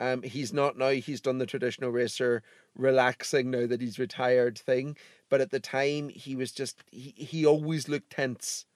Um, 0.00 0.22
he's 0.22 0.52
not 0.52 0.76
now. 0.76 0.90
He's 0.90 1.20
done 1.20 1.38
the 1.38 1.46
traditional 1.46 1.90
racer 1.90 2.42
relaxing 2.76 3.50
now 3.50 3.66
that 3.66 3.80
he's 3.80 3.98
retired 3.98 4.58
thing. 4.58 4.96
But 5.28 5.40
at 5.40 5.50
the 5.50 5.60
time, 5.60 6.08
he 6.08 6.34
was 6.34 6.52
just 6.52 6.82
he, 6.90 7.14
he 7.16 7.46
always 7.46 7.88
looked 7.88 8.10
tense, 8.10 8.66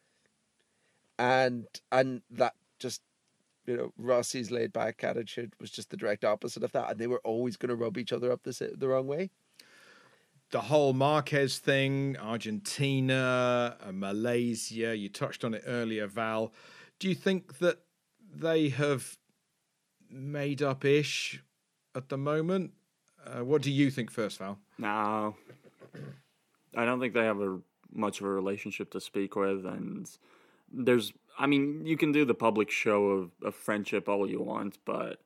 and 1.19 1.67
and 1.91 2.23
that 2.31 2.55
just 2.79 3.03
you 3.67 3.77
know, 3.77 3.93
Rossi's 3.99 4.51
laid 4.51 4.73
back 4.73 5.03
attitude 5.03 5.53
was 5.61 5.71
just 5.71 5.91
the 5.91 5.97
direct 5.97 6.25
opposite 6.25 6.63
of 6.63 6.73
that, 6.73 6.91
and 6.91 6.99
they 6.99 7.07
were 7.07 7.21
always 7.25 7.57
going 7.57 7.71
to 7.71 7.77
rub 7.77 7.99
each 7.99 8.13
other 8.13 8.31
up 8.33 8.43
the 8.43 8.75
the 8.77 8.89
wrong 8.89 9.07
way. 9.07 9.31
The 10.51 10.61
whole 10.61 10.93
Marquez 10.93 11.59
thing, 11.59 12.17
Argentina, 12.19 13.77
uh, 13.85 13.91
Malaysia, 13.93 14.97
you 14.97 15.09
touched 15.09 15.45
on 15.45 15.55
it 15.55 15.65
earlier, 15.67 16.07
Val. 16.07 16.53
Do 17.01 17.09
you 17.09 17.17
think 17.17 17.59
that 17.59 17.81
they 18.33 18.69
have 18.69 19.19
made 20.09 20.63
up 20.63 20.85
ish 20.85 21.43
at 21.97 22.11
the 22.11 22.17
moment? 22.17 22.75
Uh, 23.27 23.45
what 23.45 23.61
do 23.61 23.73
you 23.73 23.91
think 23.91 24.11
first, 24.13 24.39
Val? 24.39 24.59
No, 24.79 25.35
I 26.77 26.85
don't 26.85 27.01
think 27.01 27.15
they 27.15 27.25
have 27.25 27.41
a 27.41 27.59
much 27.93 28.21
of 28.21 28.27
a 28.27 28.31
relationship 28.31 28.91
to 28.93 29.01
speak 29.01 29.35
with, 29.35 29.67
and 29.67 30.09
there's 30.73 31.13
I 31.39 31.47
mean, 31.47 31.85
you 31.85 31.97
can 31.97 32.13
do 32.13 32.25
the 32.25 32.35
public 32.35 32.71
show 32.71 33.07
of, 33.07 33.31
of 33.43 33.55
friendship 33.55 34.09
all 34.09 34.29
you 34.29 34.41
want, 34.41 34.79
but 34.85 35.21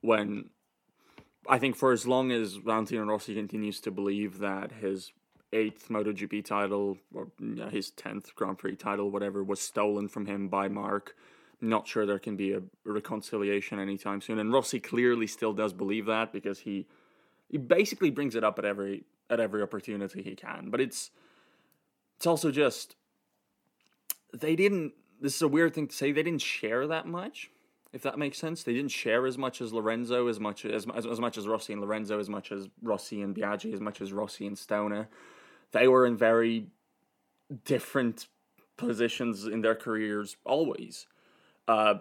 when 0.00 0.50
I 1.48 1.58
think 1.58 1.76
for 1.76 1.92
as 1.92 2.06
long 2.06 2.32
as 2.32 2.54
Valentino 2.54 3.04
Rossi 3.04 3.34
continues 3.34 3.80
to 3.80 3.90
believe 3.90 4.38
that 4.38 4.72
his 4.72 5.12
eighth 5.52 5.88
MotoGP 5.88 6.44
title 6.44 6.98
or 7.14 7.28
his 7.70 7.90
tenth 7.90 8.34
Grand 8.34 8.58
Prix 8.58 8.76
title, 8.76 9.10
whatever, 9.10 9.42
was 9.42 9.60
stolen 9.60 10.08
from 10.08 10.26
him 10.26 10.48
by 10.48 10.68
Marc, 10.68 11.14
not 11.60 11.86
sure 11.86 12.06
there 12.06 12.18
can 12.18 12.36
be 12.36 12.52
a 12.52 12.62
reconciliation 12.84 13.78
anytime 13.78 14.20
soon. 14.20 14.38
And 14.38 14.52
Rossi 14.52 14.80
clearly 14.80 15.26
still 15.26 15.52
does 15.52 15.72
believe 15.72 16.06
that 16.06 16.32
because 16.32 16.60
he 16.60 16.86
he 17.48 17.58
basically 17.58 18.10
brings 18.10 18.34
it 18.34 18.42
up 18.42 18.58
at 18.58 18.64
every 18.64 19.04
at 19.28 19.40
every 19.40 19.62
opportunity 19.62 20.22
he 20.22 20.34
can. 20.34 20.70
But 20.70 20.80
it's 20.80 21.10
it's 22.16 22.26
also 22.26 22.50
just 22.50 22.96
they 24.32 24.56
didn't 24.56 24.94
this 25.22 25.36
is 25.36 25.42
a 25.42 25.48
weird 25.48 25.74
thing 25.74 25.86
to 25.86 25.94
say. 25.94 26.12
They 26.12 26.22
didn't 26.22 26.42
share 26.42 26.86
that 26.88 27.06
much, 27.06 27.50
if 27.92 28.02
that 28.02 28.18
makes 28.18 28.38
sense. 28.38 28.64
They 28.64 28.74
didn't 28.74 28.90
share 28.90 29.26
as 29.26 29.38
much 29.38 29.60
as 29.60 29.72
Lorenzo, 29.72 30.26
as 30.26 30.40
much 30.40 30.64
as 30.64 30.86
as, 30.94 31.06
as 31.06 31.20
much 31.20 31.38
as 31.38 31.46
Rossi 31.46 31.72
and 31.72 31.80
Lorenzo, 31.80 32.18
as 32.18 32.28
much 32.28 32.50
as 32.50 32.68
Rossi 32.82 33.22
and 33.22 33.34
Biaggi, 33.34 33.72
as 33.72 33.80
much 33.80 34.00
as 34.00 34.12
Rossi 34.12 34.46
and 34.46 34.58
Stoner. 34.58 35.08
They 35.70 35.88
were 35.88 36.04
in 36.04 36.16
very 36.16 36.66
different 37.64 38.26
positions 38.76 39.46
in 39.46 39.62
their 39.62 39.76
careers 39.76 40.36
always. 40.44 41.06
Uh, 41.68 41.94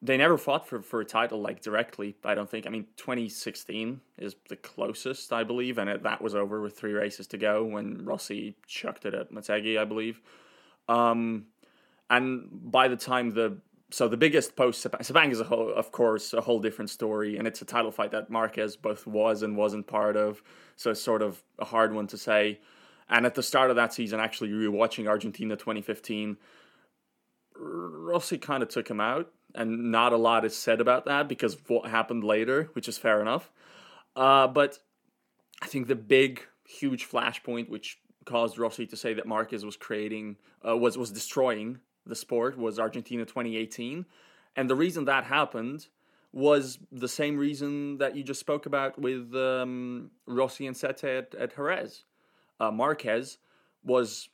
they 0.00 0.16
never 0.16 0.36
fought 0.36 0.66
for, 0.66 0.82
for 0.82 1.00
a 1.00 1.04
title 1.04 1.40
like 1.40 1.60
directly. 1.60 2.16
I 2.24 2.34
don't 2.34 2.50
think. 2.50 2.66
I 2.66 2.70
mean, 2.70 2.86
2016 2.96 4.00
is 4.18 4.34
the 4.48 4.56
closest, 4.56 5.32
I 5.32 5.44
believe, 5.44 5.78
and 5.78 5.88
it, 5.88 6.02
that 6.02 6.20
was 6.20 6.34
over 6.34 6.60
with 6.60 6.76
three 6.76 6.92
races 6.92 7.26
to 7.28 7.38
go 7.38 7.62
when 7.62 8.04
Rossi 8.04 8.56
chucked 8.66 9.04
it 9.04 9.14
at 9.14 9.30
Motegi, 9.30 9.78
I 9.78 9.84
believe. 9.84 10.20
Um, 10.88 11.46
And 12.12 12.46
by 12.52 12.88
the 12.88 12.96
time 12.96 13.30
the 13.30 13.56
so 13.90 14.06
the 14.06 14.18
biggest 14.18 14.54
post 14.54 14.84
Sepang 14.84 15.32
is 15.32 15.40
a 15.40 15.44
whole, 15.44 15.72
of 15.72 15.92
course, 15.92 16.34
a 16.34 16.42
whole 16.42 16.60
different 16.60 16.90
story, 16.90 17.38
and 17.38 17.46
it's 17.46 17.62
a 17.62 17.64
title 17.64 17.90
fight 17.90 18.10
that 18.10 18.30
Marquez 18.30 18.76
both 18.76 19.06
was 19.06 19.42
and 19.42 19.56
wasn't 19.56 19.86
part 19.86 20.16
of. 20.16 20.42
So 20.76 20.90
it's 20.90 21.00
sort 21.00 21.22
of 21.22 21.42
a 21.58 21.64
hard 21.64 21.94
one 21.94 22.06
to 22.08 22.18
say. 22.18 22.60
And 23.08 23.24
at 23.24 23.34
the 23.34 23.42
start 23.42 23.70
of 23.70 23.76
that 23.76 23.94
season, 23.94 24.20
actually 24.20 24.50
rewatching 24.50 25.06
Argentina 25.06 25.56
2015, 25.56 26.36
Rossi 27.56 28.38
kind 28.38 28.62
of 28.62 28.68
took 28.68 28.88
him 28.88 29.00
out, 29.00 29.30
and 29.54 29.90
not 29.90 30.12
a 30.12 30.18
lot 30.18 30.44
is 30.44 30.56
said 30.56 30.80
about 30.80 31.06
that 31.06 31.28
because 31.28 31.56
what 31.66 31.90
happened 31.90 32.24
later, 32.24 32.68
which 32.74 32.88
is 32.88 32.98
fair 32.98 33.22
enough. 33.22 33.50
Uh, 34.16 34.46
but 34.48 34.78
I 35.62 35.66
think 35.66 35.86
the 35.86 35.96
big, 35.96 36.42
huge 36.66 37.08
flashpoint, 37.08 37.70
which 37.70 37.98
caused 38.26 38.58
Rossi 38.58 38.86
to 38.86 38.96
say 38.96 39.14
that 39.14 39.26
Marquez 39.26 39.64
was 39.64 39.76
creating, 39.76 40.36
uh, 40.66 40.76
was 40.76 40.98
was 40.98 41.10
destroying 41.10 41.80
the 42.06 42.16
sport, 42.16 42.58
was 42.58 42.78
Argentina 42.78 43.24
2018, 43.24 44.06
and 44.56 44.68
the 44.68 44.74
reason 44.74 45.04
that 45.06 45.24
happened 45.24 45.86
was 46.32 46.78
the 46.90 47.08
same 47.08 47.36
reason 47.36 47.98
that 47.98 48.16
you 48.16 48.22
just 48.22 48.40
spoke 48.40 48.66
about 48.66 48.98
with 48.98 49.34
um, 49.34 50.10
Rossi 50.26 50.66
and 50.66 50.76
Sete 50.76 51.04
at, 51.04 51.34
at 51.34 51.54
Jerez. 51.54 52.04
Uh, 52.58 52.70
Marquez 52.70 53.38
was 53.84 54.30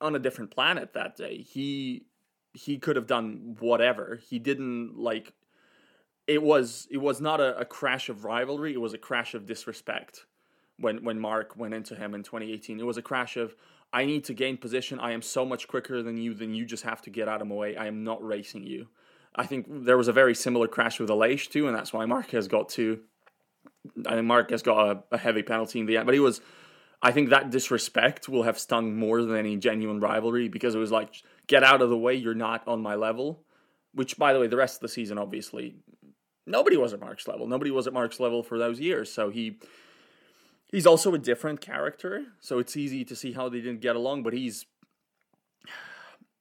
on 0.00 0.14
a 0.14 0.18
different 0.18 0.50
planet 0.50 0.92
that 0.94 1.16
day. 1.16 1.38
He 1.38 2.06
he 2.52 2.78
could 2.78 2.96
have 2.96 3.06
done 3.06 3.56
whatever. 3.60 4.18
He 4.28 4.38
didn't 4.38 4.96
like 4.96 5.34
it 6.26 6.42
was 6.42 6.88
it 6.90 6.98
was 6.98 7.20
not 7.20 7.40
a, 7.40 7.58
a 7.58 7.64
crash 7.64 8.08
of 8.08 8.24
rivalry, 8.24 8.72
it 8.72 8.80
was 8.80 8.94
a 8.94 8.98
crash 8.98 9.34
of 9.34 9.46
disrespect 9.46 10.26
when 10.78 11.04
when 11.04 11.20
Marc 11.20 11.56
went 11.56 11.74
into 11.74 11.94
him 11.94 12.14
in 12.14 12.22
2018. 12.22 12.80
It 12.80 12.86
was 12.86 12.96
a 12.96 13.02
crash 13.02 13.36
of 13.36 13.54
I 13.92 14.04
need 14.04 14.24
to 14.24 14.34
gain 14.34 14.56
position. 14.56 15.00
I 15.00 15.12
am 15.12 15.22
so 15.22 15.44
much 15.44 15.68
quicker 15.68 16.02
than 16.02 16.16
you, 16.16 16.34
then 16.34 16.54
you 16.54 16.64
just 16.64 16.82
have 16.84 17.02
to 17.02 17.10
get 17.10 17.28
out 17.28 17.40
of 17.40 17.48
my 17.48 17.54
way. 17.54 17.76
I 17.76 17.86
am 17.86 18.04
not 18.04 18.24
racing 18.24 18.64
you. 18.64 18.88
I 19.34 19.46
think 19.46 19.66
there 19.68 19.96
was 19.96 20.08
a 20.08 20.12
very 20.12 20.34
similar 20.34 20.66
crash 20.66 20.98
with 20.98 21.10
Aleix 21.10 21.48
too, 21.48 21.66
and 21.66 21.76
that's 21.76 21.92
why 21.92 22.04
Marquez 22.06 22.48
got 22.48 22.68
to 22.70 23.00
I 24.06 24.14
think 24.14 24.26
Marquez 24.26 24.62
got 24.62 24.88
a, 24.88 25.14
a 25.14 25.18
heavy 25.18 25.42
penalty 25.42 25.80
in 25.80 25.86
the 25.86 25.96
end. 25.96 26.06
But 26.06 26.14
he 26.14 26.20
was 26.20 26.40
I 27.02 27.12
think 27.12 27.30
that 27.30 27.50
disrespect 27.50 28.28
will 28.28 28.44
have 28.44 28.58
stung 28.58 28.96
more 28.96 29.22
than 29.22 29.36
any 29.36 29.56
genuine 29.56 30.00
rivalry 30.00 30.48
because 30.48 30.74
it 30.74 30.78
was 30.78 30.90
like, 30.90 31.14
get 31.46 31.62
out 31.62 31.82
of 31.82 31.90
the 31.90 31.98
way, 31.98 32.14
you're 32.14 32.34
not 32.34 32.66
on 32.66 32.80
my 32.80 32.94
level. 32.94 33.42
Which, 33.92 34.18
by 34.18 34.32
the 34.32 34.40
way, 34.40 34.46
the 34.46 34.56
rest 34.56 34.76
of 34.76 34.80
the 34.80 34.88
season, 34.88 35.18
obviously, 35.18 35.76
nobody 36.46 36.76
was 36.76 36.92
at 36.92 37.00
Marc's 37.00 37.28
level. 37.28 37.46
Nobody 37.46 37.70
was 37.70 37.86
at 37.86 37.92
Marc's 37.92 38.20
level 38.20 38.42
for 38.42 38.58
those 38.58 38.80
years. 38.80 39.10
So 39.10 39.30
he 39.30 39.58
he's 40.76 40.86
also 40.86 41.14
a 41.14 41.18
different 41.18 41.62
character. 41.62 42.26
So 42.38 42.58
it's 42.58 42.76
easy 42.76 43.02
to 43.06 43.16
see 43.16 43.32
how 43.32 43.48
they 43.48 43.62
didn't 43.62 43.80
get 43.80 43.96
along. 43.96 44.24
But 44.24 44.34
he's 44.34 44.66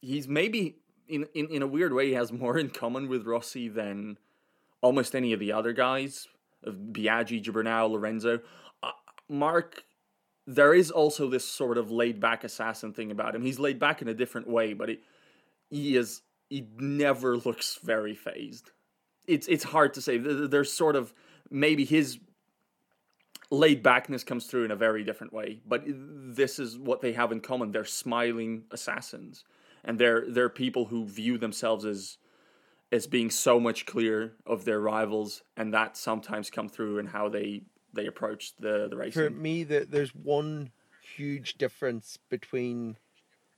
he's 0.02 0.28
maybe 0.28 0.76
in 1.08 1.26
in, 1.34 1.48
in 1.48 1.62
a 1.62 1.68
weird 1.68 1.94
way 1.94 2.08
he 2.08 2.14
has 2.16 2.34
more 2.34 2.58
in 2.58 2.70
common 2.70 3.08
with 3.08 3.26
Rossi 3.26 3.70
than 3.70 4.18
almost 4.82 5.16
any 5.16 5.32
of 5.32 5.40
the 5.40 5.54
other 5.54 5.72
guys 5.72 6.28
of 6.64 6.76
Biaggi, 6.92 7.42
Gibernau, 7.42 7.90
Lorenzo. 7.90 8.42
Uh, 8.84 8.92
Marc 9.30 9.86
there 10.46 10.74
is 10.74 10.92
also 10.92 11.30
this 11.30 11.48
sort 11.48 11.78
of 11.78 11.90
laid 11.90 12.20
back 12.20 12.44
assassin 12.44 12.92
thing 12.92 13.12
about 13.12 13.36
him. 13.36 13.42
He's 13.42 13.58
laid 13.58 13.80
back 13.80 14.02
in 14.02 14.10
a 14.10 14.14
different 14.14 14.50
way, 14.50 14.74
but 14.74 14.90
he, 14.90 15.00
he 15.70 15.96
is 15.96 16.24
he 16.50 16.68
never 16.78 17.38
looks 17.38 17.80
very 17.82 18.16
phased. 18.16 18.72
It's 19.28 19.48
it's 19.48 19.64
hard 19.64 19.94
to 19.94 20.02
say. 20.02 20.18
There's 20.18 20.74
sort 20.74 20.98
of 20.98 21.14
maybe 21.50 21.86
his 21.86 22.20
laid 23.52 23.84
backness 23.84 24.24
comes 24.24 24.46
through 24.46 24.66
in 24.66 24.72
a 24.72 24.76
very 24.76 25.04
different 25.04 25.34
way, 25.34 25.60
but 25.68 25.84
this 25.86 26.60
is 26.60 26.78
what 26.78 27.02
they 27.02 27.14
have 27.14 27.32
in 27.32 27.42
common. 27.42 27.72
They're 27.72 27.86
smiling 27.86 28.64
assassins, 28.72 29.44
and 29.84 30.00
they're 30.00 30.26
they're 30.28 30.50
people 30.50 30.86
who 30.86 31.06
view 31.06 31.38
themselves 31.38 31.86
as 31.86 32.18
as 32.92 33.08
being 33.08 33.30
so 33.30 33.60
much 33.60 33.86
clear 33.86 34.34
of 34.46 34.66
their 34.66 34.80
rivals, 34.80 35.44
and 35.58 35.74
that 35.74 35.98
sometimes 35.98 36.50
come 36.50 36.70
through 36.70 37.00
in 37.00 37.08
how 37.08 37.30
they 37.30 37.64
they 37.94 38.06
approached 38.06 38.62
the 38.62 38.88
the 38.90 38.98
racing. 38.98 39.24
For 39.24 39.30
me, 39.30 39.64
the, 39.64 39.88
there's 39.90 40.14
one 40.14 40.72
huge 41.16 41.58
difference 41.58 42.18
between 42.30 42.98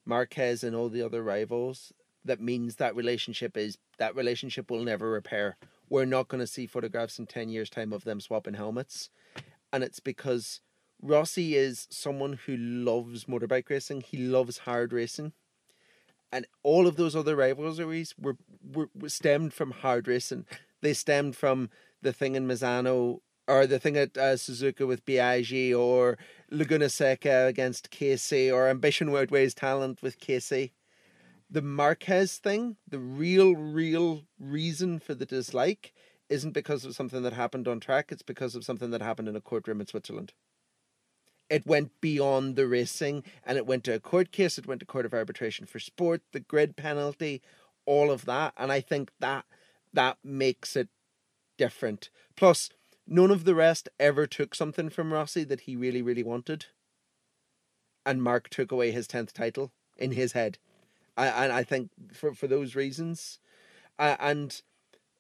Marquez 0.05 0.63
and 0.63 0.75
all 0.75 0.89
the 0.89 1.01
other 1.01 1.23
rivals 1.23 1.93
that 2.25 2.41
means 2.41 2.75
that 2.75 2.95
relationship 2.95 3.57
is 3.57 3.77
that 3.97 4.15
relationship 4.15 4.69
will 4.69 4.83
never 4.83 5.09
repair. 5.09 5.57
We're 5.89 6.05
not 6.05 6.27
going 6.27 6.39
to 6.39 6.47
see 6.47 6.67
photographs 6.67 7.17
in 7.19 7.25
10 7.25 7.49
years 7.49 7.69
time 7.69 7.93
of 7.93 8.03
them 8.03 8.19
swapping 8.19 8.53
helmets. 8.53 9.09
And 9.71 9.83
it's 9.83 9.99
because 9.99 10.61
Rossi 11.01 11.55
is 11.55 11.87
someone 11.89 12.39
who 12.45 12.57
loves 12.57 13.25
motorbike 13.25 13.69
racing. 13.69 14.01
He 14.01 14.17
loves 14.17 14.59
hard 14.59 14.93
racing. 14.93 15.33
And 16.31 16.45
all 16.63 16.87
of 16.87 16.95
those 16.95 17.15
other 17.15 17.35
rivalries 17.35 18.13
were, 18.17 18.37
were, 18.61 18.89
were 18.93 19.09
stemmed 19.09 19.53
from 19.53 19.71
hard 19.71 20.07
racing. 20.07 20.45
They 20.81 20.93
stemmed 20.93 21.35
from 21.35 21.69
the 22.01 22.13
thing 22.13 22.35
in 22.35 22.47
Misano 22.47 23.21
or 23.47 23.65
the 23.65 23.79
thing 23.79 23.95
at 23.95 24.17
uh, 24.17 24.35
Suzuka 24.35 24.85
with 24.85 25.05
Biaggi, 25.05 25.77
or 25.77 26.17
Laguna 26.51 26.89
Seca 26.89 27.45
against 27.45 27.89
Casey, 27.89 28.51
or 28.51 28.67
Ambition 28.67 29.15
Outweighs 29.15 29.53
Talent 29.53 30.01
with 30.01 30.19
Casey. 30.19 30.73
The 31.49 31.61
Marquez 31.61 32.37
thing, 32.37 32.75
the 32.87 32.99
real, 32.99 33.55
real 33.55 34.23
reason 34.37 34.99
for 34.99 35.13
the 35.13 35.25
dislike 35.25 35.93
isn't 36.29 36.51
because 36.51 36.85
of 36.85 36.95
something 36.95 37.23
that 37.23 37.33
happened 37.33 37.67
on 37.67 37.79
track, 37.79 38.11
it's 38.11 38.21
because 38.21 38.55
of 38.55 38.63
something 38.65 38.91
that 38.91 39.01
happened 39.01 39.27
in 39.27 39.35
a 39.35 39.41
courtroom 39.41 39.81
in 39.81 39.87
Switzerland. 39.87 40.33
It 41.49 41.65
went 41.65 42.01
beyond 42.01 42.55
the 42.55 42.67
racing 42.67 43.23
and 43.45 43.57
it 43.57 43.65
went 43.65 43.85
to 43.85 43.93
a 43.93 43.99
court 43.99 44.31
case, 44.31 44.57
it 44.57 44.67
went 44.67 44.81
to 44.81 44.85
court 44.85 45.05
of 45.05 45.13
arbitration 45.13 45.65
for 45.65 45.79
sport, 45.79 46.21
the 46.33 46.41
grid 46.41 46.75
penalty, 46.75 47.41
all 47.85 48.11
of 48.11 48.25
that. 48.25 48.53
And 48.57 48.71
I 48.71 48.81
think 48.81 49.11
that 49.19 49.45
that 49.93 50.17
makes 50.23 50.75
it 50.75 50.89
different. 51.57 52.09
Plus, 52.35 52.69
None 53.07 53.31
of 53.31 53.45
the 53.45 53.55
rest 53.55 53.87
ever 53.99 54.27
took 54.27 54.53
something 54.53 54.89
from 54.89 55.13
Rossi 55.13 55.45
that 55.45 55.61
he 55.61 55.77
really, 55.77 56.01
really 56.01 56.23
wanted. 56.23 56.65
And 58.05 58.21
Marc 58.21 58.49
took 58.49 58.71
away 58.71 58.91
his 58.91 59.07
10th 59.07 59.31
title 59.31 59.71
in 59.95 60.11
his 60.11 60.33
head. 60.33 60.57
I, 61.15 61.27
and 61.27 61.53
I 61.53 61.63
think 61.63 61.89
for, 62.11 62.33
for 62.33 62.47
those 62.47 62.75
reasons. 62.75 63.39
Uh, 63.97 64.17
and 64.19 64.61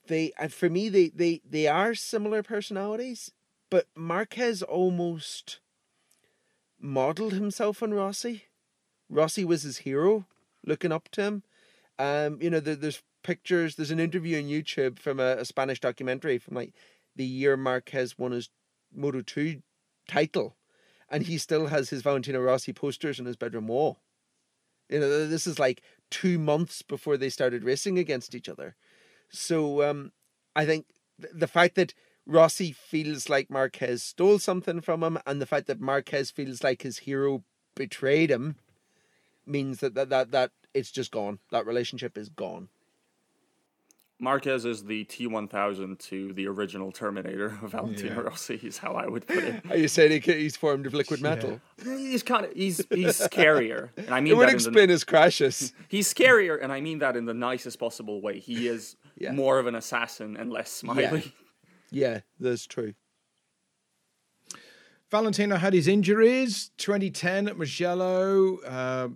they, 0.07 0.33
uh, 0.39 0.47
for 0.47 0.69
me, 0.69 0.89
they, 0.89 1.09
they, 1.09 1.41
they 1.47 1.67
are 1.67 1.95
similar 1.95 2.43
personalities, 2.43 3.31
but 3.69 3.87
Marquez 3.95 4.61
almost 4.61 5.59
modeled 6.79 7.33
himself 7.33 7.81
on 7.81 7.93
Rossi. 7.93 8.45
Rossi 9.09 9.45
was 9.45 9.63
his 9.63 9.79
hero, 9.79 10.25
looking 10.65 10.91
up 10.91 11.09
to 11.09 11.21
him. 11.21 11.43
Um, 11.99 12.39
you 12.41 12.49
know, 12.49 12.59
there, 12.59 12.75
there's 12.75 13.01
pictures. 13.23 13.75
There's 13.75 13.91
an 13.91 13.99
interview 13.99 14.37
on 14.37 14.43
YouTube 14.43 14.99
from 14.99 15.19
a, 15.19 15.37
a 15.37 15.45
Spanish 15.45 15.79
documentary 15.79 16.37
from 16.37 16.55
like 16.55 16.73
the 17.15 17.25
year 17.25 17.57
Marquez 17.57 18.17
won 18.17 18.31
his 18.31 18.49
Moto 18.93 19.21
2 19.21 19.61
title, 20.07 20.55
and 21.09 21.23
he 21.23 21.37
still 21.37 21.67
has 21.67 21.89
his 21.89 22.01
Valentino 22.01 22.39
Rossi 22.39 22.73
posters 22.73 23.19
on 23.19 23.25
his 23.25 23.35
bedroom 23.35 23.67
wall. 23.67 23.99
You 24.89 24.99
know, 24.99 25.27
this 25.27 25.47
is 25.47 25.59
like 25.59 25.81
two 26.09 26.39
months 26.39 26.81
before 26.81 27.17
they 27.17 27.29
started 27.29 27.63
racing 27.63 27.97
against 27.97 28.33
each 28.33 28.47
other. 28.47 28.75
So 29.29 29.83
um, 29.83 30.11
I 30.55 30.65
think 30.65 30.85
the 31.17 31.47
fact 31.47 31.75
that 31.75 31.93
Rossi 32.25 32.71
feels 32.71 33.29
like 33.29 33.49
Marquez 33.49 34.03
stole 34.03 34.39
something 34.39 34.81
from 34.81 35.03
him, 35.03 35.17
and 35.25 35.41
the 35.41 35.45
fact 35.45 35.67
that 35.67 35.79
Marquez 35.79 36.29
feels 36.29 36.63
like 36.63 36.81
his 36.81 36.99
hero 36.99 37.43
betrayed 37.75 38.29
him, 38.29 38.55
means 39.45 39.79
that 39.79 39.95
that 39.95 40.09
that, 40.09 40.31
that 40.31 40.51
it's 40.73 40.91
just 40.91 41.11
gone. 41.11 41.39
That 41.51 41.65
relationship 41.65 42.17
is 42.17 42.29
gone. 42.29 42.69
Marquez 44.19 44.65
is 44.65 44.85
the 44.85 45.05
T1000 45.05 45.99
to 45.99 46.33
the 46.33 46.47
original 46.47 46.91
Terminator 46.91 47.59
of 47.61 47.71
Valentino 47.71 48.15
yeah. 48.15 48.21
Rossi. 48.21 48.59
Is 48.63 48.79
how 48.79 48.93
I 48.93 49.07
would 49.07 49.27
put 49.27 49.43
it. 49.43 49.63
Are 49.69 49.77
you 49.77 49.87
saying 49.87 50.21
he's 50.23 50.57
formed 50.57 50.87
of 50.87 50.93
liquid 50.95 51.21
metal? 51.21 51.61
Yeah. 51.85 51.97
He's 51.97 52.23
kind 52.23 52.45
of 52.45 52.53
he's 52.53 52.83
he's 52.89 53.19
scarier, 53.19 53.89
and 53.95 54.09
I 54.09 54.19
mean 54.21 54.33
it 54.33 54.37
would 54.37 54.49
explain 54.49 54.87
the, 54.87 54.93
his 54.93 55.03
crashes. 55.03 55.71
He's 55.87 56.11
scarier, 56.11 56.61
and 56.61 56.71
I 56.73 56.81
mean 56.81 56.99
that 56.99 57.15
in 57.15 57.25
the 57.25 57.33
nicest 57.33 57.79
possible 57.79 58.19
way. 58.19 58.39
He 58.39 58.67
is 58.67 58.95
yeah. 59.17 59.31
more 59.31 59.59
of 59.59 59.67
an 59.67 59.75
assassin 59.75 60.37
and 60.37 60.51
less 60.51 60.71
smiley. 60.71 61.33
Yeah, 61.89 62.19
that's 62.37 62.67
true. 62.67 62.95
Valentino 65.09 65.55
had 65.55 65.71
his 65.71 65.87
injuries. 65.87 66.71
2010 66.77 67.47
at 67.47 67.57
Mugello. 67.57 68.57
Uh, 68.57 69.07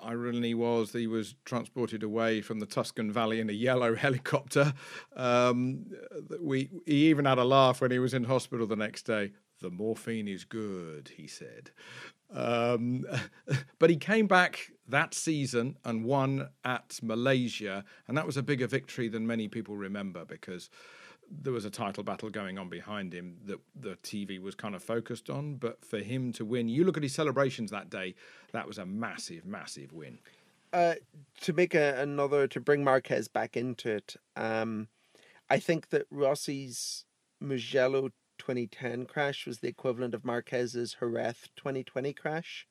irony 0.00 0.54
was 0.54 0.92
he 0.92 1.06
was 1.06 1.34
transported 1.44 2.02
away 2.02 2.40
from 2.40 2.60
the 2.60 2.66
Tuscan 2.66 3.10
Valley 3.10 3.40
in 3.40 3.50
a 3.50 3.52
yellow 3.52 3.94
helicopter. 3.96 4.74
Um, 5.16 5.86
we 6.40 6.70
he 6.86 7.08
even 7.08 7.24
had 7.24 7.38
a 7.38 7.44
laugh 7.44 7.80
when 7.80 7.90
he 7.90 7.98
was 7.98 8.14
in 8.14 8.24
hospital 8.24 8.66
the 8.66 8.76
next 8.76 9.02
day. 9.02 9.32
The 9.60 9.70
morphine 9.70 10.28
is 10.28 10.44
good, 10.44 11.10
he 11.16 11.26
said. 11.26 11.70
Um, 12.32 13.04
but 13.78 13.90
he 13.90 13.96
came 13.96 14.26
back 14.26 14.70
that 14.88 15.14
season 15.14 15.76
and 15.84 16.04
won 16.04 16.48
at 16.64 16.98
Malaysia, 17.02 17.84
and 18.06 18.16
that 18.16 18.26
was 18.26 18.36
a 18.36 18.42
bigger 18.42 18.66
victory 18.66 19.08
than 19.08 19.26
many 19.26 19.48
people 19.48 19.76
remember 19.76 20.24
because 20.24 20.70
there 21.30 21.52
was 21.52 21.64
a 21.64 21.70
title 21.70 22.02
battle 22.02 22.30
going 22.30 22.58
on 22.58 22.68
behind 22.70 23.12
him 23.12 23.36
that 23.44 23.58
the 23.78 23.96
TV 23.96 24.40
was 24.40 24.54
kind 24.54 24.74
of 24.74 24.82
focused 24.82 25.28
on. 25.28 25.56
But 25.56 25.84
for 25.84 25.98
him 25.98 26.32
to 26.34 26.44
win, 26.44 26.68
you 26.68 26.84
look 26.84 26.96
at 26.96 27.02
his 27.02 27.14
celebrations 27.14 27.70
that 27.70 27.90
day, 27.90 28.14
that 28.52 28.66
was 28.66 28.78
a 28.78 28.86
massive, 28.86 29.44
massive 29.44 29.92
win. 29.92 30.18
uh, 30.72 30.94
to 31.40 31.52
make 31.52 31.74
a, 31.74 32.00
another 32.00 32.46
to 32.48 32.60
bring 32.60 32.84
Marquez 32.84 33.28
back 33.28 33.56
into 33.56 33.90
it, 33.90 34.16
um, 34.36 34.88
I 35.50 35.58
think 35.58 35.90
that 35.90 36.06
Rossi's 36.10 37.04
Mugello 37.40 38.10
2010 38.38 39.06
crash 39.06 39.46
was 39.46 39.58
the 39.58 39.68
equivalent 39.68 40.14
of 40.14 40.24
Marquez's 40.24 40.96
Jerez 40.98 41.36
2020 41.56 42.12
crash, 42.12 42.66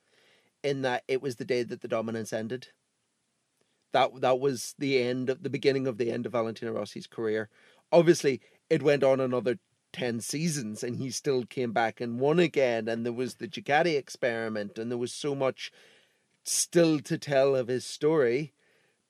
in 0.64 0.82
that 0.82 1.04
it 1.08 1.22
was 1.22 1.36
the 1.36 1.46
day 1.46 1.64
that 1.64 1.82
the 1.82 1.88
dominance 1.88 2.34
ended. 2.34 2.70
That 3.94 4.22
that 4.22 4.40
was 4.40 4.76
the 4.78 5.02
end 5.02 5.30
of 5.30 5.44
the 5.44 5.50
beginning 5.50 5.88
of 5.88 5.98
the 5.98 6.12
end 6.12 6.26
of 6.26 6.34
Valentino 6.34 6.74
Rossi's 6.74 7.08
career. 7.08 7.50
Obviously, 7.92 8.42
it 8.70 8.84
went 8.84 9.04
on 9.04 9.20
another 9.20 9.60
10 9.94 10.20
seasons 10.20 10.84
and 10.84 10.98
he 10.98 11.10
still 11.10 11.46
came 11.46 11.72
back 11.72 12.02
and 12.02 12.20
won 12.20 12.40
again 12.40 12.88
and 12.88 13.06
there 13.06 13.14
was 13.14 13.36
the 13.36 13.48
Ducati 13.48 13.98
experiment 13.98 14.78
and 14.78 14.92
there 14.92 14.98
was 14.98 15.14
so 15.14 15.34
much 15.34 15.72
still 16.44 17.00
to 17.00 17.18
tell 17.18 17.56
of 17.56 17.68
his 17.68 17.86
story 17.86 18.54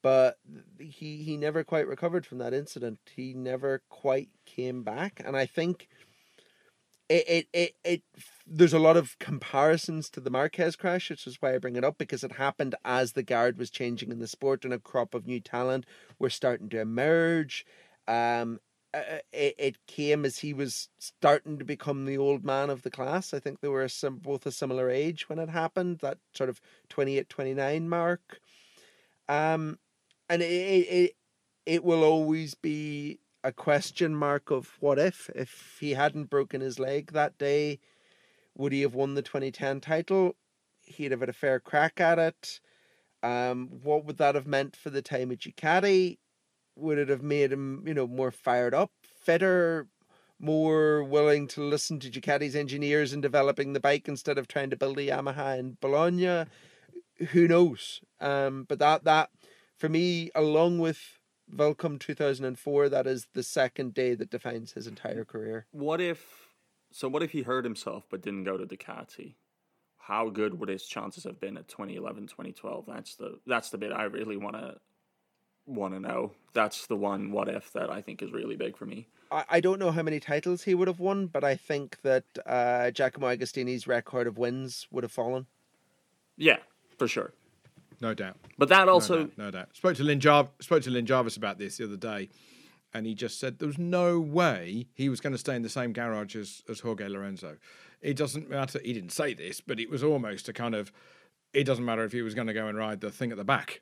but 0.02 0.38
he 0.80 1.18
he 1.24 1.36
never 1.36 1.64
quite 1.64 1.88
recovered 1.88 2.26
from 2.26 2.38
that 2.38 2.54
incident 2.54 3.00
he 3.16 3.34
never 3.34 3.82
quite 3.90 4.30
came 4.46 4.84
back 4.84 5.22
and 5.26 5.36
i 5.36 5.46
think 5.46 5.90
it, 7.10 7.30
it, 7.30 7.48
it, 7.54 7.76
it 7.84 8.02
there's 8.46 8.74
a 8.74 8.80
lot 8.80 8.98
of 8.98 9.18
comparisons 9.20 10.10
to 10.10 10.20
the 10.20 10.30
Marquez 10.30 10.76
crash, 10.76 11.10
which 11.10 11.28
is 11.28 11.38
why 11.42 11.56
I 11.56 11.58
bring 11.58 11.76
it 11.76 11.84
up 11.84 11.98
because 11.98 12.24
it 12.24 12.34
happened 12.34 12.76
as 12.84 13.14
the 13.14 13.24
guard 13.24 13.58
was 13.58 13.70
changing 13.70 14.12
in 14.12 14.20
the 14.20 14.28
sport 14.28 14.66
and 14.66 14.74
a 14.74 14.80
crop 14.80 15.14
of 15.14 15.28
new 15.28 15.40
talent 15.40 15.86
were 16.20 16.30
starting 16.30 16.70
to 16.70 16.80
emerge. 16.80 17.66
Um, 18.08 18.60
uh, 18.94 19.20
it, 19.34 19.56
it 19.58 19.86
came 19.86 20.26
as 20.26 20.40
he 20.40 20.54
was 20.54 20.90
starting 20.98 21.60
to 21.60 21.66
become 21.66 22.06
the 22.06 22.18
old 22.18 22.44
man 22.44 22.70
of 22.70 22.84
the 22.84 22.90
class. 22.90 23.34
I 23.34 23.40
think 23.40 23.60
they 23.60 23.68
were 23.68 23.88
sim- 23.90 24.18
both 24.18 24.46
a 24.46 24.52
similar 24.52 24.90
age 24.90 25.28
when 25.30 25.40
it 25.40 25.50
happened, 25.50 26.00
that 26.00 26.18
sort 26.34 26.50
of 26.50 26.62
28, 26.90 27.30
29 27.30 27.90
mark. 27.90 28.40
Um, 29.28 29.78
and 30.30 30.42
it, 30.42 30.46
it, 30.46 31.16
it 31.66 31.84
will 31.84 32.04
always 32.04 32.56
be 32.56 33.20
a 33.44 33.52
question 33.52 34.16
mark 34.16 34.52
of 34.52 34.72
what 34.80 35.00
if 35.00 35.30
if 35.36 35.78
he 35.80 35.94
hadn't 35.94 36.30
broken 36.30 36.62
his 36.62 36.80
leg 36.80 37.12
that 37.14 37.38
day 37.38 37.80
would 38.58 38.74
he 38.74 38.82
have 38.82 38.96
won 38.96 39.14
the 39.14 39.22
2010 39.22 39.82
title? 39.82 40.36
He'd 40.82 41.12
have 41.12 41.20
had 41.20 41.30
a 41.30 41.34
fair 41.34 41.60
crack 41.60 42.02
at 42.02 42.18
it. 42.18 42.60
Um, 43.22 43.70
what 43.84 44.06
would 44.06 44.18
that 44.18 44.36
have 44.36 44.48
meant 44.48 44.76
for 44.76 44.90
the 44.90 45.02
time 45.02 45.32
at 45.32 45.40
Ducati? 45.40 46.18
Would 46.76 46.98
it 46.98 47.10
have 47.10 47.24
made 47.24 47.52
him 47.52 47.84
you 47.86 47.94
know 47.94 48.08
more 48.08 48.32
fired 48.32 48.74
up 48.74 48.92
fitter 49.04 49.88
more 50.40 51.04
willing 51.04 51.48
to 51.48 51.62
listen 51.64 52.00
to 52.00 52.10
Ducati's 52.10 52.56
engineers 52.56 53.12
in 53.12 53.22
developing 53.22 53.74
the 53.74 53.80
bike 53.80 54.08
instead 54.08 54.38
of 54.38 54.48
trying 54.48 54.70
to 54.70 54.78
build 54.78 55.00
a 55.00 55.08
Yamaha 55.08 55.58
in 55.58 55.78
Bologna? 55.82 56.46
Who 57.32 57.48
knows? 57.48 58.02
Um, 58.22 58.66
but 58.68 58.80
that 58.80 59.04
that 59.06 59.30
for 59.78 59.90
me 59.90 60.30
along 60.36 60.80
with 60.80 61.17
Welkom 61.54 61.98
2004, 62.00 62.90
that 62.90 63.08
is 63.08 63.28
the 63.34 63.44
second 63.44 63.94
day 63.94 64.14
that 64.16 64.30
defines 64.30 64.74
his 64.74 64.86
entire 64.86 65.24
career. 65.24 65.66
What 65.72 66.02
if, 66.02 66.50
so 66.92 67.08
what 67.08 67.24
if 67.24 67.32
he 67.32 67.44
hurt 67.44 67.64
himself 67.64 68.06
but 68.10 68.22
didn't 68.22 68.44
go 68.44 68.58
to 68.58 68.66
Ducati? 68.66 69.36
How 69.98 70.30
good 70.30 70.60
would 70.60 70.70
his 70.70 70.86
chances 70.86 71.24
have 71.24 71.40
been 71.40 71.58
at 71.58 71.68
2011, 71.68 72.28
2012? 72.28 72.86
That's 72.88 73.16
the 73.16 73.40
that's 73.46 73.70
the 73.70 73.78
bit 73.78 73.92
I 73.92 74.04
really 74.04 74.38
want 74.38 74.56
to 74.56 74.76
want 75.66 75.94
to 75.94 76.00
know. 76.00 76.32
That's 76.54 76.88
the 76.88 76.96
one 76.96 77.32
what 77.32 77.50
if 77.50 77.72
that 77.74 77.90
I 77.90 78.02
think 78.02 78.22
is 78.22 78.32
really 78.32 78.56
big 78.56 78.78
for 78.78 78.86
me. 78.86 79.08
I, 79.32 79.44
I 79.50 79.60
don't 79.60 79.80
know 79.80 79.92
how 79.92 80.04
many 80.04 80.20
titles 80.20 80.64
he 80.64 80.76
would 80.76 80.88
have 80.88 81.00
won, 81.00 81.28
but 81.28 81.44
I 81.44 81.56
think 81.56 82.02
that 82.04 82.24
uh, 82.46 82.92
Giacomo 82.92 83.28
Agostini's 83.28 83.88
record 83.88 84.28
of 84.28 84.38
wins 84.38 84.88
would 84.92 85.04
have 85.04 85.12
fallen. 85.12 85.48
Yeah, 86.38 86.58
for 86.98 87.08
sure 87.08 87.34
no 88.02 88.14
doubt. 88.14 88.38
But 88.58 88.70
that 88.70 88.90
also, 88.90 89.16
no 89.16 89.24
doubt. 89.24 89.38
No 89.38 89.52
doubt. 89.52 89.76
Spoke 89.76 89.96
to 89.98 90.04
Lin 90.04 90.20
Jar- 90.20 90.50
spoke 90.60 90.84
to 90.84 90.90
Lin 90.90 91.06
Jarvis 91.06 91.38
about 91.38 91.58
this 91.58 91.78
the 91.78 91.86
other 91.86 91.98
day, 91.98 92.30
and 92.94 93.06
he 93.06 93.14
just 93.14 93.40
said 93.40 93.60
there 93.60 93.68
was 93.68 93.78
no 93.78 94.20
way 94.20 94.88
he 94.94 95.10
was 95.10 95.20
going 95.20 95.34
to 95.34 95.38
stay 95.38 95.56
in 95.56 95.62
the 95.62 95.70
same 95.70 95.94
garage 95.94 96.36
as 96.36 96.64
as 96.70 96.82
Jorge 96.82 97.08
Lorenzo. 97.08 97.58
It 98.02 98.16
doesn't 98.16 98.50
matter. 98.50 98.80
He 98.84 98.94
didn't 98.94 99.12
say 99.12 99.34
this, 99.34 99.62
but 99.62 99.80
it 99.80 99.90
was 99.90 100.04
almost 100.04 100.48
a 100.50 100.54
kind 100.54 100.76
of. 100.76 100.92
It 101.54 101.64
doesn't 101.64 101.86
matter 101.86 102.04
if 102.04 102.12
he 102.12 102.22
was 102.22 102.36
going 102.36 102.48
to 102.48 102.54
go 102.54 102.68
and 102.68 102.78
ride 102.78 103.02
the 103.02 103.10
thing 103.10 103.32
at 103.32 103.38
the 103.38 103.44
back. 103.44 103.82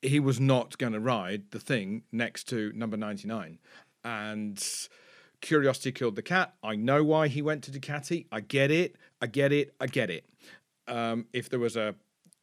He 0.00 0.18
was 0.18 0.40
not 0.40 0.78
going 0.78 0.94
to 0.94 1.00
ride 1.00 1.50
the 1.52 1.60
thing 1.60 2.02
next 2.10 2.48
to 2.48 2.72
number 2.74 2.96
ninety 2.96 3.28
nine, 3.28 3.58
and 4.02 4.60
curiosity 5.40 5.92
killed 5.92 6.16
the 6.16 6.22
cat. 6.22 6.54
I 6.62 6.76
know 6.76 7.04
why 7.04 7.28
he 7.28 7.42
went 7.42 7.62
to 7.64 7.70
Ducati. 7.70 8.26
I 8.32 8.40
get 8.40 8.70
it. 8.70 8.96
I 9.20 9.26
get 9.26 9.52
it. 9.52 9.74
I 9.80 9.86
get 9.86 10.10
it. 10.10 10.24
Um, 10.88 11.26
if 11.32 11.48
there 11.50 11.60
was 11.60 11.76
a 11.76 11.94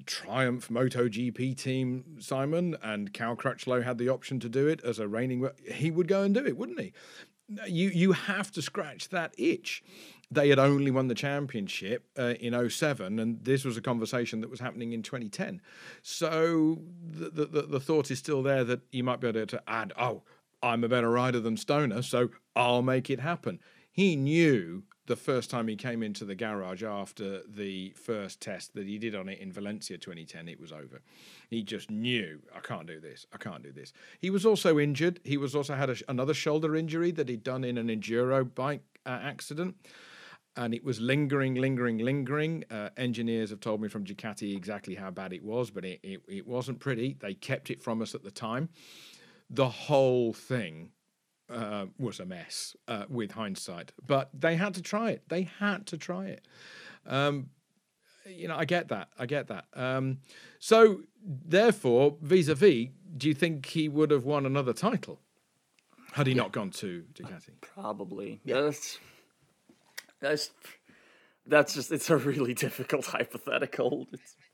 Triumph 0.05 0.69
MotoGP 0.69 1.55
team, 1.57 2.17
Simon, 2.19 2.77
and 2.81 3.13
Cal 3.13 3.35
Crutchlow 3.35 3.83
had 3.83 3.97
the 3.97 4.09
option 4.09 4.39
to 4.39 4.49
do 4.49 4.67
it 4.67 4.81
as 4.83 4.99
a 4.99 5.07
reigning, 5.07 5.47
he 5.65 5.91
would 5.91 6.07
go 6.07 6.23
and 6.23 6.33
do 6.33 6.45
it, 6.45 6.57
wouldn't 6.57 6.79
he? 6.79 6.93
You 7.67 7.89
you 7.89 8.11
have 8.11 8.51
to 8.51 8.61
scratch 8.61 9.09
that 9.09 9.33
itch. 9.37 9.83
They 10.31 10.49
had 10.49 10.59
only 10.59 10.91
won 10.91 11.07
the 11.07 11.15
championship 11.15 12.05
uh, 12.17 12.35
in 12.39 12.69
07, 12.69 13.17
and 13.17 13.43
this 13.43 13.65
was 13.65 13.75
a 13.75 13.81
conversation 13.81 14.41
that 14.41 14.51
was 14.51 14.59
happening 14.59 14.91
in 14.93 15.01
2010. 15.01 15.59
So 16.03 16.83
the, 17.01 17.45
the, 17.47 17.61
the 17.63 17.79
thought 17.79 18.11
is 18.11 18.19
still 18.19 18.43
there 18.43 18.63
that 18.65 18.81
you 18.91 19.03
might 19.03 19.19
be 19.19 19.27
able 19.27 19.47
to 19.47 19.63
add, 19.67 19.91
oh, 19.97 20.21
I'm 20.61 20.83
a 20.83 20.89
better 20.89 21.09
rider 21.09 21.39
than 21.39 21.57
Stoner, 21.57 22.03
so 22.03 22.29
I'll 22.55 22.83
make 22.83 23.09
it 23.09 23.19
happen. 23.19 23.59
He 23.91 24.15
knew 24.15 24.83
the 25.09 25.15
first 25.15 25.49
time 25.49 25.67
he 25.67 25.75
came 25.75 26.03
into 26.03 26.23
the 26.23 26.35
garage 26.35 26.83
after 26.83 27.41
the 27.47 27.89
first 27.97 28.39
test 28.39 28.75
that 28.75 28.85
he 28.85 28.99
did 28.99 29.15
on 29.15 29.27
it 29.27 29.39
in 29.39 29.51
Valencia 29.51 29.97
2010, 29.97 30.47
it 30.47 30.59
was 30.59 30.71
over. 30.71 31.01
He 31.49 31.63
just 31.63 31.89
knew, 31.89 32.43
I 32.55 32.59
can't 32.59 32.85
do 32.85 32.99
this. 32.99 33.25
I 33.33 33.37
can't 33.37 33.63
do 33.63 33.71
this. 33.71 33.91
He 34.19 34.29
was 34.29 34.45
also 34.45 34.77
injured. 34.77 35.19
He 35.23 35.35
was 35.35 35.55
also 35.55 35.73
had 35.73 35.89
a, 35.89 35.95
another 36.07 36.35
shoulder 36.35 36.75
injury 36.75 37.09
that 37.13 37.27
he'd 37.27 37.43
done 37.43 37.63
in 37.63 37.79
an 37.79 37.87
enduro 37.87 38.53
bike 38.53 38.83
uh, 39.03 39.19
accident. 39.23 39.77
And 40.55 40.75
it 40.75 40.83
was 40.83 41.01
lingering, 41.01 41.55
lingering, 41.55 41.97
lingering. 41.97 42.65
Uh, 42.69 42.89
engineers 42.95 43.49
have 43.49 43.61
told 43.61 43.81
me 43.81 43.87
from 43.87 44.05
Ducati 44.05 44.55
exactly 44.55 44.93
how 44.93 45.09
bad 45.09 45.33
it 45.33 45.43
was, 45.43 45.71
but 45.71 45.85
it, 45.85 45.99
it, 46.03 46.21
it 46.29 46.47
wasn't 46.47 46.79
pretty. 46.79 47.17
They 47.19 47.33
kept 47.33 47.71
it 47.71 47.81
from 47.81 48.03
us 48.03 48.13
at 48.13 48.23
the 48.23 48.31
time. 48.31 48.69
The 49.49 49.69
whole 49.69 50.33
thing 50.33 50.91
uh, 51.49 51.85
was 51.97 52.19
a 52.19 52.25
mess 52.25 52.75
uh, 52.87 53.05
with 53.09 53.31
hindsight, 53.31 53.91
but 54.05 54.29
they 54.33 54.55
had 54.55 54.73
to 54.75 54.81
try 54.81 55.11
it. 55.11 55.23
They 55.29 55.43
had 55.59 55.87
to 55.87 55.97
try 55.97 56.27
it. 56.27 56.47
Um, 57.05 57.49
you 58.25 58.47
know, 58.47 58.55
I 58.55 58.65
get 58.65 58.89
that. 58.89 59.09
I 59.17 59.25
get 59.25 59.47
that. 59.47 59.65
Um, 59.73 60.19
so, 60.59 61.01
therefore, 61.23 62.17
vis-a-vis, 62.21 62.89
do 63.17 63.27
you 63.27 63.33
think 63.33 63.65
he 63.65 63.89
would 63.89 64.11
have 64.11 64.25
won 64.25 64.45
another 64.45 64.73
title 64.73 65.19
had 66.13 66.27
he 66.27 66.33
yeah. 66.33 66.43
not 66.43 66.51
gone 66.51 66.69
to 66.71 67.03
Ducati? 67.13 67.59
Probably. 67.61 68.39
Yeah. 68.43 68.61
That's 68.61 68.99
that's 70.19 70.51
that's 71.45 71.73
just 71.73 71.91
it's 71.91 72.09
a 72.09 72.17
really 72.17 72.53
difficult 72.65 73.05
hypothetical. 73.05 74.07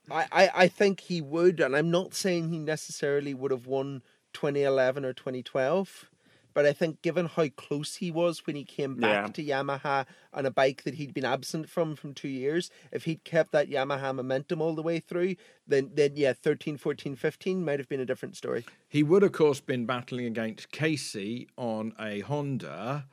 I, 0.10 0.26
I 0.32 0.50
I 0.56 0.68
think 0.68 1.02
he 1.02 1.22
would, 1.22 1.60
and 1.60 1.76
I'm 1.76 1.92
not 1.92 2.14
saying 2.14 2.50
he 2.50 2.60
necessarily 2.60 3.34
would 3.34 3.52
have 3.52 3.68
won 3.68 4.02
2011 4.34 5.04
or 5.04 5.14
2012 5.14 6.10
but 6.56 6.66
I 6.66 6.74
think 6.74 7.04
given 7.04 7.28
how 7.28 7.50
close 7.50 7.98
he 7.98 8.10
was 8.10 8.48
when 8.48 8.56
he 8.56 8.64
came 8.64 8.96
back 8.96 9.28
yeah. 9.28 9.32
to 9.34 9.44
Yamaha 9.44 10.08
on 10.34 10.46
a 10.46 10.52
bike 10.52 10.84
that 10.84 10.96
he'd 10.96 11.14
been 11.14 11.26
absent 11.26 11.70
from 11.70 11.96
from 11.96 12.16
two 12.16 12.30
years, 12.30 12.72
if 12.92 13.04
he'd 13.04 13.24
kept 13.26 13.52
that 13.52 13.70
Yamaha 13.70 14.16
momentum 14.16 14.62
all 14.62 14.74
the 14.74 14.82
way 14.82 15.00
through, 15.00 15.36
then 15.68 15.92
then 15.94 16.14
yeah, 16.16 16.34
13, 16.34 16.78
14, 16.78 17.16
15 17.16 17.64
might 17.64 17.78
have 17.78 17.90
been 17.90 18.00
a 18.00 18.06
different 18.06 18.38
story. 18.38 18.66
He 18.88 19.04
would 19.04 19.22
of 19.22 19.34
course 19.34 19.60
been 19.60 19.86
battling 19.86 20.26
against 20.26 20.72
Casey 20.72 21.50
on 21.58 21.94
a 22.00 22.22
Honda 22.22 23.06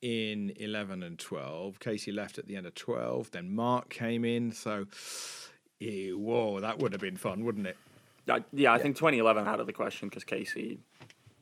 in 0.00 0.54
11 0.56 1.02
and 1.02 1.18
12. 1.18 1.80
Casey 1.80 2.10
left 2.10 2.38
at 2.38 2.46
the 2.46 2.56
end 2.56 2.66
of 2.66 2.74
12, 2.74 3.32
then 3.32 3.54
Marc 3.54 3.90
came 3.90 4.24
in, 4.24 4.50
so 4.50 4.86
yeah, 5.78 6.12
whoa, 6.12 6.60
that 6.60 6.78
would 6.78 6.92
have 6.92 7.02
been 7.02 7.16
fun, 7.18 7.44
wouldn't 7.44 7.66
it? 7.66 7.76
Uh, 8.26 8.40
yeah, 8.52 8.72
I 8.72 8.76
yeah. 8.76 8.82
think 8.82 8.96
2011 8.96 9.46
out 9.46 9.60
of 9.60 9.66
the 9.66 9.72
question 9.72 10.08
because 10.08 10.24
Casey 10.24 10.78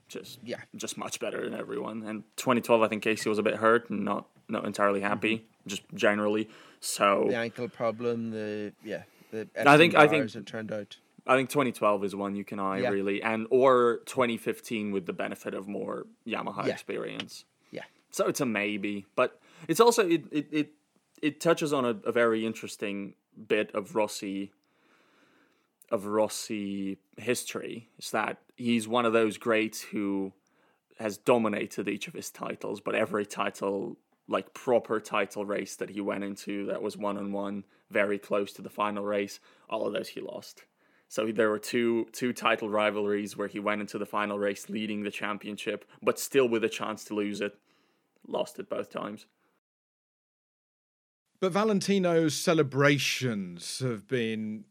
just 0.09 0.39
yeah, 0.45 0.61
just 0.75 0.97
much 0.97 1.21
better 1.21 1.49
than 1.49 1.59
everyone. 1.59 2.03
And 2.05 2.25
2012, 2.37 2.83
I 2.83 2.89
think 2.89 3.03
Casey 3.03 3.29
was 3.29 3.39
a 3.39 3.43
bit 3.43 3.57
hurt 3.57 3.91
and 3.91 4.05
not 4.05 4.27
not 4.49 4.65
entirely 4.65 5.01
happy, 5.01 5.39
mm-hmm. 5.39 5.69
just 5.69 5.83
generally. 5.95 6.49
So 6.81 7.27
the 7.29 7.37
ankle 7.37 7.69
problem, 7.69 8.31
the 8.31 8.73
yeah, 8.85 9.03
the 9.31 9.49
I 9.67 9.77
think 9.77 9.95
I 9.95 10.07
think 10.07 10.35
it 10.35 10.47
turned 10.47 10.73
out. 10.73 10.97
I 11.27 11.37
think 11.37 11.51
2012 11.51 12.05
is 12.05 12.15
one 12.15 12.37
you 12.37 12.45
can 12.45 12.61
eye 12.61 12.79
yeah. 12.79 12.91
really, 12.91 13.21
and 13.23 13.49
or 13.51 14.01
2015 14.07 14.93
with 14.93 15.07
the 15.07 15.13
benefit 15.13 15.55
of 15.55 15.67
more 15.67 16.07
Yamaha 16.27 16.67
yeah. 16.67 16.73
experience. 16.73 17.45
Yeah. 17.73 17.83
So 18.11 18.29
it's 18.29 18.41
a 18.41 18.47
maybe, 18.47 19.07
but 19.17 19.41
it's 19.67 19.81
also 19.81 20.07
it 20.09 20.25
it 20.31 20.47
it, 20.53 20.73
it 21.21 21.41
touches 21.41 21.73
on 21.73 21.85
a, 21.85 21.97
a 22.05 22.13
very 22.13 22.47
interesting 22.47 23.15
bit 23.49 23.75
of 23.75 23.97
Rossi 23.97 24.53
of 25.91 26.07
Rossi 26.07 26.99
history 27.17 27.89
is 27.99 28.11
that 28.11 28.39
he's 28.57 28.89
one 28.89 29.07
of 29.07 29.13
those 29.13 29.39
greats 29.39 29.83
who 29.83 30.33
has 30.99 31.19
dominated 31.19 31.89
each 31.89 32.09
of 32.09 32.15
his 32.15 32.31
titles, 32.31 32.81
but 32.81 32.95
every 32.95 33.27
title, 33.27 33.97
like 34.29 34.55
proper 34.55 34.99
title 34.99 35.45
race 35.45 35.77
that 35.77 35.91
he 35.91 36.01
went 36.01 36.25
into 36.25 36.67
that 36.67 36.83
was 36.83 36.97
one 36.97 37.17
on 37.17 37.33
one, 37.33 37.65
very 37.91 38.19
close 38.19 38.53
to 38.55 38.63
the 38.63 38.71
final 38.71 39.05
race, 39.05 39.39
all 39.69 39.87
of 39.87 39.93
those 39.93 40.09
he 40.09 40.21
lost. 40.21 40.65
So 41.09 41.31
there 41.31 41.51
were 41.51 41.59
two 41.59 42.07
two 42.13 42.33
title 42.33 42.69
rivalries 42.69 43.37
where 43.37 43.47
he 43.47 43.61
went 43.61 43.81
into 43.81 43.99
the 43.99 44.07
final 44.07 44.39
race 44.39 44.69
leading 44.69 45.05
the 45.05 45.11
championship, 45.11 45.85
but 46.03 46.19
still 46.19 46.49
with 46.49 46.65
a 46.65 46.69
chance 46.69 47.05
to 47.05 47.15
lose 47.15 47.41
it. 47.41 47.57
Lost 48.27 48.59
it 48.59 48.69
both 48.69 48.91
times. 48.91 49.27
But 51.39 51.53
Valentino's 51.53 52.35
celebrations 52.35 53.79
have 53.81 54.09
been 54.09 54.65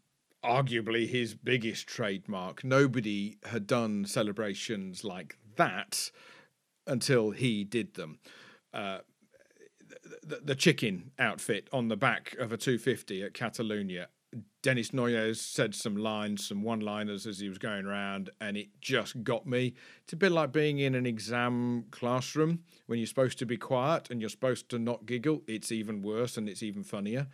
arguably 0.45 1.07
his 1.07 1.33
biggest 1.33 1.87
trademark. 1.87 2.63
Nobody 2.63 3.37
had 3.45 3.67
done 3.67 4.05
celebrations 4.05 5.03
like 5.03 5.37
that 5.55 6.11
until 6.87 7.31
he 7.31 7.63
did 7.63 7.95
them. 7.95 8.19
Uh, 8.73 8.99
the, 10.23 10.41
the, 10.43 10.55
chicken 10.55 11.11
outfit 11.17 11.69
on 11.71 11.87
the 11.87 11.95
back 11.95 12.35
of 12.39 12.51
a 12.51 12.57
250 12.57 13.23
at 13.23 13.33
Catalunya 13.33 14.07
Denis 14.61 14.93
Noyes 14.93 15.39
said 15.39 15.75
some 15.75 15.95
lines, 15.95 16.47
some 16.47 16.63
one 16.63 16.79
liners 16.79 17.27
as 17.27 17.39
he 17.39 17.47
was 17.47 17.59
going 17.59 17.85
around, 17.85 18.31
and 18.41 18.57
it 18.57 18.69
just 18.81 19.23
got 19.23 19.45
me. 19.45 19.75
It's 20.03 20.13
a 20.13 20.15
bit 20.15 20.31
like 20.31 20.51
being 20.51 20.79
in 20.79 20.95
an 20.95 21.05
exam 21.05 21.85
classroom 21.91 22.63
when 22.87 22.97
you're 22.97 23.05
supposed 23.05 23.37
to 23.39 23.45
be 23.45 23.57
quiet 23.57 24.09
and 24.09 24.19
you're 24.19 24.29
supposed 24.29 24.69
to 24.69 24.79
not 24.79 25.05
giggle. 25.05 25.43
It's 25.47 25.71
even 25.71 26.01
worse 26.01 26.35
and 26.35 26.49
it's 26.49 26.63
even 26.63 26.83
funnier. 26.83 27.27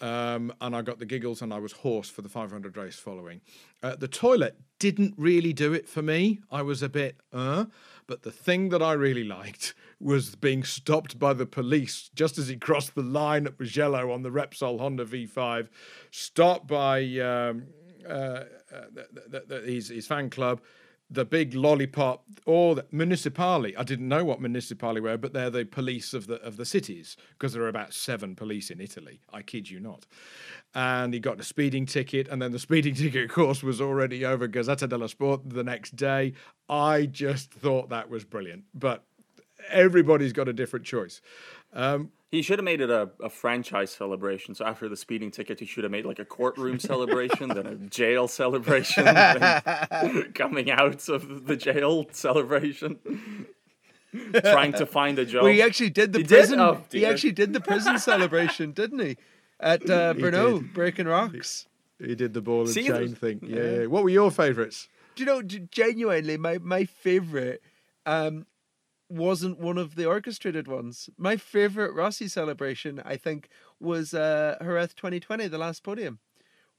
Um, 0.00 0.52
and 0.60 0.74
I 0.74 0.82
got 0.82 0.98
the 0.98 1.06
giggles 1.06 1.42
and 1.42 1.54
I 1.54 1.60
was 1.60 1.70
hoarse 1.70 2.08
for 2.08 2.22
the 2.22 2.28
500 2.28 2.76
race 2.76 2.96
following. 2.96 3.40
Uh, 3.80 3.94
the 3.94 4.08
toilet 4.08 4.58
didn't 4.80 5.14
really 5.16 5.52
do 5.52 5.72
it 5.72 5.88
for 5.88 6.02
me. 6.02 6.40
I 6.50 6.62
was 6.62 6.82
a 6.82 6.88
bit, 6.88 7.18
uh, 7.32 7.66
but 8.06 8.22
the 8.22 8.32
thing 8.32 8.70
that 8.70 8.82
I 8.82 8.94
really 8.94 9.24
liked 9.24 9.74
was 10.04 10.34
being 10.34 10.62
stopped 10.62 11.18
by 11.18 11.32
the 11.32 11.46
police 11.46 12.10
just 12.14 12.36
as 12.36 12.48
he 12.48 12.56
crossed 12.56 12.94
the 12.94 13.02
line 13.02 13.46
at 13.46 13.58
Mugello 13.58 14.12
on 14.12 14.22
the 14.22 14.30
Repsol 14.30 14.78
Honda 14.78 15.04
V5, 15.06 15.68
stopped 16.10 16.66
by 16.66 17.00
um, 17.18 17.64
uh, 18.06 18.12
uh, 18.12 18.44
the, 18.92 19.06
the, 19.26 19.42
the, 19.48 19.60
his, 19.60 19.88
his 19.88 20.06
fan 20.06 20.28
club 20.28 20.60
the 21.10 21.24
big 21.24 21.54
lollipop 21.54 22.24
or 22.46 22.74
the 22.74 22.82
municipali. 22.84 23.74
I 23.76 23.82
didn't 23.82 24.08
know 24.08 24.24
what 24.24 24.40
municipali 24.40 25.00
were, 25.00 25.16
but 25.16 25.32
they're 25.32 25.50
the 25.50 25.64
police 25.64 26.14
of 26.14 26.26
the 26.26 26.36
of 26.36 26.56
the 26.56 26.64
cities 26.64 27.16
because 27.32 27.52
there 27.52 27.62
are 27.62 27.68
about 27.68 27.92
seven 27.92 28.34
police 28.34 28.70
in 28.70 28.80
Italy. 28.80 29.20
I 29.32 29.42
kid 29.42 29.70
you 29.70 29.80
not. 29.80 30.06
And 30.74 31.14
he 31.14 31.20
got 31.20 31.38
a 31.38 31.44
speeding 31.44 31.86
ticket, 31.86 32.28
and 32.28 32.40
then 32.40 32.52
the 32.52 32.58
speeding 32.58 32.94
ticket 33.02 33.24
of 33.24 33.30
course 33.30 33.62
was 33.62 33.80
already 33.80 34.24
over 34.24 34.48
Gazzetta 34.48 34.88
dello 34.88 35.06
Sport 35.06 35.42
the 35.44 35.64
next 35.64 35.96
day. 35.96 36.32
I 36.68 37.06
just 37.06 37.52
thought 37.52 37.90
that 37.90 38.08
was 38.08 38.24
brilliant, 38.24 38.64
but 38.74 39.04
everybody's 39.70 40.32
got 40.32 40.48
a 40.48 40.52
different 40.52 40.84
choice. 40.84 41.20
Um, 41.72 42.10
he 42.30 42.42
should 42.42 42.58
have 42.58 42.64
made 42.64 42.80
it 42.80 42.90
a, 42.90 43.10
a 43.22 43.30
franchise 43.30 43.90
celebration. 43.90 44.54
So 44.54 44.64
after 44.64 44.88
the 44.88 44.96
speeding 44.96 45.30
ticket, 45.30 45.60
he 45.60 45.66
should 45.66 45.84
have 45.84 45.90
made 45.92 46.04
like 46.04 46.18
a 46.18 46.24
courtroom 46.24 46.78
celebration, 46.90 47.48
then 47.48 47.66
a 47.66 47.76
jail 47.76 48.28
celebration, 48.28 49.04
coming 50.34 50.70
out 50.70 51.08
of 51.08 51.46
the 51.46 51.56
jail 51.56 52.06
celebration. 52.10 52.98
Trying 54.40 54.72
to 54.74 54.86
find 54.86 55.18
a 55.18 55.24
job. 55.24 55.42
Well, 55.42 55.52
he 55.52 55.60
actually 55.60 55.90
did 55.90 56.12
the 56.12 56.20
he 56.20 56.24
prison. 56.24 56.58
Did? 56.58 56.64
Oh, 56.64 56.84
he 56.92 57.04
actually 57.04 57.32
did 57.32 57.52
the 57.52 57.60
prison 57.60 57.98
celebration, 57.98 58.70
didn't 58.70 59.00
he? 59.00 59.16
At 59.58 59.88
uh, 59.90 60.14
Brno, 60.14 60.72
breaking 60.72 61.06
rocks. 61.06 61.66
He, 61.98 62.08
he, 62.08 62.14
did 62.14 62.32
the 62.32 62.40
ball 62.40 62.60
and 62.60 62.70
See, 62.70 62.86
chain 62.86 63.14
thing. 63.14 63.40
Yeah, 63.42 63.62
yeah. 63.62 63.86
What 63.86 64.04
were 64.04 64.10
your 64.10 64.30
favourites? 64.30 64.88
Do 65.16 65.24
you 65.24 65.26
know? 65.26 65.42
Genuinely, 65.42 66.36
my 66.36 66.58
my 66.58 66.84
favourite 66.84 67.60
um, 68.06 68.46
wasn't 69.14 69.60
one 69.60 69.78
of 69.78 69.94
the 69.94 70.06
orchestrated 70.06 70.66
ones. 70.66 71.08
My 71.16 71.36
favorite 71.36 71.94
Rossi 71.94 72.28
celebration, 72.28 73.00
I 73.04 73.16
think, 73.16 73.48
was 73.78 74.12
uh, 74.12 74.56
Jerez 74.60 74.92
2020, 74.94 75.46
the 75.48 75.58
last 75.58 75.82
podium, 75.82 76.18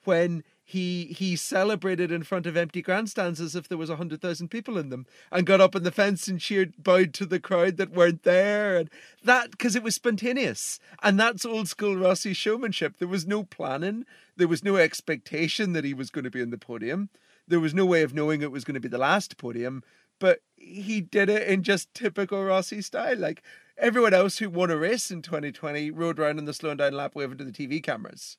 when 0.03 0.43
he 0.63 1.05
he 1.17 1.35
celebrated 1.35 2.11
in 2.11 2.23
front 2.23 2.45
of 2.45 2.57
empty 2.57 2.81
grandstands 2.81 3.39
as 3.39 3.55
if 3.55 3.67
there 3.67 3.77
was 3.77 3.89
a 3.89 3.95
hundred 3.95 4.21
thousand 4.21 4.49
people 4.49 4.77
in 4.77 4.89
them, 4.89 5.05
and 5.31 5.45
got 5.45 5.61
up 5.61 5.75
on 5.75 5.83
the 5.83 5.91
fence 5.91 6.27
and 6.27 6.39
cheered, 6.39 6.73
bowed 6.77 7.13
to 7.13 7.25
the 7.25 7.39
crowd 7.39 7.77
that 7.77 7.91
weren't 7.91 8.23
there, 8.23 8.77
and 8.77 8.89
that 9.23 9.51
because 9.51 9.75
it 9.75 9.83
was 9.83 9.95
spontaneous, 9.95 10.79
and 11.01 11.19
that's 11.19 11.45
old 11.45 11.69
school 11.69 11.95
Rossi 11.95 12.33
showmanship. 12.33 12.97
There 12.97 13.07
was 13.07 13.25
no 13.25 13.43
planning, 13.43 14.05
there 14.35 14.47
was 14.47 14.63
no 14.63 14.75
expectation 14.75 15.73
that 15.73 15.85
he 15.85 15.93
was 15.93 16.09
going 16.09 16.25
to 16.25 16.31
be 16.31 16.41
on 16.41 16.49
the 16.49 16.57
podium. 16.57 17.09
There 17.47 17.59
was 17.59 17.75
no 17.75 17.85
way 17.85 18.01
of 18.01 18.13
knowing 18.13 18.41
it 18.41 18.51
was 18.51 18.63
going 18.63 18.73
to 18.73 18.79
be 18.79 18.87
the 18.87 18.97
last 18.97 19.37
podium 19.37 19.83
but 20.19 20.39
he 20.55 21.01
did 21.01 21.29
it 21.29 21.47
in 21.47 21.63
just 21.63 21.93
typical 21.93 22.43
Rossi 22.43 22.81
style. 22.81 23.17
Like 23.17 23.43
everyone 23.77 24.13
else 24.13 24.37
who 24.37 24.49
won 24.49 24.71
a 24.71 24.77
race 24.77 25.11
in 25.11 25.21
2020 25.21 25.91
rode 25.91 26.19
around 26.19 26.39
in 26.39 26.45
the 26.45 26.53
slowing 26.53 26.77
down 26.77 26.93
lap 26.93 27.15
waving 27.15 27.37
to 27.37 27.43
the 27.43 27.51
TV 27.51 27.81
cameras. 27.81 28.37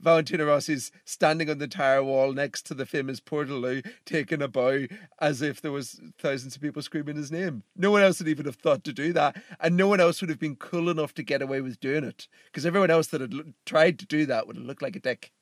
Valentino 0.00 0.44
Rossi's 0.44 0.90
standing 1.04 1.48
on 1.48 1.58
the 1.58 1.68
tire 1.68 2.02
wall 2.02 2.32
next 2.32 2.66
to 2.66 2.74
the 2.74 2.84
famous 2.84 3.20
Portaloo, 3.20 3.86
taking 4.04 4.42
a 4.42 4.48
bow 4.48 4.86
as 5.20 5.40
if 5.40 5.60
there 5.60 5.72
was 5.72 6.00
thousands 6.18 6.56
of 6.56 6.62
people 6.62 6.82
screaming 6.82 7.16
his 7.16 7.32
name. 7.32 7.62
No 7.76 7.90
one 7.90 8.02
else 8.02 8.18
would 8.18 8.28
even 8.28 8.44
have 8.44 8.56
thought 8.56 8.84
to 8.84 8.92
do 8.92 9.12
that, 9.14 9.40
and 9.60 9.76
no 9.76 9.88
one 9.88 10.00
else 10.00 10.20
would 10.20 10.30
have 10.30 10.38
been 10.38 10.56
cool 10.56 10.90
enough 10.90 11.14
to 11.14 11.22
get 11.22 11.42
away 11.42 11.60
with 11.60 11.80
doing 11.80 12.04
it, 12.04 12.28
because 12.46 12.66
everyone 12.66 12.90
else 12.90 13.06
that 13.08 13.20
had 13.20 13.54
tried 13.64 13.98
to 14.00 14.06
do 14.06 14.26
that 14.26 14.46
would 14.46 14.56
have 14.56 14.66
looked 14.66 14.82
like 14.82 14.96
a 14.96 15.00
dick 15.00 15.32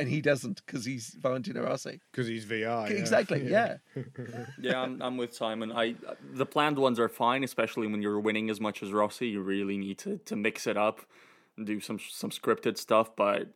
and 0.00 0.08
he 0.08 0.20
doesn't 0.20 0.64
because 0.64 0.84
he's 0.84 1.16
Valentino 1.20 1.62
Rossi. 1.62 2.00
Because 2.10 2.26
he's 2.26 2.44
VR. 2.46 2.90
Exactly. 2.90 3.46
Yeah. 3.50 3.76
Yeah. 3.94 4.02
yeah, 4.60 4.80
I'm, 4.80 5.00
I'm 5.02 5.16
with 5.16 5.34
Simon. 5.34 5.72
I 5.72 5.94
the 6.32 6.46
planned 6.46 6.78
ones 6.78 6.98
are 6.98 7.08
fine, 7.08 7.42
especially 7.44 7.86
when 7.86 8.02
you're 8.02 8.20
winning 8.20 8.48
as 8.50 8.60
much 8.60 8.82
as 8.82 8.92
Rossi. 8.92 9.28
You 9.28 9.40
really 9.40 9.76
need 9.76 9.98
to 9.98 10.18
to 10.18 10.36
mix 10.36 10.66
it 10.66 10.76
up 10.76 11.00
and 11.56 11.66
do 11.66 11.80
some 11.80 11.98
some 11.98 12.30
scripted 12.30 12.78
stuff. 12.78 13.14
But 13.16 13.48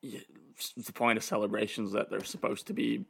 yeah, 0.00 0.20
the 0.76 0.92
point 0.92 1.18
of 1.18 1.24
celebrations 1.24 1.92
that 1.92 2.10
they're 2.10 2.24
supposed 2.24 2.66
to 2.68 2.72
be 2.72 3.04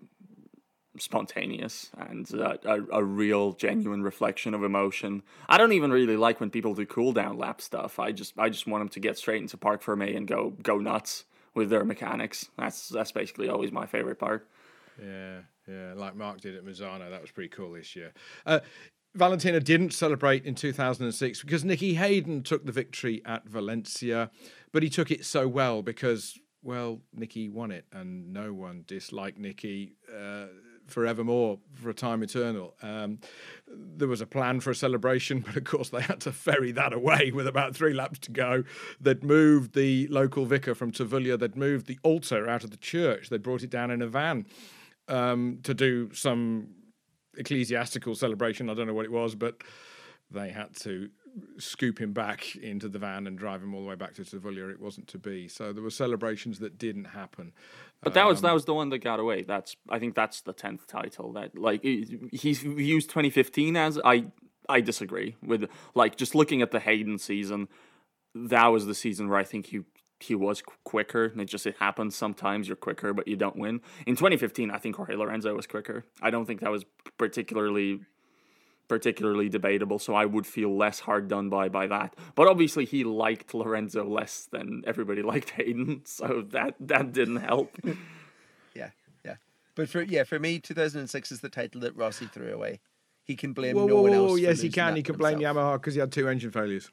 spontaneous 0.98 1.90
and 1.96 2.32
uh, 2.34 2.56
a, 2.64 2.80
a 2.92 3.04
real 3.04 3.52
genuine 3.52 4.02
reflection 4.02 4.54
of 4.54 4.64
emotion. 4.64 5.22
I 5.48 5.59
don't 5.59 5.72
even 5.72 5.92
really 5.92 6.16
like 6.16 6.40
when 6.40 6.50
people 6.50 6.74
do 6.74 6.86
cool 6.86 7.12
down 7.12 7.38
lap 7.38 7.61
stuff. 7.61 7.98
I 7.98 8.12
just 8.12 8.38
I 8.38 8.48
just 8.48 8.66
want 8.66 8.80
them 8.80 8.88
to 8.90 9.00
get 9.00 9.18
straight 9.18 9.42
into 9.42 9.56
Parc 9.56 9.82
Fermé 9.82 10.16
and 10.16 10.26
go 10.26 10.54
go 10.62 10.78
nuts 10.78 11.24
with 11.55 11.70
their 11.70 11.84
mechanics. 11.84 12.49
That's 12.57 12.88
that's 12.88 13.12
basically 13.12 13.49
always 13.49 13.72
my 13.72 13.86
favorite 13.86 14.18
part. 14.18 14.46
Yeah, 15.03 15.40
yeah, 15.68 15.94
like 15.94 16.16
Marc 16.16 16.40
did 16.40 16.57
at 16.57 16.64
Misano. 16.64 17.11
That 17.11 17.20
was 17.20 17.30
pretty 17.30 17.51
cool 17.51 17.72
this 17.72 17.94
year. 17.94 18.12
Uh, 18.44 18.61
Valentino 19.14 19.59
didn't 19.59 19.92
celebrate 19.92 20.44
in 20.44 20.55
2006 20.55 21.42
because 21.42 21.64
Nicky 21.64 21.94
Hayden 21.94 22.42
took 22.42 22.64
the 22.66 22.72
victory 22.72 23.22
at 23.24 23.46
Valencia, 23.49 24.30
but 24.72 24.82
he 24.82 24.88
took 24.88 25.11
it 25.11 25.24
so 25.24 25.49
well 25.49 25.82
because, 25.82 26.38
well, 26.62 27.01
Nicky 27.14 27.49
won 27.49 27.70
it 27.70 27.84
and 27.92 28.32
no 28.32 28.53
one 28.53 28.84
disliked 28.86 29.38
Nicky. 29.38 29.94
Uh, 30.09 30.46
forevermore 30.89 31.59
for 31.74 31.91
a 31.91 31.95
time 31.95 32.22
eternal. 32.22 32.74
Um, 32.82 33.18
there 33.66 34.09
was 34.09 34.20
a 34.20 34.26
plan 34.26 34.61
for 34.61 34.70
a 34.70 34.74
celebration, 34.74 35.41
but 35.47 35.57
of 35.57 35.64
course 35.64 35.91
they 35.91 36.03
had 36.03 36.20
to 36.22 36.32
ferry 36.32 36.72
that 36.72 36.93
away 36.93 37.30
with 37.32 37.47
about 37.47 37.76
three 37.76 37.95
laps 37.95 38.18
to 38.20 38.30
go. 38.30 38.64
They'd 39.01 39.22
moved 39.22 39.74
the 39.74 40.09
local 40.09 40.45
vicar 40.45 40.74
from 40.74 40.93
Tavullia, 40.93 41.39
they'd 41.39 41.57
moved 41.57 41.86
the 41.86 41.99
altar 42.03 42.49
out 42.49 42.64
of 42.64 42.70
the 42.70 42.76
church, 42.76 43.28
they'd 43.28 43.43
brought 43.43 43.62
it 43.62 43.70
down 43.70 43.91
in 43.91 44.03
a 44.03 44.09
van 44.09 44.47
um, 45.09 45.61
to 45.62 45.74
do 45.74 46.12
some 46.12 46.68
ecclesiastical 47.36 48.14
celebration. 48.14 48.68
I 48.68 48.74
don't 48.74 48.86
know 48.86 48.95
what 48.95 49.05
it 49.05 49.12
was, 49.12 49.34
but 49.34 49.62
they 50.30 50.51
had 50.51 50.74
to 50.80 51.09
scoop 51.59 52.01
him 52.01 52.12
back 52.12 52.57
into 52.57 52.89
the 52.89 52.99
van 52.99 53.26
and 53.26 53.39
drive 53.39 53.62
him 53.62 53.74
all 53.74 53.83
the 53.83 53.89
way 53.89 53.95
back 53.95 54.14
to 54.14 54.22
Tavullia. 54.22 54.70
It 54.70 54.81
wasn't 54.81 55.09
to 55.09 55.18
be. 55.18 55.49
So 55.49 55.72
there 55.72 55.83
were 55.83 55.91
celebrations 55.91 56.59
that 56.61 56.79
didn't 56.79 57.07
happen. 57.07 57.53
But 58.03 58.14
that 58.14 58.26
was 58.26 58.41
that 58.43 58.49
um, 58.49 58.55
was 58.55 58.64
the 58.64 58.74
one 58.74 58.91
that 58.91 58.99
got 58.99 59.20
away. 59.20 59.43
That's 59.43 59.76
I 59.89 59.99
think 59.99 60.14
that's 60.14 60.41
the 60.41 60.53
tenth 60.53 60.87
title 60.87 61.33
that 61.33 61.59
like 61.59 61.83
he's 61.83 62.62
used 62.62 63.11
2015 63.11 63.76
as 63.76 63.99
I 64.05 64.26
I 64.68 64.81
disagree 64.81 65.37
with 65.43 65.68
like 65.95 66.16
just 66.16 66.35
looking 66.35 66.62
at 66.62 66.70
the 66.70 66.81
Hayden 66.81 67.18
season. 67.18 67.68
That 68.35 68.68
was 68.68 68.87
the 68.87 68.95
season 68.95 69.29
where 69.29 69.39
I 69.39 69.45
think 69.45 69.66
he 69.66 69.81
he 70.20 70.35
was 70.35 70.62
quicker. 70.85 71.26
And 71.26 71.41
it 71.41 71.47
just 71.47 71.66
it 71.66 71.76
happens 71.79 72.16
sometimes 72.16 72.68
you're 72.68 72.76
quicker, 72.76 73.12
but 73.12 73.29
you 73.29 73.37
don't 73.37 73.57
win. 73.57 73.81
In 74.07 74.16
2015, 74.16 74.70
I 74.70 74.79
think 74.79 74.97
Jorge 74.97 75.14
Lorenzo 75.14 75.55
was 75.55 75.66
quicker. 75.66 76.05
I 76.20 76.31
don't 76.31 76.45
think 76.45 76.61
that 76.61 76.70
was 76.70 76.85
particularly 77.16 78.01
particularly 78.89 79.49
debatable, 79.49 79.99
so 79.99 80.14
I 80.14 80.24
would 80.24 80.47
feel 80.47 80.76
less 80.76 81.01
hard 81.01 81.28
done 81.28 81.49
by 81.49 81.68
by 81.68 81.86
that. 81.86 82.16
But 82.34 82.49
obviously, 82.49 82.84
he 82.84 83.05
liked 83.05 83.55
Lorenzo 83.55 84.05
less 84.05 84.49
than 84.51 84.82
everybody 84.86 85.22
liked 85.32 85.51
Hayden, 85.51 86.03
so 86.05 86.45
that 86.51 86.74
that 86.80 87.12
didn't 87.12 87.36
help. 87.36 87.76
yeah, 88.74 88.91
yeah. 89.24 89.36
But 89.74 89.89
for 89.89 90.03
yeah, 90.03 90.24
for 90.24 90.39
me, 90.39 90.59
2006 90.59 91.32
is 91.32 91.41
the 91.41 91.49
title 91.49 91.80
that 91.82 91.97
Rossi 91.97 92.26
threw 92.26 92.53
away. 92.53 92.80
He 93.22 93.36
can 93.36 93.53
blame 93.53 93.76
whoa, 93.76 93.86
no 93.86 93.97
whoa, 93.97 94.03
one 94.03 94.12
else. 94.14 94.30
Whoa, 94.30 94.36
yes, 94.36 94.61
he 94.61 94.70
can. 94.70 94.97
He 94.97 95.03
can 95.03 95.16
blame 95.16 95.34
himself. 95.34 95.57
Yamaha 95.57 95.72
because 95.74 95.95
he 95.95 96.01
had 96.01 96.11
two 96.11 96.28
engine 96.28 96.51
failures 96.51 96.91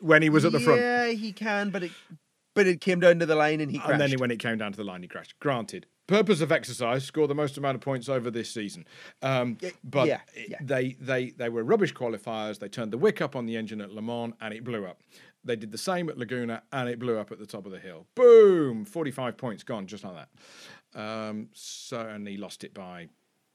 when 0.00 0.22
he 0.22 0.30
was 0.30 0.44
at 0.44 0.52
the 0.52 0.60
front. 0.60 0.80
Yeah, 0.80 1.08
he 1.08 1.32
can, 1.32 1.70
but 1.70 1.84
it 1.84 1.92
but 2.54 2.66
it 2.66 2.80
came 2.80 3.00
down 3.00 3.18
to 3.18 3.26
the 3.26 3.34
line 3.34 3.60
and 3.60 3.70
he 3.70 3.78
crashed. 3.78 3.92
And 3.92 4.00
then 4.00 4.18
when 4.18 4.30
it 4.30 4.38
came 4.38 4.58
down 4.58 4.72
to 4.72 4.76
the 4.76 4.84
line, 4.84 5.02
he 5.02 5.08
crashed. 5.08 5.38
Granted, 5.40 5.86
purpose 6.06 6.40
of 6.40 6.50
exercise, 6.50 7.04
score 7.04 7.28
the 7.28 7.34
most 7.34 7.56
amount 7.58 7.74
of 7.74 7.80
points 7.80 8.08
over 8.08 8.30
this 8.30 8.50
season. 8.50 8.86
Um, 9.22 9.58
but 9.84 10.08
yeah, 10.08 10.20
yeah. 10.48 10.58
they 10.60 10.96
they 11.00 11.30
they 11.30 11.48
were 11.48 11.64
rubbish 11.64 11.94
qualifiers. 11.94 12.58
They 12.58 12.68
turned 12.68 12.92
the 12.92 12.98
wick 12.98 13.20
up 13.20 13.36
on 13.36 13.46
the 13.46 13.56
engine 13.56 13.80
at 13.80 13.92
Le 13.92 14.02
Mans 14.02 14.34
and 14.40 14.52
it 14.54 14.64
blew 14.64 14.86
up. 14.86 15.02
They 15.44 15.56
did 15.56 15.70
the 15.70 15.78
same 15.78 16.08
at 16.10 16.18
Laguna, 16.18 16.62
and 16.72 16.88
it 16.88 16.98
blew 16.98 17.16
up 17.16 17.30
at 17.30 17.38
the 17.38 17.46
top 17.46 17.64
of 17.64 17.72
the 17.72 17.78
hill. 17.78 18.06
Boom! 18.16 18.84
Forty-five 18.84 19.36
points 19.36 19.62
gone 19.62 19.86
just 19.86 20.04
like 20.04 20.14
that. 20.14 21.00
Um, 21.00 21.48
so, 21.52 22.00
and 22.00 22.26
he 22.26 22.36
lost 22.36 22.64
it 22.64 22.74
by 22.74 23.08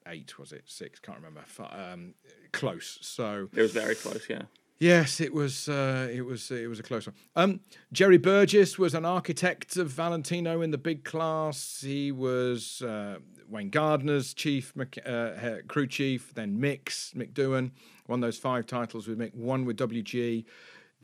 eight, 0.08 0.39
was 0.39 0.54
it 0.54 0.64
six? 0.66 1.00
Can't 1.00 1.18
remember. 1.18 1.44
Um, 1.60 2.14
close. 2.52 3.00
So 3.02 3.50
it 3.54 3.62
was 3.62 3.72
very 3.74 3.96
close. 3.96 4.26
Yeah. 4.30 4.44
Yes, 4.80 5.21
it 5.21 5.34
was. 5.34 5.69
Uh, 5.69 6.09
it 6.11 6.21
was. 6.21 6.51
It 6.51 6.67
was 6.67 6.80
a 6.80 6.84
close 6.84 7.07
one. 7.07 7.15
Um, 7.36 7.59
Jerry 7.91 8.17
Burgess 8.17 8.78
was 8.78 8.93
an 8.93 9.05
architect 9.05 9.78
of 9.78 9.89
Valentino 9.89 10.61
in 10.61 10.71
the 10.71 10.78
big 10.78 11.03
class. 11.03 11.82
He 11.82 12.11
was 12.11 12.82
uh, 12.82 13.17
Wayne 13.47 13.69
Gardner's 13.69 14.34
chief 14.34 14.74
uh, 15.05 15.57
crew 15.67 15.88
chief. 15.88 16.34
Then 16.34 16.57
Mick 16.59 16.86
Doohan 17.34 17.71
won 18.07 18.19
those 18.19 18.38
five 18.38 18.65
titles 18.65 19.07
with 19.07 19.19
Mick. 19.19 19.34
One 19.36 19.65
with 19.65 19.78
WG. 19.78 20.45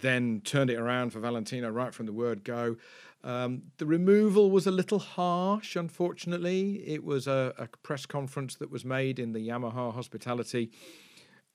Then 0.02 0.42
turned 0.44 0.70
it 0.70 0.78
around 0.80 1.12
for 1.12 1.20
Valentino 1.20 1.70
right 1.70 1.94
from 1.94 2.06
the 2.06 2.14
word 2.14 2.44
go. 2.44 2.78
Um, 3.24 3.64
the 3.78 3.86
removal 3.86 4.50
was 4.50 4.66
a 4.66 4.72
little 4.72 5.00
harsh, 5.00 5.76
unfortunately. 5.76 6.82
It 6.88 7.04
was 7.04 7.28
a, 7.28 7.54
a 7.58 7.68
press 7.84 8.06
conference 8.06 8.56
that 8.56 8.72
was 8.72 8.86
made 8.86 9.20
in 9.20 9.34
the 9.34 9.46
Yamaha 9.46 9.94
hospitality 9.94 10.72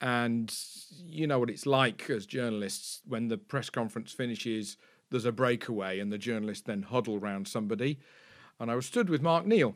and 0.04 0.54
you 1.06 1.26
know 1.26 1.38
what 1.38 1.48
it's 1.48 1.64
like 1.64 2.10
as 2.10 2.26
journalists 2.26 3.00
when 3.06 3.28
the 3.28 3.38
press 3.38 3.70
conference 3.70 4.12
finishes, 4.12 4.76
there's 5.10 5.24
a 5.24 5.32
breakaway, 5.32 5.98
and 5.98 6.12
the 6.12 6.18
journalists 6.18 6.64
then 6.66 6.82
huddle 6.82 7.18
round 7.18 7.48
somebody. 7.48 7.98
And 8.60 8.70
I 8.70 8.74
was 8.74 8.84
stood 8.84 9.08
with 9.08 9.22
Mark 9.22 9.46
Neale, 9.46 9.74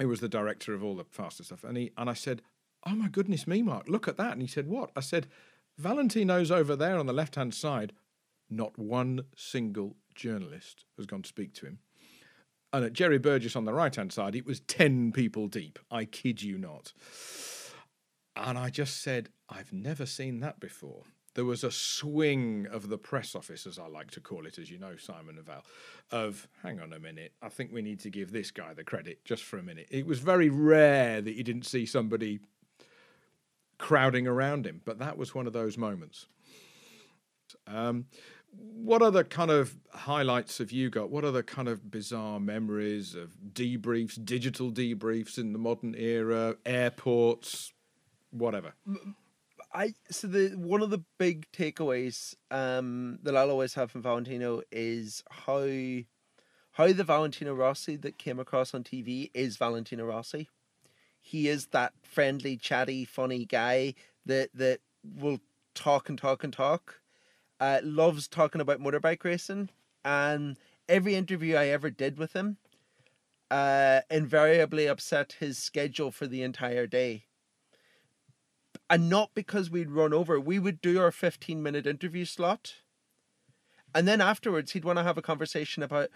who 0.00 0.08
was 0.08 0.18
the 0.18 0.28
director 0.28 0.74
of 0.74 0.82
all 0.82 0.96
the 0.96 1.04
faster 1.04 1.44
stuff, 1.44 1.62
and 1.62 1.76
he 1.76 1.92
and 1.96 2.10
I 2.10 2.14
said, 2.14 2.42
"Oh 2.84 2.96
my 2.96 3.06
goodness 3.06 3.46
me, 3.46 3.62
Mark, 3.62 3.88
look 3.88 4.08
at 4.08 4.16
that!" 4.16 4.32
And 4.32 4.42
he 4.42 4.48
said, 4.48 4.66
"What?" 4.66 4.90
I 4.96 5.00
said, 5.00 5.28
"Valentino's 5.78 6.50
over 6.50 6.74
there 6.74 6.98
on 6.98 7.06
the 7.06 7.12
left 7.12 7.36
hand 7.36 7.54
side. 7.54 7.92
Not 8.50 8.76
one 8.76 9.26
single 9.36 9.96
journalist 10.12 10.86
has 10.96 11.06
gone 11.06 11.22
to 11.22 11.28
speak 11.28 11.54
to 11.54 11.66
him." 11.66 11.78
And 12.72 12.84
at 12.84 12.94
Jerry 12.94 13.18
Burgess 13.18 13.54
on 13.54 13.64
the 13.64 13.72
right 13.72 13.94
hand 13.94 14.12
side, 14.12 14.34
it 14.34 14.44
was 14.44 14.58
10 14.58 15.12
people 15.12 15.46
deep. 15.46 15.78
I 15.88 16.04
kid 16.04 16.42
you 16.42 16.58
not. 16.58 16.92
And 18.34 18.58
I 18.58 18.68
just 18.68 19.00
said, 19.00 19.30
I've 19.48 19.72
never 19.72 20.06
seen 20.06 20.40
that 20.40 20.60
before. 20.60 21.02
There 21.34 21.44
was 21.44 21.62
a 21.62 21.70
swing 21.70 22.66
of 22.70 22.88
the 22.88 22.96
press 22.96 23.34
office, 23.34 23.66
as 23.66 23.78
I 23.78 23.86
like 23.88 24.10
to 24.12 24.20
call 24.20 24.46
it, 24.46 24.58
as 24.58 24.70
you 24.70 24.78
know, 24.78 24.96
Simon 24.96 25.38
Val, 25.44 25.64
of 26.10 26.48
hang 26.62 26.80
on 26.80 26.94
a 26.94 26.98
minute, 26.98 27.32
I 27.42 27.50
think 27.50 27.72
we 27.72 27.82
need 27.82 28.00
to 28.00 28.10
give 28.10 28.32
this 28.32 28.50
guy 28.50 28.72
the 28.72 28.84
credit 28.84 29.22
just 29.24 29.44
for 29.44 29.58
a 29.58 29.62
minute. 29.62 29.86
It 29.90 30.06
was 30.06 30.18
very 30.18 30.48
rare 30.48 31.20
that 31.20 31.34
you 31.34 31.44
didn't 31.44 31.66
see 31.66 31.84
somebody 31.84 32.40
crowding 33.78 34.26
around 34.26 34.66
him, 34.66 34.80
but 34.84 34.98
that 34.98 35.18
was 35.18 35.34
one 35.34 35.46
of 35.46 35.52
those 35.52 35.76
moments. 35.76 36.26
Um, 37.66 38.06
what 38.56 39.02
other 39.02 39.22
kind 39.22 39.50
of 39.50 39.76
highlights 39.92 40.58
have 40.58 40.72
you 40.72 40.88
got? 40.88 41.10
What 41.10 41.26
other 41.26 41.42
kind 41.42 41.68
of 41.68 41.90
bizarre 41.90 42.40
memories 42.40 43.14
of 43.14 43.34
debriefs, 43.52 44.24
digital 44.24 44.72
debriefs 44.72 45.36
in 45.36 45.52
the 45.52 45.58
modern 45.58 45.94
era, 45.94 46.56
airports, 46.64 47.74
whatever. 48.30 48.72
I 49.76 49.92
so 50.10 50.26
the 50.26 50.54
one 50.56 50.80
of 50.80 50.88
the 50.88 51.04
big 51.18 51.46
takeaways 51.52 52.34
um, 52.50 53.18
that 53.22 53.36
I'll 53.36 53.50
always 53.50 53.74
have 53.74 53.90
from 53.90 54.00
Valentino 54.00 54.62
is 54.72 55.22
how 55.30 55.68
how 56.72 56.92
the 56.92 57.04
Valentino 57.04 57.52
Rossi 57.52 57.96
that 57.96 58.16
came 58.16 58.40
across 58.40 58.72
on 58.72 58.84
TV 58.84 59.30
is 59.34 59.58
Valentino 59.58 60.06
Rossi. 60.06 60.48
He 61.20 61.48
is 61.48 61.66
that 61.68 61.92
friendly, 62.02 62.56
chatty, 62.56 63.04
funny 63.04 63.44
guy 63.44 63.92
that 64.24 64.48
that 64.54 64.80
will 65.04 65.40
talk 65.74 66.08
and 66.08 66.16
talk 66.16 66.42
and 66.42 66.54
talk. 66.54 67.02
Uh, 67.60 67.80
loves 67.82 68.28
talking 68.28 68.62
about 68.62 68.80
motorbike 68.80 69.24
racing, 69.24 69.68
and 70.06 70.56
every 70.88 71.14
interview 71.14 71.54
I 71.54 71.66
ever 71.66 71.90
did 71.90 72.16
with 72.16 72.32
him, 72.32 72.56
uh, 73.50 74.00
invariably 74.10 74.86
upset 74.86 75.36
his 75.38 75.58
schedule 75.58 76.10
for 76.10 76.26
the 76.26 76.42
entire 76.42 76.86
day 76.86 77.25
and 78.88 79.08
not 79.08 79.30
because 79.34 79.70
we'd 79.70 79.90
run 79.90 80.12
over. 80.12 80.38
We 80.38 80.58
would 80.58 80.80
do 80.80 81.00
our 81.00 81.10
15 81.10 81.62
minute 81.62 81.86
interview 81.86 82.24
slot. 82.24 82.74
And 83.94 84.06
then 84.06 84.20
afterwards, 84.20 84.72
he'd 84.72 84.84
want 84.84 84.98
to 84.98 85.02
have 85.02 85.18
a 85.18 85.22
conversation 85.22 85.82
about 85.82 86.10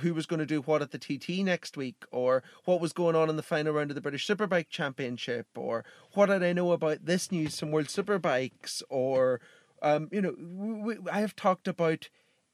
who 0.00 0.12
was 0.12 0.26
going 0.26 0.40
to 0.40 0.46
do 0.46 0.60
what 0.60 0.82
at 0.82 0.90
the 0.90 0.98
TT 0.98 1.44
next 1.44 1.76
week, 1.76 2.04
or 2.10 2.42
what 2.64 2.80
was 2.80 2.92
going 2.92 3.14
on 3.14 3.30
in 3.30 3.36
the 3.36 3.42
final 3.42 3.72
round 3.72 3.90
of 3.90 3.94
the 3.94 4.00
British 4.00 4.26
Superbike 4.26 4.68
Championship, 4.68 5.46
or 5.56 5.84
what 6.14 6.26
did 6.26 6.42
I 6.42 6.52
know 6.52 6.72
about 6.72 7.06
this 7.06 7.30
news 7.30 7.58
from 7.58 7.70
World 7.70 7.86
Superbikes, 7.86 8.82
or, 8.88 9.40
um, 9.82 10.08
you 10.10 10.20
know, 10.20 10.34
we, 10.38 10.96
I 11.10 11.20
have 11.20 11.36
talked 11.36 11.68
about 11.68 12.08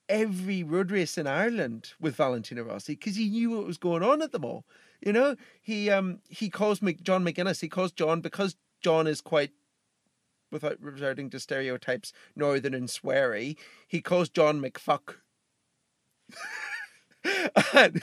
every 0.08 0.62
road 0.62 0.90
race 0.90 1.16
in 1.16 1.26
Ireland 1.26 1.92
with 2.00 2.16
Valentino 2.16 2.64
Rossi 2.64 2.94
because 2.94 3.16
he 3.16 3.30
knew 3.30 3.50
what 3.50 3.66
was 3.66 3.78
going 3.78 4.02
on 4.02 4.20
at 4.20 4.32
them 4.32 4.44
all. 4.44 4.64
You 5.00 5.12
know, 5.14 5.36
he 5.62 5.88
um 5.88 6.18
he 6.28 6.50
calls 6.50 6.82
me 6.82 6.92
John 6.94 7.24
McGuinness. 7.24 7.60
He 7.60 7.68
calls 7.68 7.92
John 7.92 8.20
because 8.20 8.56
John 8.80 9.06
is 9.06 9.20
quite, 9.20 9.50
without 10.50 10.80
resorting 10.80 11.30
to 11.30 11.40
stereotypes, 11.40 12.12
northern 12.34 12.74
and 12.74 12.88
sweary. 12.88 13.56
He 13.86 14.00
calls 14.00 14.28
John 14.28 14.60
McFuck. 14.60 15.16
and, 17.74 18.02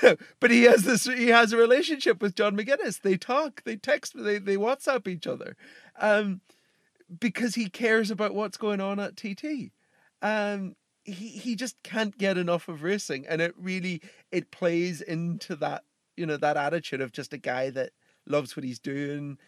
but 0.40 0.50
he 0.50 0.64
has 0.64 0.82
this 0.84 1.04
he 1.04 1.28
has 1.28 1.52
a 1.52 1.56
relationship 1.56 2.22
with 2.22 2.34
John 2.34 2.56
McGuinness. 2.56 3.00
They 3.00 3.16
talk, 3.16 3.62
they 3.64 3.76
text, 3.76 4.12
they 4.16 4.38
they 4.38 4.56
WhatsApp 4.56 5.08
each 5.08 5.26
other. 5.26 5.56
Um 6.00 6.40
because 7.20 7.54
he 7.54 7.68
cares 7.68 8.10
about 8.10 8.34
what's 8.34 8.56
going 8.56 8.80
on 8.80 9.00
at 9.00 9.16
TT. 9.16 9.72
Um 10.22 10.76
he 11.04 11.28
he 11.28 11.56
just 11.56 11.82
can't 11.82 12.16
get 12.18 12.38
enough 12.38 12.68
of 12.68 12.82
racing 12.82 13.26
and 13.28 13.40
it 13.40 13.54
really 13.58 14.02
it 14.30 14.50
plays 14.50 15.00
into 15.00 15.56
that 15.56 15.84
you 16.16 16.26
know 16.26 16.36
that 16.36 16.56
attitude 16.56 17.00
of 17.00 17.12
just 17.12 17.32
a 17.32 17.38
guy 17.38 17.70
that 17.70 17.90
loves 18.26 18.56
what 18.56 18.64
he's 18.64 18.80
doing 18.80 19.38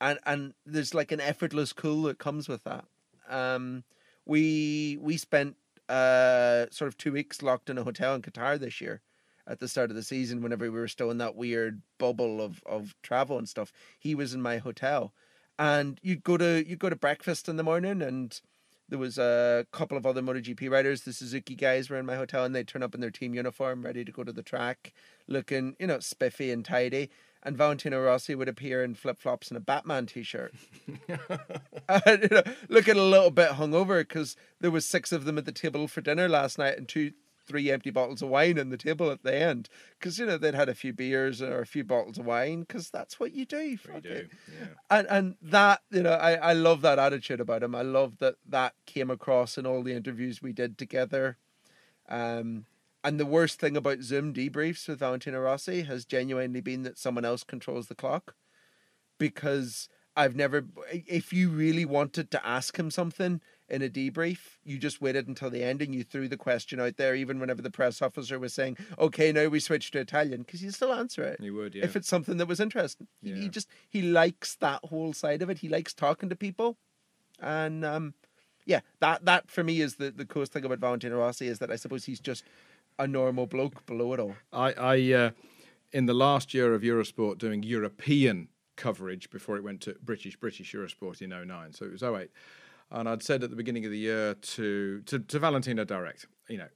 and 0.00 0.18
and 0.26 0.54
there's 0.66 0.94
like 0.94 1.12
an 1.12 1.20
effortless 1.20 1.72
cool 1.72 2.02
that 2.04 2.18
comes 2.18 2.48
with 2.48 2.64
that. 2.64 2.84
Um, 3.28 3.84
we 4.26 4.98
we 5.00 5.16
spent 5.16 5.56
uh 5.88 6.66
sort 6.70 6.88
of 6.88 6.98
two 6.98 7.12
weeks 7.12 7.42
locked 7.42 7.70
in 7.70 7.78
a 7.78 7.84
hotel 7.84 8.14
in 8.14 8.22
Qatar 8.22 8.58
this 8.58 8.80
year 8.80 9.00
at 9.46 9.58
the 9.58 9.68
start 9.68 9.88
of 9.90 9.96
the 9.96 10.02
season 10.02 10.42
whenever 10.42 10.70
we 10.70 10.78
were 10.78 10.88
still 10.88 11.10
in 11.10 11.18
that 11.18 11.34
weird 11.34 11.82
bubble 11.98 12.40
of 12.40 12.62
of 12.66 12.94
travel 13.02 13.38
and 13.38 13.48
stuff. 13.48 13.72
He 13.98 14.14
was 14.14 14.34
in 14.34 14.42
my 14.42 14.58
hotel, 14.58 15.12
and 15.58 15.98
you'd 16.02 16.24
go 16.24 16.36
to 16.36 16.64
you'd 16.66 16.78
go 16.78 16.90
to 16.90 16.96
breakfast 16.96 17.48
in 17.48 17.56
the 17.56 17.64
morning 17.64 18.02
and. 18.02 18.40
There 18.90 18.98
was 18.98 19.18
a 19.18 19.66
couple 19.70 19.98
of 19.98 20.06
other 20.06 20.22
MotoGP 20.22 20.70
riders. 20.70 21.02
The 21.02 21.12
Suzuki 21.12 21.54
guys 21.54 21.90
were 21.90 21.98
in 21.98 22.06
my 22.06 22.16
hotel, 22.16 22.46
and 22.46 22.56
they 22.56 22.64
turn 22.64 22.82
up 22.82 22.94
in 22.94 23.02
their 23.02 23.10
team 23.10 23.34
uniform, 23.34 23.82
ready 23.82 24.02
to 24.02 24.10
go 24.10 24.24
to 24.24 24.32
the 24.32 24.42
track, 24.42 24.94
looking, 25.26 25.76
you 25.78 25.86
know, 25.86 26.00
spiffy 26.00 26.50
and 26.50 26.64
tidy 26.64 27.10
and 27.48 27.56
Valentino 27.56 27.98
Rossi 27.98 28.34
would 28.34 28.48
appear 28.48 28.84
in 28.84 28.94
flip 28.94 29.18
flops 29.18 29.48
and 29.48 29.56
a 29.56 29.60
Batman 29.60 30.04
t 30.04 30.22
shirt. 30.22 30.52
and, 31.88 32.22
you 32.22 32.28
know, 32.30 32.42
looking 32.68 32.98
a 32.98 33.02
little 33.02 33.30
bit 33.30 33.52
hungover 33.52 34.00
because 34.00 34.36
there 34.60 34.70
was 34.70 34.84
six 34.84 35.12
of 35.12 35.24
them 35.24 35.38
at 35.38 35.46
the 35.46 35.52
table 35.52 35.88
for 35.88 36.02
dinner 36.02 36.28
last 36.28 36.58
night 36.58 36.76
and 36.76 36.86
two, 36.86 37.12
three 37.46 37.70
empty 37.70 37.90
bottles 37.90 38.20
of 38.20 38.28
wine 38.28 38.58
on 38.58 38.68
the 38.68 38.76
table 38.76 39.10
at 39.10 39.22
the 39.22 39.34
end 39.34 39.70
because 39.98 40.18
you 40.18 40.26
know 40.26 40.36
they'd 40.36 40.54
had 40.54 40.68
a 40.68 40.74
few 40.74 40.92
beers 40.92 41.40
or 41.40 41.62
a 41.62 41.66
few 41.66 41.84
bottles 41.84 42.18
of 42.18 42.26
wine 42.26 42.60
because 42.60 42.90
that's 42.90 43.18
what 43.18 43.32
you 43.32 43.46
do. 43.46 43.62
You 43.62 43.78
do, 44.02 44.28
yeah. 44.60 44.66
And 44.90 45.06
and 45.08 45.34
that 45.40 45.80
you 45.90 46.02
know 46.02 46.12
I 46.12 46.34
I 46.34 46.52
love 46.52 46.82
that 46.82 46.98
attitude 46.98 47.40
about 47.40 47.62
him. 47.62 47.74
I 47.74 47.80
love 47.80 48.18
that 48.18 48.34
that 48.46 48.74
came 48.84 49.10
across 49.10 49.56
in 49.56 49.64
all 49.64 49.82
the 49.82 49.94
interviews 49.94 50.42
we 50.42 50.52
did 50.52 50.76
together. 50.76 51.38
Um, 52.10 52.66
and 53.08 53.18
the 53.18 53.24
worst 53.24 53.58
thing 53.58 53.74
about 53.74 54.02
Zoom 54.02 54.34
debriefs 54.34 54.86
with 54.86 54.98
Valentino 54.98 55.40
Rossi 55.40 55.84
has 55.84 56.04
genuinely 56.04 56.60
been 56.60 56.82
that 56.82 56.98
someone 56.98 57.24
else 57.24 57.42
controls 57.42 57.88
the 57.88 57.94
clock. 57.94 58.34
Because 59.16 59.88
I've 60.14 60.36
never, 60.36 60.66
if 60.92 61.32
you 61.32 61.48
really 61.48 61.86
wanted 61.86 62.30
to 62.32 62.46
ask 62.46 62.78
him 62.78 62.90
something 62.90 63.40
in 63.66 63.80
a 63.80 63.88
debrief, 63.88 64.58
you 64.62 64.76
just 64.76 65.00
waited 65.00 65.26
until 65.26 65.48
the 65.48 65.64
end 65.64 65.80
and 65.80 65.94
you 65.94 66.04
threw 66.04 66.28
the 66.28 66.36
question 66.36 66.80
out 66.80 66.98
there, 66.98 67.14
even 67.14 67.40
whenever 67.40 67.62
the 67.62 67.70
press 67.70 68.02
officer 68.02 68.38
was 68.38 68.52
saying, 68.52 68.76
okay, 68.98 69.32
now 69.32 69.48
we 69.48 69.58
switch 69.58 69.90
to 69.92 70.00
Italian, 70.00 70.42
because 70.42 70.62
you 70.62 70.70
still 70.70 70.92
answer 70.92 71.22
it. 71.24 71.40
You 71.40 71.54
would, 71.54 71.74
yeah. 71.74 71.84
If 71.84 71.96
it's 71.96 72.08
something 72.08 72.36
that 72.36 72.46
was 72.46 72.60
interesting. 72.60 73.08
Yeah. 73.22 73.36
He, 73.36 73.40
he 73.42 73.48
just, 73.48 73.68
he 73.88 74.02
likes 74.02 74.56
that 74.56 74.84
whole 74.84 75.14
side 75.14 75.40
of 75.40 75.48
it. 75.48 75.58
He 75.58 75.70
likes 75.70 75.94
talking 75.94 76.28
to 76.28 76.36
people. 76.36 76.76
And, 77.40 77.86
um, 77.86 78.12
yeah, 78.66 78.80
that 79.00 79.24
that 79.24 79.50
for 79.50 79.64
me 79.64 79.80
is 79.80 79.94
the, 79.94 80.10
the 80.10 80.26
coolest 80.26 80.52
thing 80.52 80.62
about 80.66 80.78
Valentino 80.78 81.16
Rossi 81.16 81.48
is 81.48 81.58
that 81.60 81.70
I 81.70 81.76
suppose 81.76 82.04
he's 82.04 82.20
just 82.20 82.44
a 82.98 83.06
normal 83.06 83.46
bloke 83.46 83.86
below 83.86 84.12
it 84.12 84.20
all. 84.20 84.34
I, 84.52 84.72
I 84.72 85.12
uh, 85.12 85.30
in 85.92 86.06
the 86.06 86.14
last 86.14 86.54
year 86.54 86.74
of 86.74 86.82
Eurosport 86.82 87.38
doing 87.38 87.62
European 87.62 88.48
coverage 88.76 89.30
before 89.30 89.56
it 89.56 89.64
went 89.64 89.80
to 89.82 89.96
British 90.02 90.36
British 90.36 90.72
Eurosport 90.72 91.20
in 91.22 91.30
09, 91.30 91.72
so 91.72 91.84
it 91.86 91.92
was 91.92 92.02
08. 92.02 92.30
And 92.90 93.08
I'd 93.08 93.22
said 93.22 93.42
at 93.42 93.50
the 93.50 93.56
beginning 93.56 93.84
of 93.84 93.90
the 93.90 93.98
year 93.98 94.34
to, 94.34 95.02
to, 95.02 95.18
to 95.18 95.38
Valentino 95.38 95.84
Direct, 95.84 96.26
you 96.48 96.56
know, 96.56 96.68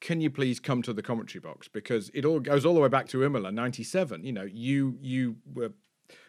can 0.00 0.20
you 0.20 0.28
please 0.28 0.60
come 0.60 0.82
to 0.82 0.92
the 0.92 1.02
commentary 1.02 1.40
box 1.40 1.68
because 1.68 2.10
it 2.12 2.26
all 2.26 2.38
goes 2.38 2.66
all 2.66 2.74
the 2.74 2.80
way 2.80 2.88
back 2.88 3.08
to 3.08 3.24
Imola 3.24 3.50
'97. 3.50 4.24
You 4.24 4.32
know, 4.32 4.42
you 4.42 4.98
you 5.00 5.36
were 5.54 5.72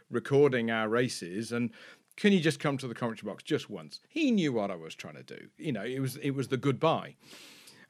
recording 0.10 0.72
our 0.72 0.88
races, 0.88 1.52
and 1.52 1.72
can 2.16 2.32
you 2.32 2.40
just 2.40 2.60
come 2.60 2.78
to 2.78 2.88
the 2.88 2.96
commentary 2.96 3.30
box 3.30 3.44
just 3.44 3.70
once? 3.70 4.00
He 4.08 4.32
knew 4.32 4.54
what 4.54 4.72
I 4.72 4.76
was 4.76 4.96
trying 4.96 5.16
to 5.16 5.24
do. 5.24 5.50
You 5.58 5.74
know, 5.74 5.84
it 5.84 6.00
was 6.00 6.16
it 6.18 6.32
was 6.32 6.48
the 6.48 6.58
goodbye. 6.58 7.16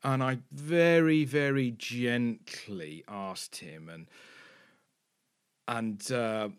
And 0.06 0.24
I 0.24 0.38
very, 0.52 1.26
very 1.26 1.72
gently 1.72 3.04
asked 3.08 3.56
him 3.58 3.90
and 3.90 4.08
and 5.68 6.12
uh, 6.12 6.50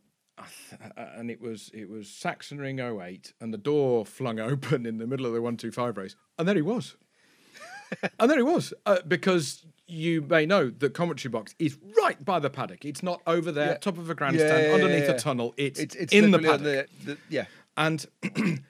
and 0.97 1.31
it 1.31 1.41
was 1.41 1.71
it 1.73 1.89
was 1.89 2.09
Sachsenring 2.09 2.81
08 2.81 3.33
and 3.41 3.55
the 3.55 3.59
door 3.59 4.05
flung 4.05 4.41
open 4.41 4.85
in 4.85 4.99
the 4.99 5.07
middle 5.07 5.27
of 5.27 5.33
the 5.33 5.41
125 5.41 5.97
race 5.97 6.17
and 6.39 6.49
there 6.49 6.57
he 6.57 6.61
was. 6.61 6.97
and 8.19 8.29
there 8.29 8.37
he 8.37 8.43
was 8.43 8.75
uh, 8.85 8.99
because 9.07 9.65
you 9.87 10.23
may 10.23 10.45
know 10.45 10.69
the 10.69 10.91
commentary 10.91 11.31
box 11.31 11.55
is 11.61 11.79
right 12.03 12.23
by 12.25 12.41
the 12.41 12.51
paddock. 12.51 12.85
It's 12.85 13.05
not 13.05 13.23
over 13.29 13.53
there, 13.53 13.71
Yeah. 13.71 13.77
top 13.79 13.97
of 13.97 14.11
a 14.11 14.15
grandstand, 14.17 14.61
Yeah, 14.65 14.69
yeah, 14.71 14.75
underneath 14.75 15.09
a 15.09 15.17
tunnel. 15.17 15.55
It's, 15.57 15.79
It's 15.79 15.95
it's 15.95 16.13
in 16.13 16.33
the 16.33 16.41
paddock. 16.41 16.89
the, 17.05 17.13
the 17.13 17.19
yeah. 17.29 17.45
And 17.77 18.05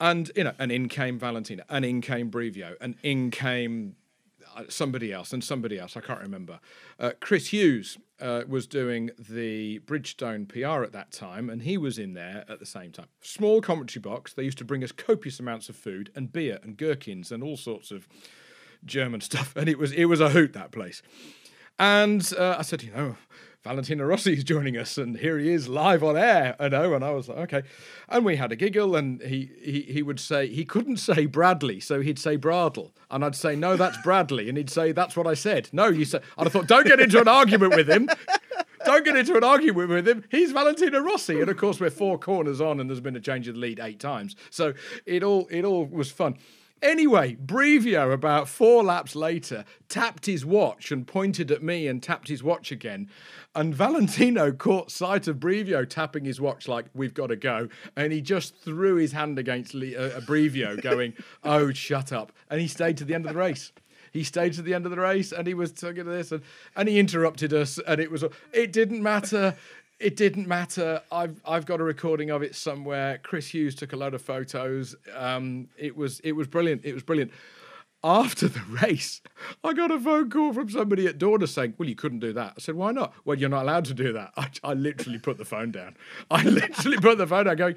and 0.00 0.30
you 0.34 0.44
know, 0.44 0.54
and 0.58 0.72
in 0.72 0.88
came 0.88 1.18
Valentino, 1.18 1.64
and 1.68 1.84
in 1.84 2.00
came 2.00 2.30
Brivio, 2.30 2.76
and 2.80 2.94
in 3.02 3.30
came 3.30 3.96
somebody 4.68 5.12
else, 5.12 5.32
and 5.32 5.42
somebody 5.42 5.78
else. 5.78 5.96
I 5.96 6.00
can't 6.00 6.20
remember. 6.20 6.60
Uh, 6.98 7.12
Chris 7.20 7.48
Hughes 7.48 7.98
uh, 8.20 8.42
was 8.48 8.66
doing 8.66 9.10
the 9.18 9.80
Bridgestone 9.80 10.48
PR 10.48 10.82
at 10.84 10.92
that 10.92 11.12
time, 11.12 11.50
and 11.50 11.62
he 11.62 11.76
was 11.76 11.98
in 11.98 12.14
there 12.14 12.44
at 12.48 12.60
the 12.60 12.66
same 12.66 12.92
time. 12.92 13.08
Small 13.20 13.60
commentary 13.60 14.00
box. 14.00 14.32
They 14.32 14.44
used 14.44 14.58
to 14.58 14.64
bring 14.64 14.84
us 14.84 14.92
copious 14.92 15.40
amounts 15.40 15.68
of 15.68 15.76
food 15.76 16.10
and 16.14 16.32
beer 16.32 16.58
and 16.62 16.76
gherkins 16.76 17.32
and 17.32 17.42
all 17.42 17.56
sorts 17.56 17.90
of 17.90 18.08
German 18.84 19.20
stuff, 19.22 19.54
and 19.56 19.68
it 19.68 19.78
was 19.78 19.92
it 19.92 20.06
was 20.06 20.20
a 20.20 20.30
hoot 20.30 20.52
that 20.52 20.72
place. 20.72 21.02
And 21.78 22.32
uh, 22.38 22.56
I 22.58 22.62
said, 22.62 22.82
you 22.82 22.92
know, 22.92 23.16
Valentino 23.64 24.04
Rossi 24.04 24.34
is 24.34 24.44
joining 24.44 24.76
us, 24.76 24.98
and 24.98 25.16
here 25.16 25.38
he 25.38 25.50
is 25.50 25.70
live 25.70 26.04
on 26.04 26.18
air. 26.18 26.54
I 26.60 26.68
know, 26.68 26.92
and 26.92 27.02
I 27.02 27.12
was 27.12 27.30
like, 27.30 27.38
okay. 27.38 27.62
And 28.10 28.22
we 28.22 28.36
had 28.36 28.52
a 28.52 28.56
giggle, 28.56 28.94
and 28.94 29.22
he 29.22 29.50
he 29.58 29.80
he 29.80 30.02
would 30.02 30.20
say 30.20 30.48
he 30.48 30.66
couldn't 30.66 30.98
say 30.98 31.24
Bradley, 31.24 31.80
so 31.80 32.02
he'd 32.02 32.18
say 32.18 32.36
Bradle, 32.36 32.92
and 33.10 33.24
I'd 33.24 33.34
say 33.34 33.56
no, 33.56 33.78
that's 33.78 33.96
Bradley, 34.02 34.50
and 34.50 34.58
he'd 34.58 34.68
say 34.68 34.92
that's 34.92 35.16
what 35.16 35.26
I 35.26 35.32
said. 35.32 35.70
No, 35.72 35.86
you 35.86 36.04
said. 36.04 36.22
And 36.36 36.46
I 36.46 36.50
thought, 36.50 36.66
don't 36.66 36.86
get 36.86 37.00
into 37.00 37.18
an 37.18 37.26
argument 37.28 37.74
with 37.74 37.88
him. 37.88 38.10
Don't 38.84 39.02
get 39.02 39.16
into 39.16 39.34
an 39.34 39.44
argument 39.44 39.88
with 39.88 40.06
him. 40.06 40.24
He's 40.30 40.52
Valentino 40.52 41.00
Rossi, 41.00 41.40
and 41.40 41.48
of 41.48 41.56
course 41.56 41.80
we're 41.80 41.88
four 41.88 42.18
corners 42.18 42.60
on, 42.60 42.80
and 42.80 42.90
there's 42.90 43.00
been 43.00 43.16
a 43.16 43.20
change 43.20 43.48
of 43.48 43.54
the 43.54 43.60
lead 43.62 43.80
eight 43.80 43.98
times. 43.98 44.36
So 44.50 44.74
it 45.06 45.22
all 45.22 45.46
it 45.50 45.64
all 45.64 45.86
was 45.86 46.10
fun. 46.10 46.36
Anyway, 46.84 47.34
Brivio, 47.36 48.12
about 48.12 48.46
four 48.46 48.84
laps 48.84 49.16
later, 49.16 49.64
tapped 49.88 50.26
his 50.26 50.44
watch 50.44 50.92
and 50.92 51.06
pointed 51.06 51.50
at 51.50 51.62
me 51.62 51.86
and 51.86 52.02
tapped 52.02 52.28
his 52.28 52.42
watch 52.42 52.70
again. 52.70 53.08
And 53.54 53.74
Valentino 53.74 54.52
caught 54.66 54.90
sight 54.90 55.28
of 55.28 55.36
Brivio 55.36 55.88
tapping 55.88 56.24
his 56.24 56.40
watch 56.40 56.68
like, 56.68 56.86
we've 56.94 57.14
got 57.14 57.28
to 57.28 57.36
go. 57.36 57.68
And 57.96 58.12
he 58.12 58.20
just 58.20 58.56
threw 58.56 58.96
his 58.96 59.12
hand 59.12 59.38
against 59.38 59.74
Le- 59.74 59.96
uh, 59.96 60.20
Brivio, 60.20 60.80
going, 60.82 61.14
oh, 61.44 61.72
shut 61.72 62.12
up. 62.12 62.32
And 62.50 62.60
he 62.60 62.68
stayed 62.68 62.96
to 62.98 63.04
the 63.04 63.14
end 63.14 63.26
of 63.26 63.32
the 63.32 63.38
race. 63.38 63.72
He 64.12 64.22
stayed 64.22 64.52
to 64.54 64.62
the 64.62 64.74
end 64.74 64.86
of 64.86 64.92
the 64.92 65.00
race 65.00 65.32
and 65.32 65.46
he 65.46 65.54
was 65.54 65.72
talking 65.72 66.04
to 66.04 66.10
this 66.10 66.30
and, 66.30 66.42
and 66.76 66.88
he 66.88 67.00
interrupted 67.00 67.52
us. 67.52 67.80
And 67.84 68.00
it 68.00 68.10
was, 68.10 68.24
it 68.52 68.72
didn't 68.72 69.02
matter. 69.02 69.56
It 70.00 70.16
didn't 70.16 70.48
matter. 70.48 71.00
I've 71.10 71.40
I've 71.46 71.66
got 71.66 71.80
a 71.80 71.84
recording 71.84 72.30
of 72.30 72.42
it 72.42 72.54
somewhere. 72.54 73.18
Chris 73.22 73.54
Hughes 73.54 73.74
took 73.76 73.92
a 73.92 73.96
load 73.96 74.12
of 74.12 74.22
photos. 74.22 74.96
Um, 75.16 75.68
it 75.78 75.96
was 75.96 76.20
it 76.20 76.32
was 76.32 76.48
brilliant. 76.48 76.84
It 76.84 76.94
was 76.94 77.04
brilliant. 77.04 77.30
After 78.06 78.48
the 78.48 78.60
race, 78.82 79.22
I 79.64 79.72
got 79.72 79.90
a 79.90 79.98
phone 79.98 80.28
call 80.28 80.52
from 80.52 80.68
somebody 80.68 81.06
at 81.06 81.16
Dorna 81.16 81.48
saying, 81.48 81.74
"Well, 81.78 81.88
you 81.88 81.94
couldn't 81.94 82.18
do 82.18 82.34
that." 82.34 82.52
I 82.54 82.60
said, 82.60 82.74
"Why 82.74 82.92
not?" 82.92 83.14
Well, 83.24 83.38
you're 83.38 83.48
not 83.48 83.62
allowed 83.62 83.86
to 83.86 83.94
do 83.94 84.12
that. 84.12 84.32
I, 84.36 84.50
I 84.62 84.74
literally 84.74 85.18
put 85.18 85.38
the 85.38 85.46
phone 85.46 85.70
down. 85.70 85.96
I 86.30 86.42
literally 86.44 86.98
put 86.98 87.16
the 87.16 87.26
phone 87.26 87.46
down, 87.46 87.56
going, 87.56 87.76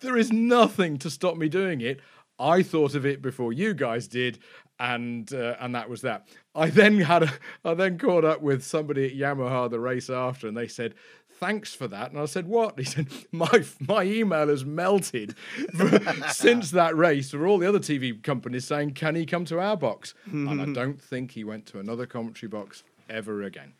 "There 0.00 0.16
is 0.16 0.32
nothing 0.32 0.98
to 0.98 1.08
stop 1.08 1.36
me 1.36 1.48
doing 1.48 1.80
it." 1.80 2.00
I 2.40 2.64
thought 2.64 2.96
of 2.96 3.06
it 3.06 3.22
before 3.22 3.52
you 3.52 3.72
guys 3.72 4.08
did, 4.08 4.40
and 4.80 5.32
uh, 5.32 5.54
and 5.60 5.72
that 5.76 5.88
was 5.88 6.00
that. 6.00 6.26
I 6.52 6.70
then 6.70 6.98
had 6.98 7.22
a, 7.22 7.32
I 7.64 7.74
then 7.74 7.96
caught 7.96 8.24
up 8.24 8.42
with 8.42 8.64
somebody 8.64 9.06
at 9.06 9.14
Yamaha 9.14 9.70
the 9.70 9.78
race 9.78 10.10
after, 10.10 10.48
and 10.48 10.56
they 10.56 10.66
said, 10.66 10.94
"Thanks 11.40 11.74
for 11.74 11.88
that." 11.88 12.10
And 12.10 12.20
I 12.20 12.26
said, 12.26 12.46
"What?" 12.46 12.78
He 12.78 12.84
said, 12.84 13.08
"My 13.32 13.64
my 13.80 14.04
email 14.04 14.48
has 14.48 14.64
melted 14.64 15.34
since 16.30 16.70
that 16.70 16.96
race 16.96 17.30
for 17.30 17.46
all 17.46 17.58
the 17.58 17.68
other 17.68 17.80
TV 17.80 18.22
companies 18.22 18.66
saying, 18.66 18.92
can 18.92 19.16
he 19.16 19.26
come 19.26 19.44
to 19.46 19.58
our 19.58 19.76
box?" 19.76 20.14
and 20.26 20.60
I 20.60 20.66
don't 20.66 21.00
think 21.00 21.32
he 21.32 21.42
went 21.44 21.66
to 21.66 21.80
another 21.80 22.06
commentary 22.06 22.48
box 22.48 22.84
ever 23.08 23.42
again. 23.42 23.72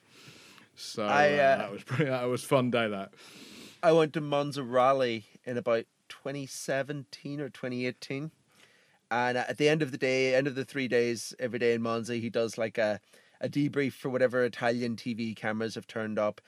So 0.74 1.04
I, 1.04 1.34
uh, 1.34 1.42
uh, 1.42 1.56
that 1.58 1.72
was 1.72 1.82
pretty, 1.82 2.04
that 2.06 2.24
was 2.24 2.42
fun 2.42 2.70
day. 2.70 2.88
That 2.88 3.12
I 3.82 3.92
went 3.92 4.14
to 4.14 4.20
Monza 4.20 4.62
Rally 4.62 5.26
in 5.44 5.56
about 5.58 5.84
2017 6.08 7.40
or 7.40 7.48
2018. 7.48 8.30
And 9.10 9.38
at 9.38 9.58
the 9.58 9.68
end 9.68 9.82
of 9.82 9.90
the 9.90 9.98
day, 9.98 10.34
end 10.34 10.46
of 10.46 10.54
the 10.54 10.64
three 10.64 10.86
days, 10.86 11.34
every 11.38 11.58
day 11.58 11.74
in 11.74 11.82
Monza, 11.82 12.14
he 12.14 12.30
does 12.30 12.56
like 12.56 12.78
a, 12.78 13.00
a 13.40 13.48
debrief 13.48 13.92
for 13.94 14.08
whatever 14.08 14.44
Italian 14.44 14.96
TV 14.96 15.34
cameras 15.34 15.74
have 15.74 15.86
turned 15.86 16.18
up. 16.18 16.40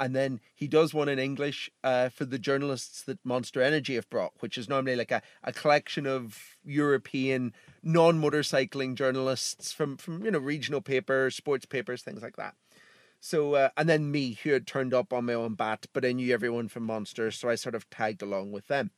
And 0.00 0.16
then 0.16 0.40
he 0.54 0.66
does 0.66 0.94
one 0.94 1.10
in 1.10 1.18
English 1.18 1.70
uh, 1.84 2.08
for 2.08 2.24
the 2.24 2.38
journalists 2.38 3.02
that 3.02 3.18
Monster 3.22 3.60
Energy 3.60 3.96
have 3.96 4.08
brought, 4.08 4.32
which 4.40 4.56
is 4.56 4.66
normally 4.66 4.96
like 4.96 5.10
a, 5.10 5.20
a 5.44 5.52
collection 5.52 6.06
of 6.06 6.56
European 6.64 7.52
non 7.82 8.18
motorcycling 8.20 8.94
journalists 8.94 9.72
from, 9.72 9.98
from, 9.98 10.24
you 10.24 10.30
know, 10.30 10.38
regional 10.38 10.80
papers, 10.80 11.36
sports 11.36 11.66
papers, 11.66 12.00
things 12.00 12.22
like 12.22 12.36
that. 12.36 12.54
So, 13.20 13.54
uh, 13.54 13.68
and 13.76 13.90
then 13.90 14.10
me, 14.10 14.38
who 14.42 14.52
had 14.52 14.66
turned 14.66 14.94
up 14.94 15.12
on 15.12 15.26
my 15.26 15.34
own 15.34 15.52
bat, 15.52 15.84
but 15.92 16.06
I 16.06 16.12
knew 16.12 16.32
everyone 16.32 16.68
from 16.68 16.84
Monster, 16.84 17.30
so 17.30 17.50
I 17.50 17.54
sort 17.54 17.74
of 17.74 17.88
tagged 17.90 18.22
along 18.22 18.52
with 18.52 18.68
them. 18.68 18.92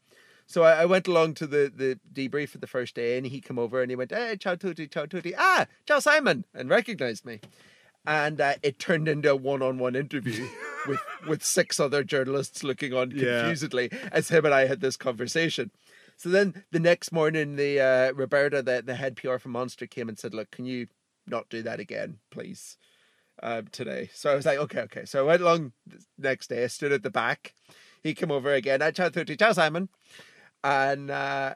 So 0.47 0.63
I, 0.63 0.83
I 0.83 0.85
went 0.85 1.09
along 1.09 1.35
to 1.35 1.49
the, 1.49 1.73
the 1.75 1.99
debrief 2.13 2.51
for 2.51 2.59
the 2.59 2.69
first 2.69 2.95
day, 2.95 3.17
and 3.17 3.27
he 3.27 3.41
came 3.41 3.59
over 3.59 3.83
and 3.83 3.91
he 3.91 3.97
went, 3.97 4.13
"Hey, 4.13 4.37
ciao 4.39 4.55
tutti, 4.55 4.87
ciao 4.87 5.07
tutti, 5.07 5.35
ah, 5.37 5.67
ciao 5.87 5.99
Simon," 5.99 6.45
and 6.55 6.71
recognized 6.71 7.25
me. 7.25 7.41
And 8.07 8.41
uh, 8.41 8.55
it 8.63 8.79
turned 8.79 9.09
into 9.09 9.31
a 9.31 9.37
one-on-one 9.37 9.97
interview 9.97 10.47
with 10.87 11.01
with 11.29 11.45
six 11.45 11.79
other 11.81 12.05
journalists 12.05 12.63
looking 12.65 12.93
on 12.93 13.11
Yeah. 13.11 13.41
confusedly 13.41 13.91
as 14.11 14.29
him 14.29 14.45
and 14.45 14.55
I 14.55 14.67
had 14.67 14.81
this 14.81 14.97
conversation. 14.97 15.71
So 16.17 16.29
then 16.29 16.65
the 16.71 16.81
next 16.81 17.13
morning, 17.13 17.57
the 17.57 17.81
uh, 17.81 18.13
Roberta, 18.13 18.63
the 18.63 18.83
the 18.85 18.95
head 18.95 19.17
PR 19.17 19.39
for 19.39 19.49
Monster, 19.49 19.87
came 19.87 20.09
and 20.09 20.19
said, 20.19 20.35
"Look, 20.35 20.51
can 20.51 20.65
you 20.65 20.87
not 21.27 21.49
do 21.49 21.63
that 21.63 21.81
again, 21.81 22.19
please?" 22.31 22.77
uh, 23.43 23.63
today. 23.73 24.11
So 24.15 24.31
I 24.31 24.35
was 24.35 24.47
like, 24.47 24.59
okay, 24.59 24.81
okay. 24.83 25.05
So 25.05 25.21
I 25.21 25.27
went 25.27 25.43
along 25.43 25.73
the 25.87 25.99
next 26.19 26.49
day. 26.49 26.65
I 26.65 26.67
stood 26.69 26.93
at 26.93 27.03
the 27.03 27.11
back. 27.11 27.55
He 28.03 28.15
came 28.15 28.31
over 28.31 28.53
again. 28.53 28.83
I 28.83 28.91
ciao 28.91 29.09
tutti, 29.09 29.37
ciao 29.37 29.53
Simon, 29.53 29.89
and 30.65 31.11
uh, 31.11 31.55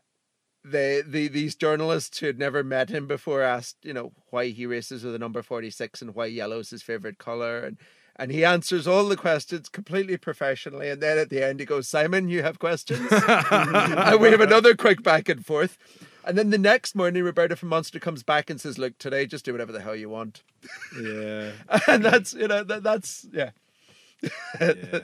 the 0.64 1.04
the 1.06 1.28
these 1.28 1.54
journalists 1.54 2.18
who 2.18 2.26
had 2.26 2.38
never 2.38 2.64
met 2.64 2.88
him 2.88 3.06
before 3.06 3.42
asked, 3.42 3.76
you 3.82 3.92
know, 3.92 4.12
why 4.30 4.46
he 4.48 4.66
races 4.66 5.04
with 5.04 5.14
a 5.14 5.18
number 5.18 5.42
forty 5.42 5.70
six 5.70 6.02
and 6.02 6.14
why 6.14 6.26
yellow 6.26 6.60
is 6.60 6.70
his 6.70 6.82
favorite 6.82 7.18
color, 7.18 7.60
and 7.60 7.78
and 8.18 8.32
he 8.32 8.44
answers 8.44 8.86
all 8.86 9.04
the 9.08 9.16
questions 9.16 9.68
completely 9.68 10.16
professionally. 10.16 10.88
And 10.88 11.02
then 11.02 11.18
at 11.18 11.30
the 11.30 11.44
end, 11.44 11.60
he 11.60 11.66
goes, 11.66 11.88
Simon, 11.88 12.28
you 12.28 12.42
have 12.42 12.58
questions, 12.58 13.08
and 13.10 14.20
we 14.20 14.30
have 14.30 14.40
another 14.40 14.74
quick 14.74 15.02
back 15.02 15.28
and 15.28 15.44
forth. 15.44 15.78
And 16.24 16.36
then 16.36 16.50
the 16.50 16.58
next 16.58 16.96
morning, 16.96 17.22
Roberta 17.22 17.54
from 17.54 17.68
Monster 17.68 18.00
comes 18.00 18.24
back 18.24 18.50
and 18.50 18.60
says, 18.60 18.78
"Look, 18.78 18.98
today, 18.98 19.26
just 19.26 19.44
do 19.44 19.52
whatever 19.52 19.70
the 19.70 19.80
hell 19.80 19.94
you 19.94 20.08
want." 20.08 20.42
yeah, 21.00 21.52
and 21.86 22.04
that's 22.04 22.34
you 22.34 22.48
know 22.48 22.64
that, 22.64 22.82
that's 22.82 23.26
yeah 23.32 23.50
yeah, 24.22 24.30
yeah. 24.60 25.00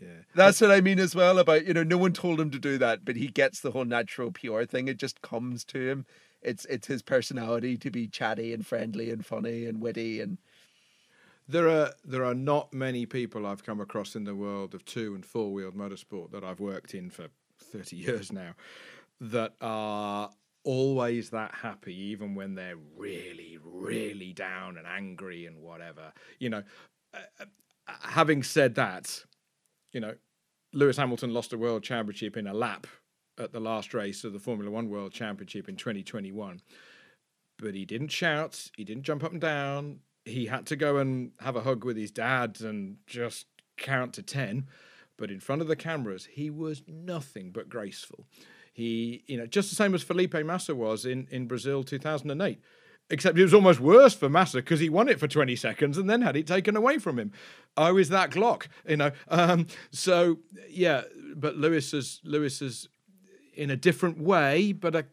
that's 0.34 0.60
what 0.60 0.70
i 0.70 0.80
mean 0.80 0.98
as 0.98 1.14
well 1.14 1.38
about 1.38 1.66
you 1.66 1.74
know 1.74 1.82
no 1.82 1.98
one 1.98 2.12
told 2.12 2.40
him 2.40 2.50
to 2.50 2.58
do 2.58 2.78
that 2.78 3.04
but 3.04 3.16
he 3.16 3.28
gets 3.28 3.60
the 3.60 3.70
whole 3.70 3.84
natural 3.84 4.30
pure 4.30 4.66
thing 4.66 4.88
it 4.88 4.96
just 4.96 5.22
comes 5.22 5.64
to 5.64 5.88
him 5.88 6.06
it's 6.42 6.64
it's 6.66 6.86
his 6.86 7.02
personality 7.02 7.76
to 7.76 7.90
be 7.90 8.06
chatty 8.06 8.52
and 8.52 8.66
friendly 8.66 9.10
and 9.10 9.24
funny 9.24 9.66
and 9.66 9.80
witty 9.80 10.20
and 10.20 10.38
There 11.48 11.68
are 11.68 11.92
there 12.04 12.24
are 12.24 12.34
not 12.34 12.72
many 12.72 13.06
people 13.06 13.46
I've 13.46 13.64
come 13.64 13.80
across 13.80 14.14
in 14.14 14.24
the 14.24 14.34
world 14.34 14.74
of 14.74 14.84
two 14.84 15.14
and 15.14 15.24
four 15.24 15.52
wheeled 15.52 15.74
motorsport 15.74 16.30
that 16.32 16.44
I've 16.44 16.60
worked 16.60 16.94
in 16.94 17.10
for 17.10 17.28
thirty 17.58 17.96
years 18.06 18.30
now 18.30 18.54
that 19.20 19.54
are 19.60 20.30
always 20.64 21.30
that 21.30 21.54
happy, 21.54 21.98
even 21.98 22.34
when 22.34 22.54
they're 22.54 22.76
really, 22.96 23.58
really 23.62 24.32
down 24.32 24.76
and 24.76 24.86
angry 24.86 25.46
and 25.46 25.62
whatever. 25.62 26.12
You 26.38 26.50
know, 26.50 26.62
uh, 27.14 27.20
uh, 27.40 27.44
having 28.02 28.42
said 28.42 28.74
that, 28.74 29.24
you 29.92 30.00
know, 30.00 30.14
Lewis 30.74 30.98
Hamilton 30.98 31.32
lost 31.32 31.52
a 31.54 31.58
world 31.58 31.82
championship 31.82 32.36
in 32.36 32.46
a 32.46 32.54
lap 32.54 32.86
at 33.38 33.52
the 33.52 33.60
last 33.60 33.94
race 33.94 34.24
of 34.24 34.32
the 34.34 34.38
Formula 34.38 34.70
One 34.70 34.90
World 34.90 35.12
Championship 35.12 35.68
in 35.68 35.76
2021 35.76 36.60
but 37.58 37.74
he 37.74 37.84
didn't 37.84 38.08
shout, 38.08 38.70
he 38.76 38.84
didn't 38.84 39.02
jump 39.02 39.24
up 39.24 39.32
and 39.32 39.40
down. 39.40 40.00
He 40.28 40.46
had 40.46 40.66
to 40.66 40.76
go 40.76 40.98
and 40.98 41.32
have 41.40 41.56
a 41.56 41.62
hug 41.62 41.84
with 41.84 41.96
his 41.96 42.10
dad 42.10 42.60
and 42.60 42.98
just 43.06 43.46
count 43.76 44.12
to 44.14 44.22
10. 44.22 44.66
But 45.16 45.30
in 45.30 45.40
front 45.40 45.62
of 45.62 45.68
the 45.68 45.76
cameras, 45.76 46.28
he 46.30 46.50
was 46.50 46.82
nothing 46.86 47.50
but 47.50 47.68
graceful. 47.68 48.24
He, 48.72 49.24
you 49.26 49.36
know, 49.36 49.46
just 49.46 49.70
the 49.70 49.76
same 49.76 49.94
as 49.94 50.04
Felipe 50.04 50.34
Massa 50.34 50.74
was 50.74 51.04
in, 51.04 51.26
in 51.30 51.48
Brazil 51.48 51.82
2008. 51.82 52.60
Except 53.10 53.38
it 53.38 53.42
was 53.42 53.54
almost 53.54 53.80
worse 53.80 54.14
for 54.14 54.28
Massa 54.28 54.58
because 54.58 54.80
he 54.80 54.90
won 54.90 55.08
it 55.08 55.18
for 55.18 55.26
20 55.26 55.56
seconds 55.56 55.96
and 55.96 56.08
then 56.08 56.20
had 56.20 56.36
it 56.36 56.46
taken 56.46 56.76
away 56.76 56.98
from 56.98 57.18
him. 57.18 57.32
Oh, 57.76 57.96
is 57.96 58.10
that 58.10 58.30
Glock? 58.30 58.66
You 58.86 58.98
know. 58.98 59.10
Um, 59.28 59.66
so 59.90 60.38
yeah, 60.68 61.02
but 61.34 61.56
Lewis 61.56 61.92
has 61.92 62.20
Lewis 62.22 62.60
has 62.60 62.86
in 63.54 63.70
a 63.70 63.76
different 63.76 64.20
way, 64.20 64.72
but 64.72 64.94
a 64.94 65.06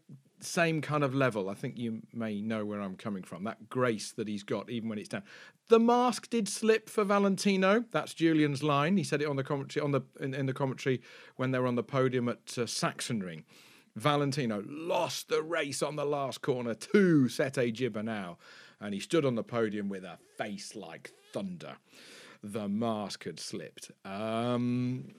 same 0.46 0.82
kind 0.82 1.04
of 1.04 1.14
level. 1.14 1.50
I 1.50 1.54
think 1.54 1.78
you 1.78 2.02
may 2.14 2.41
know 2.41 2.66
where 2.66 2.82
I'm 2.82 2.96
coming 2.96 3.24
from. 3.24 3.43
That 3.43 3.70
grace 3.70 4.12
that 4.14 4.28
he's 4.28 4.43
got, 4.43 4.70
even 4.70 4.89
when 4.89 4.98
it's 4.98 5.10
down. 5.10 5.24
The 5.68 5.80
mask 5.80 6.30
did 6.30 6.48
slip 6.48 6.89
for 6.89 7.04
Valentino. 7.04 7.86
That's 7.91 8.14
Julian's 8.14 8.64
line. 8.64 8.98
He 8.98 9.04
said 9.04 9.22
it 9.22 9.28
on 9.28 9.36
the 9.36 9.43
commentary 9.43 9.84
on 9.84 9.91
the 9.91 10.02
in, 10.20 10.34
in 10.34 10.46
the 10.46 10.54
commentary 10.54 11.02
when 11.36 11.52
they 11.52 11.60
were 11.60 11.68
on 11.68 11.76
the 11.76 11.84
podium 11.84 12.30
at 12.30 12.58
uh, 12.58 12.62
Sachsenring. 12.62 13.43
Valentino 13.96 14.64
lost 14.68 15.30
the 15.30 15.41
race 15.41 15.82
on 15.82 15.96
the 15.96 16.06
last 16.06 16.41
corner 16.41 16.74
to 16.74 17.30
Sete 17.30 17.74
Gibernau, 17.74 18.36
and 18.80 18.93
he 18.93 19.00
stood 19.00 19.26
on 19.26 19.36
the 19.36 19.43
podium 19.43 19.89
with 19.89 20.04
a 20.04 20.18
face 20.38 20.76
like 20.76 21.12
thunder. 21.34 21.78
The 22.43 22.68
mask 22.68 23.24
had 23.24 23.39
slipped. 23.39 23.91
Um, 24.04 25.16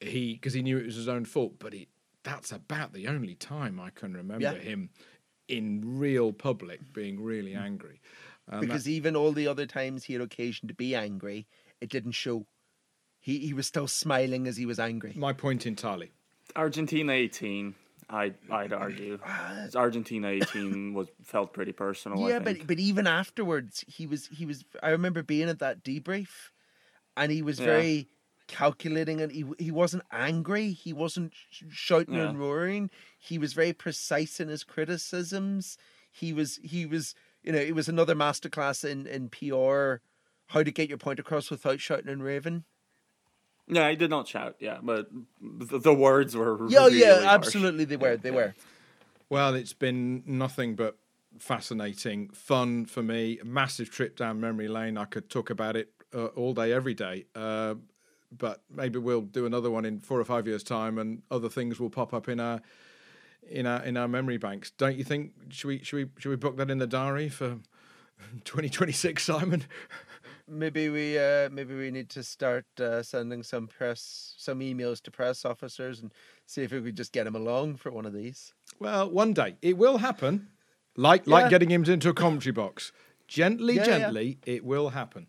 he 0.00 0.34
because 0.34 0.54
he 0.54 0.62
knew 0.62 0.78
it 0.78 0.86
was 0.86 0.96
his 0.96 1.08
own 1.08 1.24
fault, 1.24 1.54
but 1.58 1.72
he 1.72 1.88
that's 2.22 2.52
about 2.52 2.92
the 2.92 3.08
only 3.08 3.34
time 3.34 3.80
I 3.80 3.90
can 3.90 4.14
remember 4.14 4.44
Yeah. 4.44 4.54
him 4.54 4.90
in 5.48 5.98
real 5.98 6.32
public 6.32 6.92
being 6.92 7.22
really 7.22 7.54
angry. 7.54 8.00
Um, 8.48 8.60
because 8.60 8.88
even 8.88 9.16
all 9.16 9.32
the 9.32 9.46
other 9.46 9.66
times 9.66 10.04
he 10.04 10.12
had 10.14 10.22
occasion 10.22 10.68
to 10.68 10.74
be 10.74 10.94
angry, 10.94 11.46
it 11.80 11.88
didn't 11.88 12.12
show. 12.12 12.46
He 13.20 13.38
he 13.38 13.52
was 13.52 13.66
still 13.66 13.86
smiling 13.88 14.46
as 14.46 14.56
he 14.56 14.66
was 14.66 14.78
angry. 14.78 15.12
my 15.16 15.32
point 15.32 15.66
entirely. 15.66 16.10
Argentina 16.56 17.12
18, 17.12 17.74
I 18.08 18.34
I'd 18.50 18.72
argue. 18.72 19.18
Argentina 19.76 20.28
18 20.28 20.94
was 20.94 21.08
felt 21.22 21.52
pretty 21.52 21.72
personal. 21.72 22.24
I 22.24 22.28
yeah, 22.28 22.38
think. 22.40 22.58
but 22.60 22.66
but 22.66 22.78
even 22.78 23.06
afterwards, 23.06 23.84
he 23.86 24.06
was 24.06 24.26
he 24.26 24.46
was. 24.46 24.64
I 24.82 24.90
remember 24.90 25.22
being 25.22 25.48
at 25.48 25.60
that 25.60 25.84
debrief, 25.84 26.50
and 27.16 27.30
he 27.30 27.42
was 27.42 27.58
Yeah. 27.60 27.66
very 27.66 28.08
calculating, 28.50 29.20
and 29.20 29.32
he 29.32 29.44
he 29.58 29.70
wasn't 29.70 30.02
angry. 30.12 30.72
He 30.72 30.92
wasn't 30.92 31.32
sh- 31.50 31.62
shouting 31.70 32.14
Yeah. 32.14 32.28
and 32.28 32.38
roaring. 32.38 32.90
He 33.18 33.38
was 33.38 33.52
very 33.54 33.72
precise 33.72 34.40
in 34.40 34.48
his 34.48 34.64
criticisms. 34.64 35.78
He 36.10 36.32
was 36.32 36.58
he 36.62 36.84
was 36.86 37.14
you 37.42 37.52
know 37.52 37.58
it 37.58 37.74
was 37.74 37.88
another 37.88 38.14
masterclass 38.14 38.84
in 38.84 39.06
in 39.06 39.28
PR, 39.30 40.02
how 40.52 40.62
to 40.62 40.70
get 40.70 40.88
your 40.88 40.98
point 40.98 41.18
across 41.18 41.50
without 41.50 41.80
shouting 41.80 42.08
and 42.10 42.22
raving. 42.22 42.64
yeah, 43.68 43.86
I 43.86 43.94
did 43.94 44.10
not 44.10 44.26
shout. 44.28 44.56
Yeah, 44.58 44.78
but 44.82 45.08
the, 45.40 45.78
the 45.78 45.94
words 45.94 46.36
were. 46.36 46.68
Yeah, 46.68 46.86
really 46.86 46.98
yeah, 47.00 47.14
harsh. 47.20 47.46
absolutely, 47.46 47.84
they 47.84 47.96
were, 47.96 48.16
they 48.16 48.30
were. 48.32 48.54
Well, 49.28 49.54
it's 49.54 49.72
been 49.74 50.24
nothing 50.26 50.74
but 50.74 50.96
fascinating, 51.38 52.30
fun 52.30 52.84
for 52.86 53.02
me. 53.02 53.38
Massive 53.44 53.90
trip 53.90 54.16
down 54.16 54.40
memory 54.40 54.66
lane. 54.68 54.96
I 54.98 55.04
could 55.04 55.30
talk 55.30 55.50
about 55.50 55.76
it 55.76 55.90
uh, 56.12 56.26
all 56.36 56.52
day, 56.54 56.72
every 56.72 56.94
day. 56.94 57.26
Uh, 57.34 57.74
but 58.36 58.62
maybe 58.70 58.98
we'll 58.98 59.22
do 59.22 59.46
another 59.46 59.70
one 59.70 59.84
in 59.84 60.00
four 60.00 60.20
or 60.20 60.24
five 60.24 60.46
years' 60.46 60.62
time, 60.62 60.98
and 60.98 61.22
other 61.30 61.48
things 61.48 61.78
will 61.80 61.90
pop 61.90 62.12
up 62.14 62.28
in 62.28 62.40
our 62.40 62.60
in 63.48 63.66
our 63.66 63.82
in 63.82 63.96
our 63.96 64.08
memory 64.08 64.36
banks. 64.38 64.70
Don't 64.72 64.96
you 64.96 65.04
think? 65.04 65.32
Should 65.48 65.68
we 65.68 65.82
should 65.82 65.96
we 65.96 66.06
should 66.18 66.30
we 66.30 66.36
book 66.36 66.56
that 66.56 66.70
in 66.70 66.78
the 66.78 66.86
diary 66.86 67.28
for 67.28 67.58
2026, 68.44 69.22
Simon? 69.22 69.64
Maybe 70.48 70.88
we 70.88 71.16
uh, 71.18 71.48
maybe 71.50 71.74
we 71.76 71.90
need 71.90 72.08
to 72.10 72.22
start 72.24 72.66
uh, 72.80 73.02
sending 73.02 73.42
some 73.42 73.68
press 73.68 74.34
some 74.36 74.60
emails 74.60 75.00
to 75.02 75.10
press 75.10 75.44
officers 75.44 76.00
and 76.00 76.12
see 76.46 76.62
if 76.62 76.72
we 76.72 76.82
could 76.82 76.96
just 76.96 77.12
get 77.12 77.26
him 77.26 77.36
along 77.36 77.76
for 77.76 77.90
one 77.92 78.04
of 78.04 78.12
these. 78.12 78.52
Well, 78.78 79.08
one 79.10 79.32
day 79.32 79.56
it 79.62 79.78
will 79.78 79.98
happen. 79.98 80.48
Like 80.96 81.26
like 81.26 81.50
getting 81.50 81.70
him 81.70 81.84
into 81.84 82.08
a 82.08 82.14
commentary 82.14 82.52
box. 82.52 82.92
Gently, 83.28 83.76
Yeah, 83.76 83.86
yeah. 83.86 83.98
gently, 83.98 84.38
it 84.44 84.64
will 84.64 84.88
happen. 84.88 85.28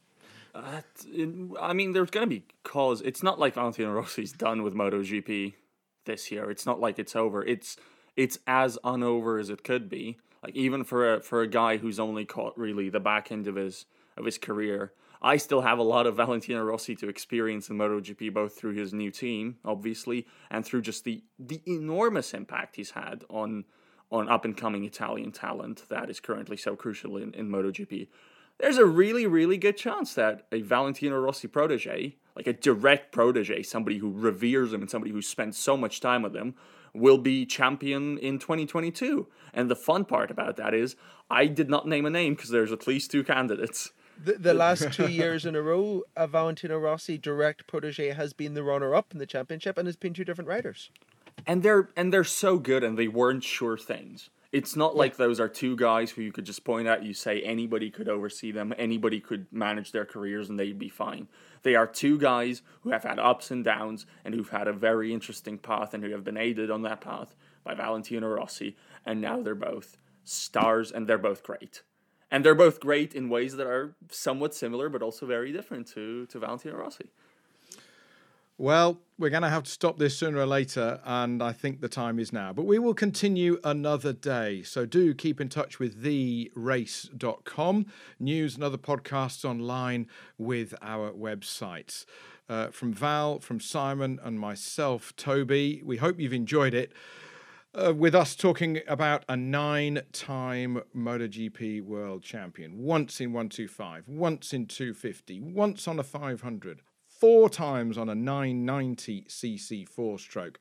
Uh, 0.54 0.82
it- 1.08 1.52
I 1.60 1.74
mean, 1.74 1.94
there's 1.94 2.10
going 2.12 2.28
to 2.28 2.36
be 2.36 2.44
cause. 2.64 3.02
It's 3.02 3.24
not 3.24 3.40
like 3.40 3.54
Valentino 3.56 3.92
Rossi's 3.94 4.32
done 4.34 4.64
with 4.64 4.74
MotoGP 4.74 5.54
this 6.06 6.32
year. 6.32 6.50
It's 6.52 6.66
not 6.66 6.80
like 6.80 7.00
it's 7.00 7.16
over. 7.16 7.44
It's 7.44 7.78
it's 8.18 8.38
as 8.46 8.78
unover 8.84 9.40
as 9.40 9.50
it 9.50 9.64
could 9.64 9.90
be. 9.90 10.18
Like 10.44 10.56
even 10.56 10.84
for 10.84 11.14
a 11.16 11.22
for 11.22 11.42
a 11.42 11.48
guy 11.48 11.78
who's 11.78 12.00
only 12.00 12.26
caught 12.26 12.58
really 12.58 12.90
the 12.90 13.00
back 13.00 13.32
end 13.32 13.48
of 13.48 13.56
his 13.56 13.86
of 14.18 14.26
his 14.26 14.38
career, 14.38 14.92
I 15.22 15.38
still 15.38 15.62
have 15.62 15.78
a 15.80 15.84
lot 15.84 16.08
of 16.08 16.18
Valentino 16.18 16.64
Rossi 16.64 16.96
to 16.98 17.08
experience 17.08 17.70
in 17.70 17.78
MotoGP, 17.78 18.34
both 18.34 18.58
through 18.58 18.74
his 18.74 18.94
new 18.94 19.12
team, 19.12 19.58
obviously, 19.64 20.28
and 20.50 20.66
through 20.66 20.82
just 20.82 21.04
the 21.06 21.24
the 21.40 21.62
enormous 21.66 22.34
impact 22.34 22.76
he's 22.76 22.92
had 22.92 23.24
on 23.30 23.66
on 24.12 24.28
up 24.28 24.44
and 24.44 24.58
coming 24.58 24.84
Italian 24.84 25.32
talent 25.32 25.84
that 25.88 26.10
is 26.10 26.20
currently 26.20 26.58
so 26.58 26.76
crucial 26.76 27.16
in, 27.16 27.34
in 27.34 27.48
MotoGP 27.48 28.10
there's 28.62 28.78
a 28.78 28.86
really, 28.86 29.26
really 29.26 29.58
good 29.58 29.76
chance 29.76 30.14
that 30.14 30.46
a 30.52 30.62
Valentino 30.62 31.20
Rossi 31.20 31.48
protege, 31.48 32.16
like 32.36 32.48
a 32.48 32.54
direct 32.54 33.12
protege, 33.12 33.64
somebody 33.64 33.98
who 33.98 34.12
reveres 34.12 34.72
him 34.72 34.82
and 34.82 34.90
somebody 34.90 35.12
who 35.12 35.22
spends 35.22 35.58
so 35.58 35.76
much 35.76 36.00
time 36.00 36.22
with 36.22 36.36
him, 36.36 36.54
will 36.94 37.18
be 37.18 37.46
champion 37.46 38.18
in 38.18 38.38
2022. 38.38 39.28
And 39.54 39.70
the 39.70 39.76
fun 39.76 40.06
part 40.06 40.30
about 40.30 40.58
that 40.58 40.74
is, 40.74 40.96
I 41.30 41.48
did 41.48 41.70
not 41.70 41.88
name 41.88 42.06
a 42.06 42.10
name 42.10 42.36
because 42.36 42.50
there's 42.50 42.72
at 42.72 42.86
least 42.86 43.10
two 43.12 43.24
candidates. 43.24 43.92
The, 44.24 44.34
the 44.34 44.54
last 44.54 44.94
two 44.94 45.08
years 45.08 45.46
in 45.46 45.56
a 45.56 45.62
row, 45.62 46.04
a 46.16 46.28
Valentino 46.28 46.78
Rossi 46.78 47.18
direct 47.18 47.66
protege 47.66 48.10
has 48.10 48.34
been 48.34 48.54
the 48.54 48.64
runner 48.64 48.94
up 48.94 49.08
in 49.12 49.18
the 49.18 49.26
championship 49.26 49.78
and 49.78 49.88
has 49.88 49.96
been 49.96 50.14
two 50.14 50.26
different 50.26 50.48
riders. 50.48 50.92
and 51.48 51.64
they're 51.64 51.90
and 51.96 52.14
they're 52.14 52.24
so 52.24 52.60
good 52.60 52.84
and 52.84 52.98
they 52.98 53.08
weren't 53.08 53.44
sure 53.44 53.78
things 53.78 54.30
it's 54.52 54.76
not 54.76 54.96
like 54.96 55.16
those 55.16 55.40
are 55.40 55.48
two 55.48 55.76
guys 55.76 56.12
who 56.12 56.22
you 56.22 56.32
could 56.32 56.46
just 56.46 56.64
point 56.64 56.88
at 56.88 57.04
you 57.04 57.14
say 57.14 57.42
anybody 57.42 57.90
could 57.90 58.10
oversee 58.10 58.52
them 58.52 58.74
anybody 58.78 59.20
could 59.20 59.48
manage 59.52 59.92
their 59.92 60.06
careers 60.06 60.50
and 60.50 60.60
they'd 60.60 60.80
be 60.80 60.90
fine. 60.90 61.28
They 61.64 61.76
are 61.76 61.88
two 61.88 62.18
guys 62.18 62.62
who 62.82 62.90
have 62.92 63.04
had 63.04 63.20
ups 63.20 63.52
and 63.52 63.64
downs 63.64 64.06
and 64.26 64.34
who've 64.34 64.50
had 64.50 64.68
a 64.68 64.74
very 64.74 65.14
interesting 65.14 65.58
path 65.58 65.94
and 65.94 66.04
who 66.04 66.12
have 66.12 66.24
been 66.24 66.38
aided 66.38 66.70
on 66.70 66.82
that 66.84 67.02
path 67.02 67.36
by 67.64 67.74
valentino 67.74 68.28
rossi 68.28 68.76
and 69.06 69.22
now 69.22 69.42
they're 69.42 69.56
both 69.56 69.98
stars 70.24 70.92
and 70.92 71.08
they're 71.08 71.18
both 71.18 71.44
great. 71.44 71.84
And 72.34 72.46
they're 72.46 72.56
both 72.56 72.80
great 72.80 73.14
in 73.14 73.30
ways 73.30 73.58
that 73.58 73.68
are 73.68 73.96
somewhat 74.10 74.54
similar 74.54 74.90
but 74.90 75.02
also 75.02 75.26
very 75.26 75.52
different 75.52 75.88
to 75.94 76.26
to 76.28 76.40
valentino 76.40 76.78
rossi 76.78 77.10
Well, 78.62 79.02
we're 79.18 79.32
going 79.32 79.42
to 79.42 79.50
have 79.50 79.64
to 79.64 79.72
stop 79.72 79.98
this 79.98 80.16
sooner 80.16 80.38
or 80.38 80.46
later, 80.46 81.00
and 81.04 81.42
I 81.42 81.52
think 81.52 81.82
the 81.82 81.90
time 81.90 82.20
is 82.20 82.32
now. 82.32 82.54
But 82.54 82.68
we 82.68 82.78
will 82.78 82.94
continue 82.94 83.60
another 83.64 84.14
day. 84.14 84.62
So 84.62 84.86
do 84.86 85.16
keep 85.16 85.42
in 85.42 85.50
touch 85.50 85.80
with 85.80 86.04
therace.com, 86.04 87.86
news 88.20 88.54
and 88.54 88.64
other 88.64 88.78
podcasts 88.78 89.44
online 89.44 90.06
with 90.38 90.76
our 90.80 91.12
websites. 91.12 92.06
Uh, 92.48 92.68
from 92.68 92.94
Val, 92.94 93.40
from 93.40 93.60
Simon, 93.60 94.20
and 94.24 94.40
myself, 94.40 95.16
Toby, 95.16 95.82
we 95.84 95.98
hope 95.98 96.20
you've 96.20 96.32
enjoyed 96.32 96.76
it. 96.76 96.92
Uh, 97.74 97.96
with 97.96 98.14
us 98.14 98.36
talking 98.36 98.82
about 98.88 99.26
a 99.28 99.36
nine 99.36 100.04
time 100.12 100.84
MotoGP 100.96 101.82
world 101.82 102.22
champion, 102.22 102.78
once 102.78 103.20
in 103.20 103.34
125, 103.34 104.08
once 104.08 104.54
in 104.54 104.68
250, 104.68 105.40
once 105.40 105.88
on 105.88 105.98
a 105.98 106.04
500, 106.04 106.84
four 107.22 107.52
times 107.52 108.00
on 108.00 108.10
a 108.10 108.16
990cc 108.16 109.88
four 109.88 110.18
stroke, 110.18 110.58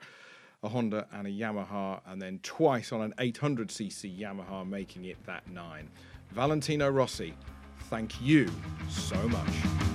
a 0.63 0.69
Honda 0.69 1.07
and 1.11 1.27
a 1.27 1.31
Yamaha, 1.31 2.03
and 2.07 2.21
then 2.21 2.39
twice 2.43 2.93
on 2.93 3.01
an 3.01 3.15
800cc 3.17 4.21
Yamaha, 4.21 4.69
making 4.69 5.07
it 5.07 5.17
that 5.25 5.49
nine. 5.51 5.89
Valentino 6.33 6.91
Rossi, 6.91 7.33
thank 7.89 8.21
you 8.21 8.51
so 8.91 9.17
much. 9.29 9.90